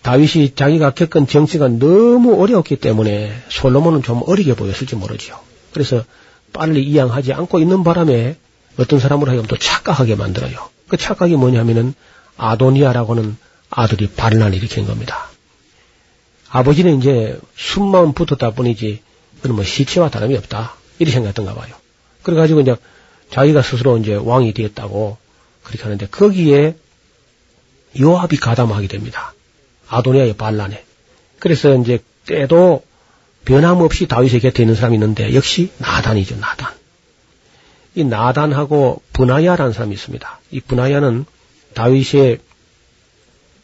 다윗이 0.00 0.54
자기가 0.54 0.94
겪은 0.94 1.26
정치가 1.26 1.68
너무 1.68 2.40
어려웠기 2.40 2.76
때문에 2.76 3.34
솔로몬은 3.50 4.02
좀 4.02 4.22
어리게 4.24 4.56
보였을지 4.56 4.96
모르지요. 4.96 5.38
그래서 5.74 6.02
빨리 6.54 6.82
이양하지 6.82 7.34
않고 7.34 7.58
있는 7.58 7.84
바람에 7.84 8.38
어떤 8.78 8.98
사람으로 8.98 9.30
하여금 9.30 9.46
또 9.48 9.58
착각하게 9.58 10.14
만들어요. 10.14 10.70
그 10.88 10.96
착각이 10.96 11.36
뭐냐면은 11.36 11.92
아도니아라고는 12.38 13.36
아들이 13.68 14.08
반란을 14.08 14.56
일으킨 14.56 14.86
겁니다. 14.86 15.28
아버지는 16.54 16.98
이제 16.98 17.36
숨만 17.56 18.12
붙었다 18.12 18.52
뿐이지 18.52 19.02
그는 19.42 19.56
뭐 19.56 19.64
시체와 19.64 20.08
다름이 20.08 20.36
없다. 20.36 20.76
이렇게 21.00 21.12
생각했던가 21.12 21.52
봐요. 21.52 21.74
그래가지고 22.22 22.60
이제 22.60 22.76
자기가 23.30 23.60
스스로 23.60 23.98
이제 23.98 24.14
왕이 24.14 24.54
되었다고 24.54 25.18
그렇게 25.64 25.82
하는데 25.82 26.06
거기에 26.06 26.76
요압이 28.00 28.36
가담하게 28.36 28.86
됩니다. 28.86 29.34
아도니아의 29.88 30.36
반란에. 30.36 30.84
그래서 31.40 31.74
이제 31.74 31.98
때도 32.26 32.84
변함없이 33.44 34.06
다윗의 34.06 34.38
곁에 34.38 34.62
있는 34.62 34.76
사람이 34.76 34.94
있는데 34.94 35.34
역시 35.34 35.72
나단이죠, 35.78 36.36
나단. 36.36 36.72
이 37.96 38.04
나단하고 38.04 39.02
분하야라는 39.12 39.72
사람이 39.72 39.92
있습니다. 39.92 40.40
이 40.52 40.60
분하야는 40.60 41.24
다윗의 41.74 42.38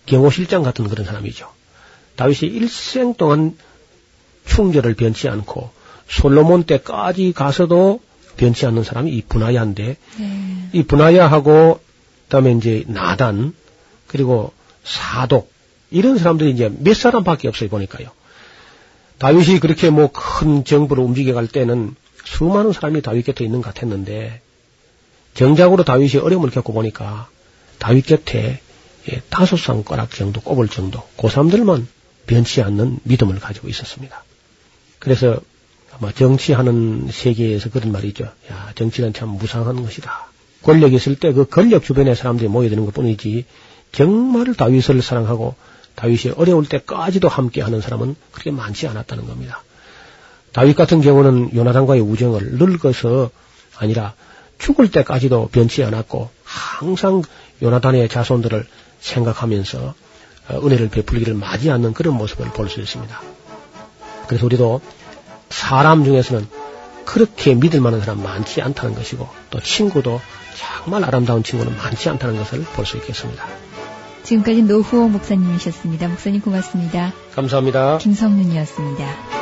경호실장 0.07 0.64
같은 0.64 0.88
그런 0.88 1.07
사람이죠. 1.07 1.60
다윗이 2.21 2.53
일생 2.53 3.14
동안 3.14 3.57
충절을 4.45 4.93
변치 4.93 5.27
않고 5.31 5.71
솔로몬 6.07 6.64
때까지 6.64 7.33
가서도 7.33 8.01
변치 8.37 8.66
않는 8.66 8.85
사람이 8.85 9.11
이 9.11 9.23
분하야인데 9.23 9.97
네. 10.18 10.68
이 10.75 10.83
분하야하고 10.83 11.81
그다음에 12.25 12.53
이제 12.53 12.85
나단 12.89 13.55
그리고 14.07 14.53
사독 14.85 15.51
이런 15.91 16.18
사람들이 16.18 16.51
이제 16.51 16.71
몇 16.71 16.95
사람밖에 16.95 17.49
없어요 17.49 17.71
보니까요. 17.71 18.11
다윗이 19.16 19.59
그렇게 19.59 19.89
뭐 19.89 20.11
큰 20.12 20.64
정부를 20.64 21.03
움직여 21.03 21.33
갈 21.33 21.47
때는 21.49 21.95
수많은 22.25 22.75
사람이 22.75 23.01
다윗 23.01 23.25
곁에 23.25 23.47
있는 23.47 23.62
것 23.62 23.73
같았는데 23.73 24.43
정작으로 25.33 25.85
다윗이 25.85 26.21
어려움을 26.21 26.51
겪고 26.51 26.75
보니까 26.75 27.31
다윗 27.79 28.05
곁에 28.07 28.61
예, 29.11 29.23
다섯 29.31 29.57
손가락 29.57 30.11
정도 30.11 30.43
꼽을 30.43 30.68
정도 30.68 31.03
그 31.16 31.31
사람들만 31.31 31.89
변치 32.31 32.62
않는 32.62 33.01
믿음을 33.03 33.41
가지고 33.41 33.68
있었습니다. 33.68 34.22
그래서 35.01 35.41
아마 35.99 36.12
정치하는 36.12 37.09
세계에서 37.11 37.70
그런 37.70 37.91
말이 37.91 38.07
있죠. 38.09 38.24
야, 38.51 38.70
정치는 38.76 39.12
참 39.12 39.31
무상한 39.31 39.83
것이다. 39.83 40.28
권력이 40.62 40.95
있을 40.95 41.16
때 41.16 41.33
그 41.33 41.49
권력 41.49 41.83
주변에 41.83 42.14
사람들이 42.14 42.49
모여드는 42.49 42.85
것 42.85 42.95
뿐이지 42.95 43.47
정말 43.91 44.55
다윗을 44.55 45.03
사랑하고 45.03 45.57
다윗이 45.97 46.35
어려울 46.37 46.68
때까지도 46.68 47.28
함께하는 47.28 47.81
사람은 47.81 48.14
그렇게 48.31 48.53
많지 48.53 48.87
않았다는 48.87 49.26
겁니다. 49.26 49.64
다윗 50.53 50.74
같은 50.74 51.01
경우는 51.01 51.55
요나단과의 51.57 52.01
우정을 52.01 52.59
늙어서 52.59 53.31
아니라 53.76 54.14
죽을 54.59 54.91
때까지도 54.91 55.49
변치 55.51 55.83
않았고 55.83 56.31
항상 56.45 57.22
요나단의 57.61 58.09
자손들을 58.09 58.66
생각하면서 59.01 59.78
어, 59.81 59.95
은혜를 60.59 60.89
베풀기를 60.89 61.35
않는 61.71 61.93
그런 61.93 62.15
모습을 62.17 62.47
볼 62.51 62.69
수 62.69 62.81
있습니다. 62.81 63.21
그래서 64.27 64.47
우리도 64.47 64.81
사람 65.49 66.05
중에서는 66.05 66.47
그렇게 67.05 67.55
믿을 67.55 67.81
만한 67.81 68.01
사람 68.01 68.23
많지 68.23 68.63
않다는 68.63 68.95
것이고 68.95 69.29
또 69.51 69.61
친구도 69.61 70.21
정말 70.57 71.05
아름다운 71.05 71.43
친구는 71.43 71.77
많지 71.77 72.09
않다는 72.09 72.37
것을 72.37 72.63
볼 72.63 72.85
수 72.87 72.97
있겠습니다. 72.99 73.47
지금까지 74.23 74.63
노후호 74.63 75.09
목사님이셨습니다. 75.09 76.09
목사님 76.09 76.41
고맙습니다. 76.41 77.13
감사합니다. 77.35 77.99
김성윤이었습니다. 77.99 79.39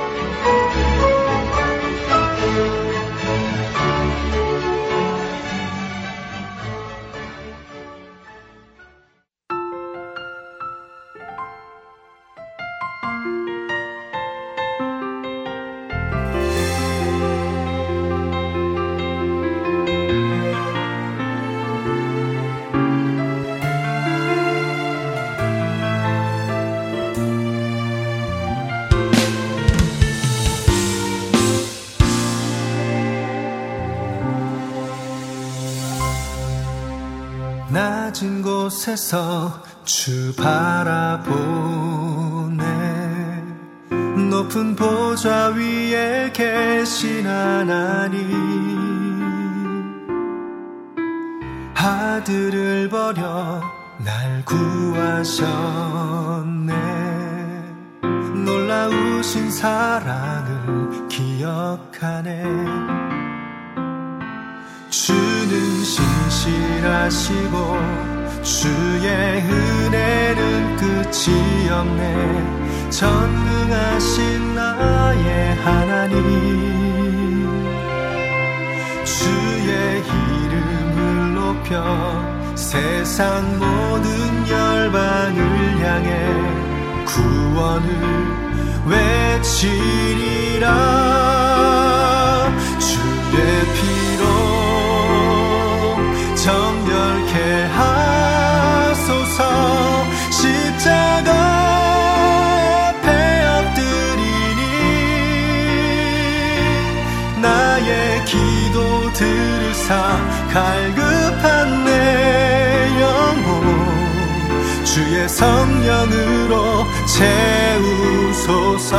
낮은 37.78 38.42
곳에서 38.42 39.62
주 39.84 40.34
바라보네. 40.34 41.36
높은 44.28 44.74
보좌 44.74 45.50
위에 45.50 46.32
계신 46.32 47.24
하나님. 47.24 48.18
아들을 51.76 52.88
버려 52.88 53.62
날 54.04 54.44
구하셨네. 54.44 55.38
놀라우신 58.44 59.52
사랑을 59.52 61.06
기억하네 61.06 62.42
주는 65.08 65.82
신실하시고 65.82 67.54
주의 68.42 69.08
은혜는 69.40 70.76
끝이 70.76 71.70
없네. 71.70 72.90
전능하신 72.90 74.54
나의 74.54 75.54
하나님. 75.64 76.18
주의 79.02 80.02
이름을 80.04 81.34
높여 81.36 81.72
세상 82.54 83.58
모든 83.58 84.46
열방을 84.46 85.40
향해 85.86 86.10
구원을 87.06 87.88
외치리라. 88.84 90.66
주의 92.78 93.38
피 93.72 93.97
사 109.88 110.20
갈급한 110.52 111.84
내 111.86 111.90
영혼 113.00 113.48
주의 114.84 115.26
성령으로 115.26 116.84
채우소서. 118.36 118.92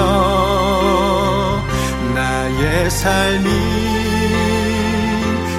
나의 2.16 2.90
삶이 2.90 3.48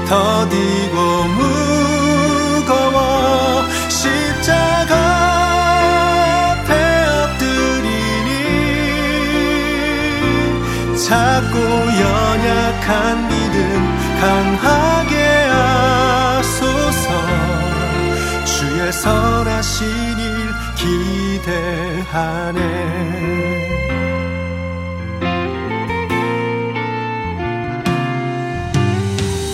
더디고 0.09 0.97
무거워 2.59 2.99
십자가 3.89 5.20
작고 11.11 11.57
연약한 11.59 13.28
믿음 13.28 13.50
강하게 14.21 15.16
하소서. 15.49 17.09
주의 18.45 18.93
선하신 18.93 19.87
일 20.18 20.51
기대하네. 21.47 22.61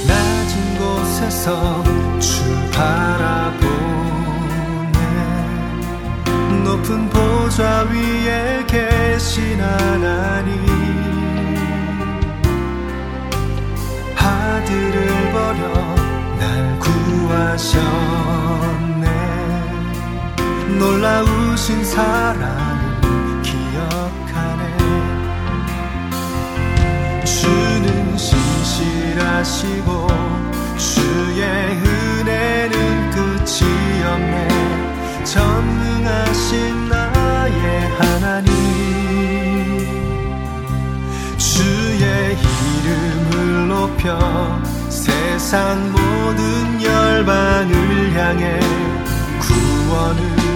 낮은 0.08 0.78
곳에서 0.78 1.84
주 2.18 2.42
바라보네. 2.72 3.70
높은 6.64 7.08
보좌 7.08 7.86
위에 7.88 8.64
계신 8.66 9.60
하나님 9.60 10.85
놀라우신 21.66 21.84
사랑을 21.84 23.42
기억하네. 23.42 24.62
주는 27.24 28.16
신실하시고 28.16 30.06
주의 30.78 31.42
은혜는 31.42 33.10
끝이 33.10 34.04
없네. 34.04 34.48
전능하신 35.24 36.88
나의 36.88 37.88
하나님. 37.98 38.54
주의 41.36 42.36
이름을 42.38 43.68
높여 43.68 44.62
세상 44.88 45.90
모든 45.90 46.80
열방을 46.80 48.14
향해 48.14 48.60
구원을 49.40 50.55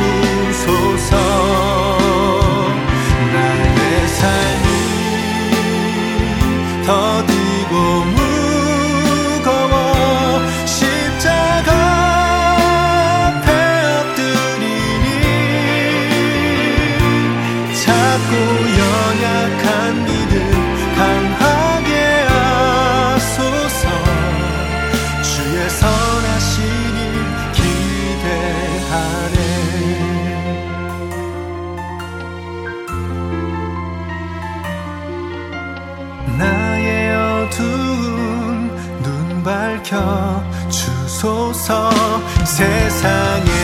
세상의 42.43 43.60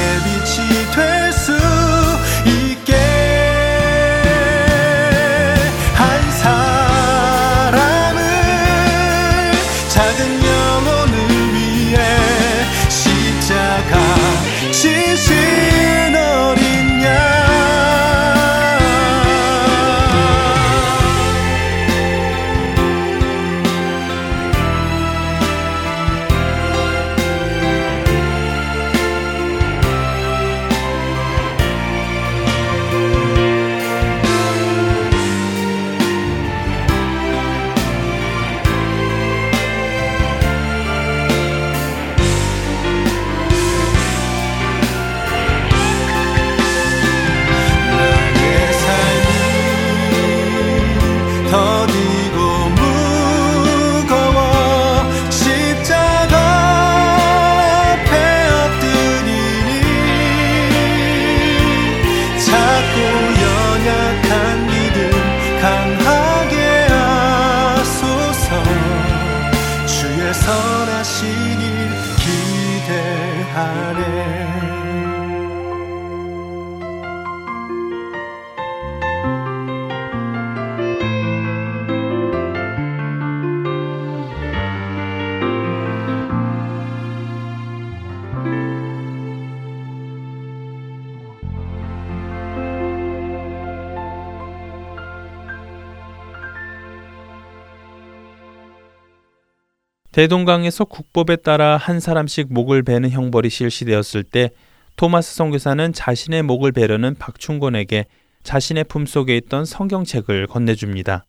대동강에서 100.17 100.85
국법에 100.85 101.35
따라 101.35 101.77
한 101.77 101.99
사람씩 101.99 102.51
목을 102.51 102.81
베는 102.81 103.11
형벌이 103.11 103.51
실시되었을 103.51 104.23
때 104.23 104.49
토마스 104.95 105.35
선교사는 105.35 105.93
자신의 105.93 106.41
목을 106.41 106.71
베려는 106.71 107.13
박충곤에게 107.19 108.07
자신의 108.41 108.85
품속에 108.85 109.37
있던 109.37 109.65
성경책을 109.65 110.47
건네줍니다. 110.47 111.23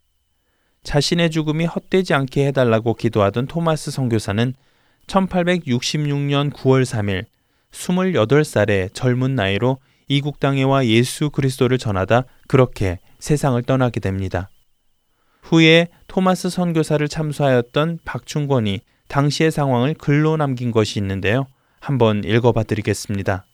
자신의 0.84 1.30
죽음이 1.30 1.66
헛되지 1.66 2.14
않게 2.14 2.47
해달라고 2.47 2.95
기도하던 2.95 3.47
토마스 3.47 3.91
선교사는 3.91 4.55
1866년 5.07 6.51
9월 6.55 6.82
3일 6.82 7.26
28살의 7.72 8.95
젊은 8.95 9.34
나이로 9.34 9.80
이국 10.09 10.41
땅에 10.41 10.62
와 10.62 10.86
예수 10.86 11.28
그리스도를 11.28 11.76
전하다 11.76 12.22
그렇게 12.47 13.01
세상을 13.18 13.62
떠나게 13.64 14.01
됩니다. 14.01 14.49
후에 15.43 15.89
토마스 16.07 16.51
선교사를 16.51 17.07
참수하였던 17.09 18.01
박충권이 18.05 18.80
당시의 19.09 19.51
상황을 19.51 19.95
글로 19.95 20.36
남긴 20.36 20.70
것이 20.70 20.99
있는데요. 20.99 21.47
한번 21.80 22.22
읽어봐 22.24 22.64
드리겠습니다. 22.64 23.47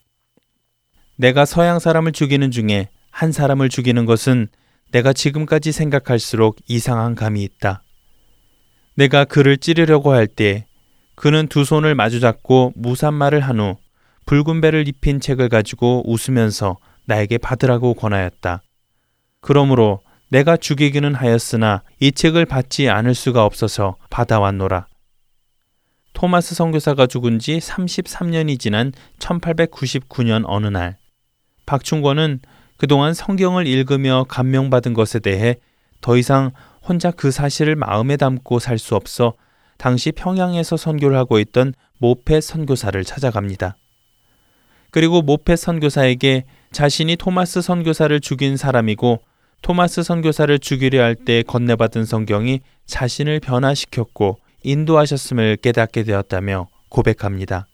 내가 1.17 1.45
서양 1.45 1.79
사람을 1.79 2.13
죽이는 2.13 2.51
중에 2.51 2.89
한 3.11 3.31
사람을 3.31 3.69
죽이는 3.69 4.05
것은 4.07 4.49
내가 4.91 5.13
지금까지 5.13 5.73
생각할수록 5.73 6.57
이상한 6.67 7.15
감이 7.15 7.43
있다. 7.43 7.83
내가 8.97 9.25
그를 9.25 9.57
찌르려고 9.59 10.13
할 10.13 10.27
때 10.27 10.67
그는 11.17 11.47
두 11.47 11.65
손을 11.65 11.95
마주잡고 11.95 12.73
무산말을 12.77 13.41
한 13.41 13.61
후 13.61 13.77
붉은 14.27 14.61
배를 14.61 14.89
입힌 14.89 15.21
책을 15.21 15.49
가지고 15.49 16.03
웃으면서 16.11 16.79
나에게 17.05 17.39
받으라고 17.39 17.95
권하였다. 17.95 18.63
그러므로 19.41 20.01
내가 20.35 20.57
죽이기는 20.57 21.15
하였으나 21.15 21.85
이 22.01 22.11
책을 22.11 22.45
받지 22.45 22.89
않을 22.89 23.15
수가 23.15 23.45
없어서 23.45 23.95
받아왔노라. 24.11 24.89
토마스 26.13 26.57
선교사가 26.57 27.07
죽은 27.07 27.39
지 27.39 27.59
33년이 27.59 28.59
지난 28.59 28.91
1899년 29.21 30.43
어느 30.49 30.67
날 30.67 30.97
박충권은 31.67 32.41
그동안 32.79 33.15
성경을 33.15 33.69
읽으며 33.69 34.25
감명받은 34.29 34.93
것에 34.95 35.21
대해 35.21 35.55
더 36.01 36.17
이상 36.17 36.51
혼자 36.83 37.13
그 37.13 37.31
사실을 37.31 37.77
마음에 37.77 38.17
담고 38.17 38.59
살 38.59 38.79
수 38.79 38.97
없어 38.97 39.35
당시 39.79 40.11
평양에서 40.11 40.77
선교를 40.77 41.17
하고 41.17 41.39
있던 41.39 41.75
모페 41.99 42.41
선교사를 42.41 43.05
찾아갑니다. 43.05 43.77
그리고 44.91 45.23
모페 45.23 45.55
선교사에게 45.55 46.45
자신이 46.73 47.15
토마스 47.15 47.63
선교사를 47.63 48.19
죽인 48.19 48.57
사람이고 48.57 49.21
토마스 49.65 50.03
선교사를 50.03 50.59
죽이려 50.59 51.03
할 51.03 51.15
때 51.15 51.43
건네받은 51.43 52.05
성경이 52.05 52.61
자신을 52.85 53.41
변화시켰고 53.41 54.39
인도하셨음을 54.63 55.57
깨닫게 55.57 56.03
되었다며 56.03 56.69
고백합니다. 56.91 57.67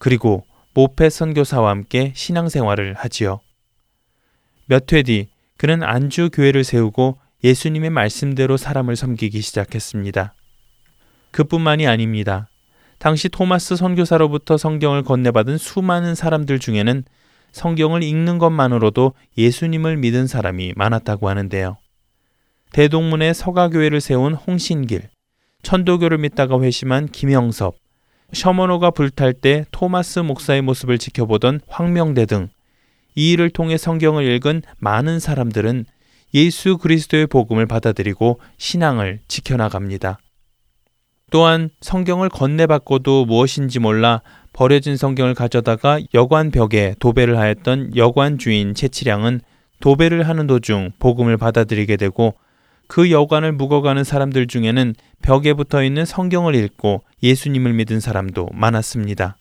그리고 0.00 0.44
모페 0.74 1.08
선교사와 1.08 1.70
함께 1.70 2.12
신앙생활을 2.16 2.94
하지요. 2.94 3.38
몇 4.66 4.92
회 4.92 5.04
뒤 5.04 5.28
그는 5.56 5.84
안주 5.84 6.30
교회를 6.32 6.64
세우고 6.64 7.18
예수님의 7.44 7.90
말씀대로 7.90 8.56
사람을 8.56 8.96
섬기기 8.96 9.40
시작했습니다. 9.40 10.34
그뿐만이 11.30 11.86
아닙니다. 11.86 12.48
당시 12.98 13.28
토마스 13.28 13.76
선교사로부터 13.76 14.56
성경을 14.56 15.04
건네받은 15.04 15.56
수많은 15.58 16.16
사람들 16.16 16.58
중에는 16.58 17.04
성경을 17.52 18.02
읽는 18.02 18.38
것만으로도 18.38 19.12
예수님을 19.36 19.96
믿은 19.96 20.26
사람이 20.26 20.74
많았다고 20.76 21.28
하는데요. 21.28 21.76
대동문에 22.72 23.32
서가교회를 23.32 24.00
세운 24.00 24.34
홍신길, 24.34 25.08
천도교를 25.62 26.18
믿다가 26.18 26.60
회심한 26.60 27.06
김영섭, 27.06 27.76
셔머노가 28.32 28.90
불탈 28.90 29.32
때 29.32 29.64
토마스 29.70 30.18
목사의 30.20 30.62
모습을 30.62 30.98
지켜보던 30.98 31.60
황명대 31.66 32.26
등 32.26 32.48
이 33.18 33.32
일을 33.32 33.50
통해 33.50 33.76
성경을 33.76 34.24
읽은 34.26 34.62
많은 34.78 35.18
사람들은 35.18 35.86
예수 36.34 36.78
그리스도의 36.78 37.26
복음을 37.26 37.66
받아들이고 37.66 38.40
신앙을 38.58 39.18
지켜나갑니다. 39.26 40.20
또한 41.32 41.68
성경을 41.80 42.28
건네받고도 42.28 43.24
무엇인지 43.24 43.80
몰라 43.80 44.22
버려진 44.58 44.96
성경을 44.96 45.34
가져다가 45.34 46.00
여관 46.14 46.50
벽에 46.50 46.96
도배를 46.98 47.38
하였던 47.38 47.94
여관 47.94 48.38
주인 48.38 48.74
채치량은 48.74 49.40
도배를 49.78 50.28
하는 50.28 50.48
도중 50.48 50.90
복음을 50.98 51.36
받아들이게 51.36 51.96
되고 51.96 52.34
그 52.88 53.12
여관을 53.12 53.52
묵어가는 53.52 54.02
사람들 54.02 54.48
중에는 54.48 54.96
벽에 55.22 55.52
붙어 55.52 55.84
있는 55.84 56.04
성경을 56.04 56.56
읽고 56.56 57.04
예수님을 57.22 57.72
믿은 57.74 58.00
사람도 58.00 58.48
많았습니다. 58.52 59.36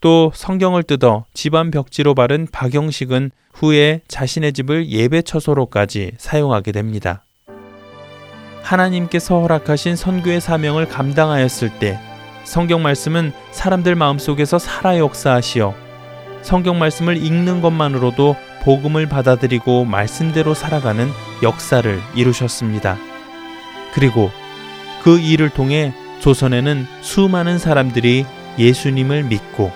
또 0.00 0.30
성경을 0.32 0.84
뜯어 0.84 1.24
집안 1.34 1.72
벽지로 1.72 2.14
바른 2.14 2.46
박영식은 2.46 3.32
후에 3.54 4.02
자신의 4.06 4.52
집을 4.52 4.88
예배 4.88 5.22
처소로까지 5.22 6.12
사용하게 6.18 6.70
됩니다. 6.70 7.24
하나님께서 8.62 9.40
허락하신 9.40 9.96
선교의 9.96 10.40
사명을 10.40 10.86
감당하였을 10.86 11.80
때 11.80 11.98
성경 12.44 12.82
말씀은 12.82 13.32
사람들 13.50 13.94
마음속에서 13.94 14.58
살아 14.58 14.98
역사하시어 14.98 15.74
성경 16.42 16.78
말씀을 16.78 17.16
읽는 17.16 17.60
것만으로도 17.60 18.36
복음을 18.62 19.08
받아들이고 19.08 19.84
말씀대로 19.84 20.54
살아가는 20.54 21.08
역사를 21.42 22.00
이루셨습니다. 22.14 22.96
그리고 23.94 24.30
그 25.02 25.18
일을 25.18 25.50
통해 25.50 25.92
조선에는 26.20 26.86
수많은 27.00 27.58
사람들이 27.58 28.24
예수님을 28.58 29.24
믿고 29.24 29.72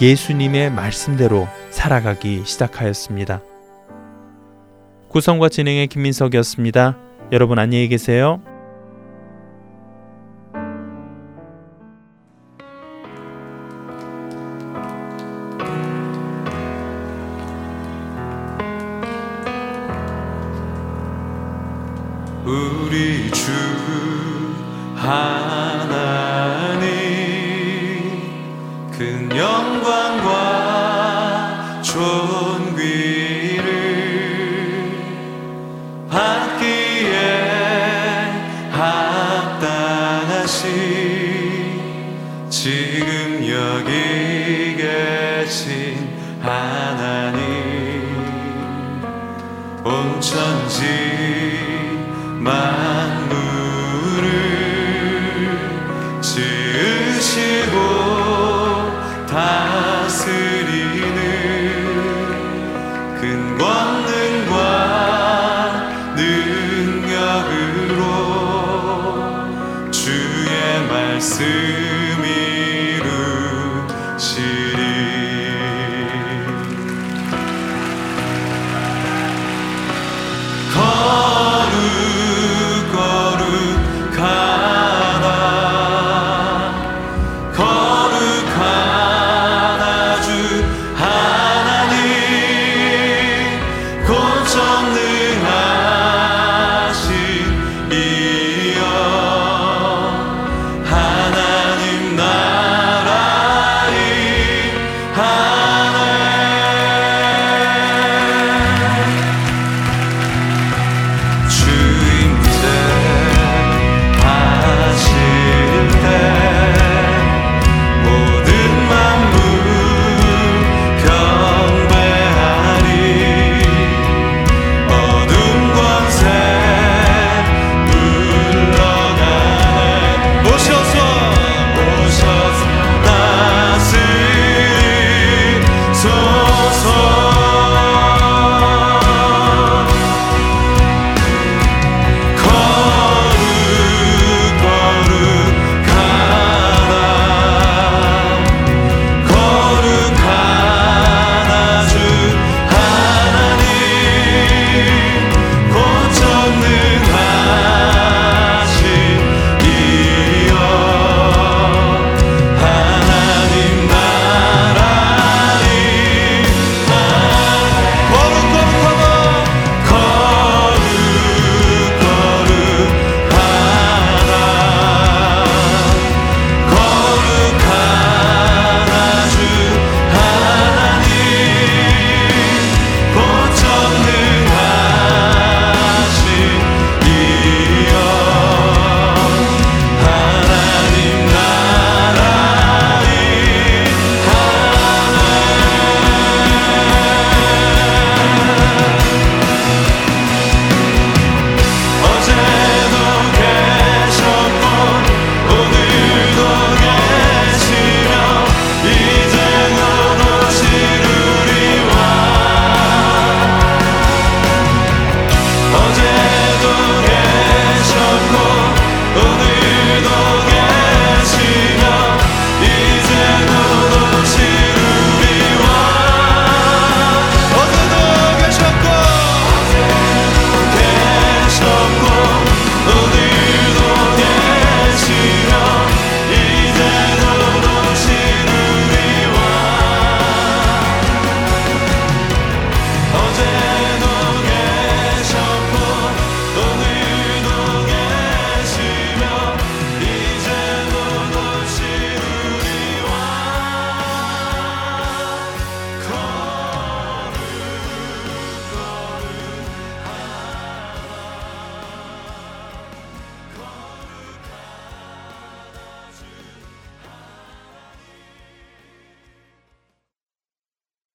예수님의 0.00 0.70
말씀대로 0.70 1.46
살아가기 1.70 2.42
시작하였습니다. 2.44 3.42
구성과 5.08 5.50
진행의 5.50 5.88
김민석이었습니다. 5.88 6.96
여러분 7.32 7.58
안녕히 7.58 7.88
계세요. 7.88 8.42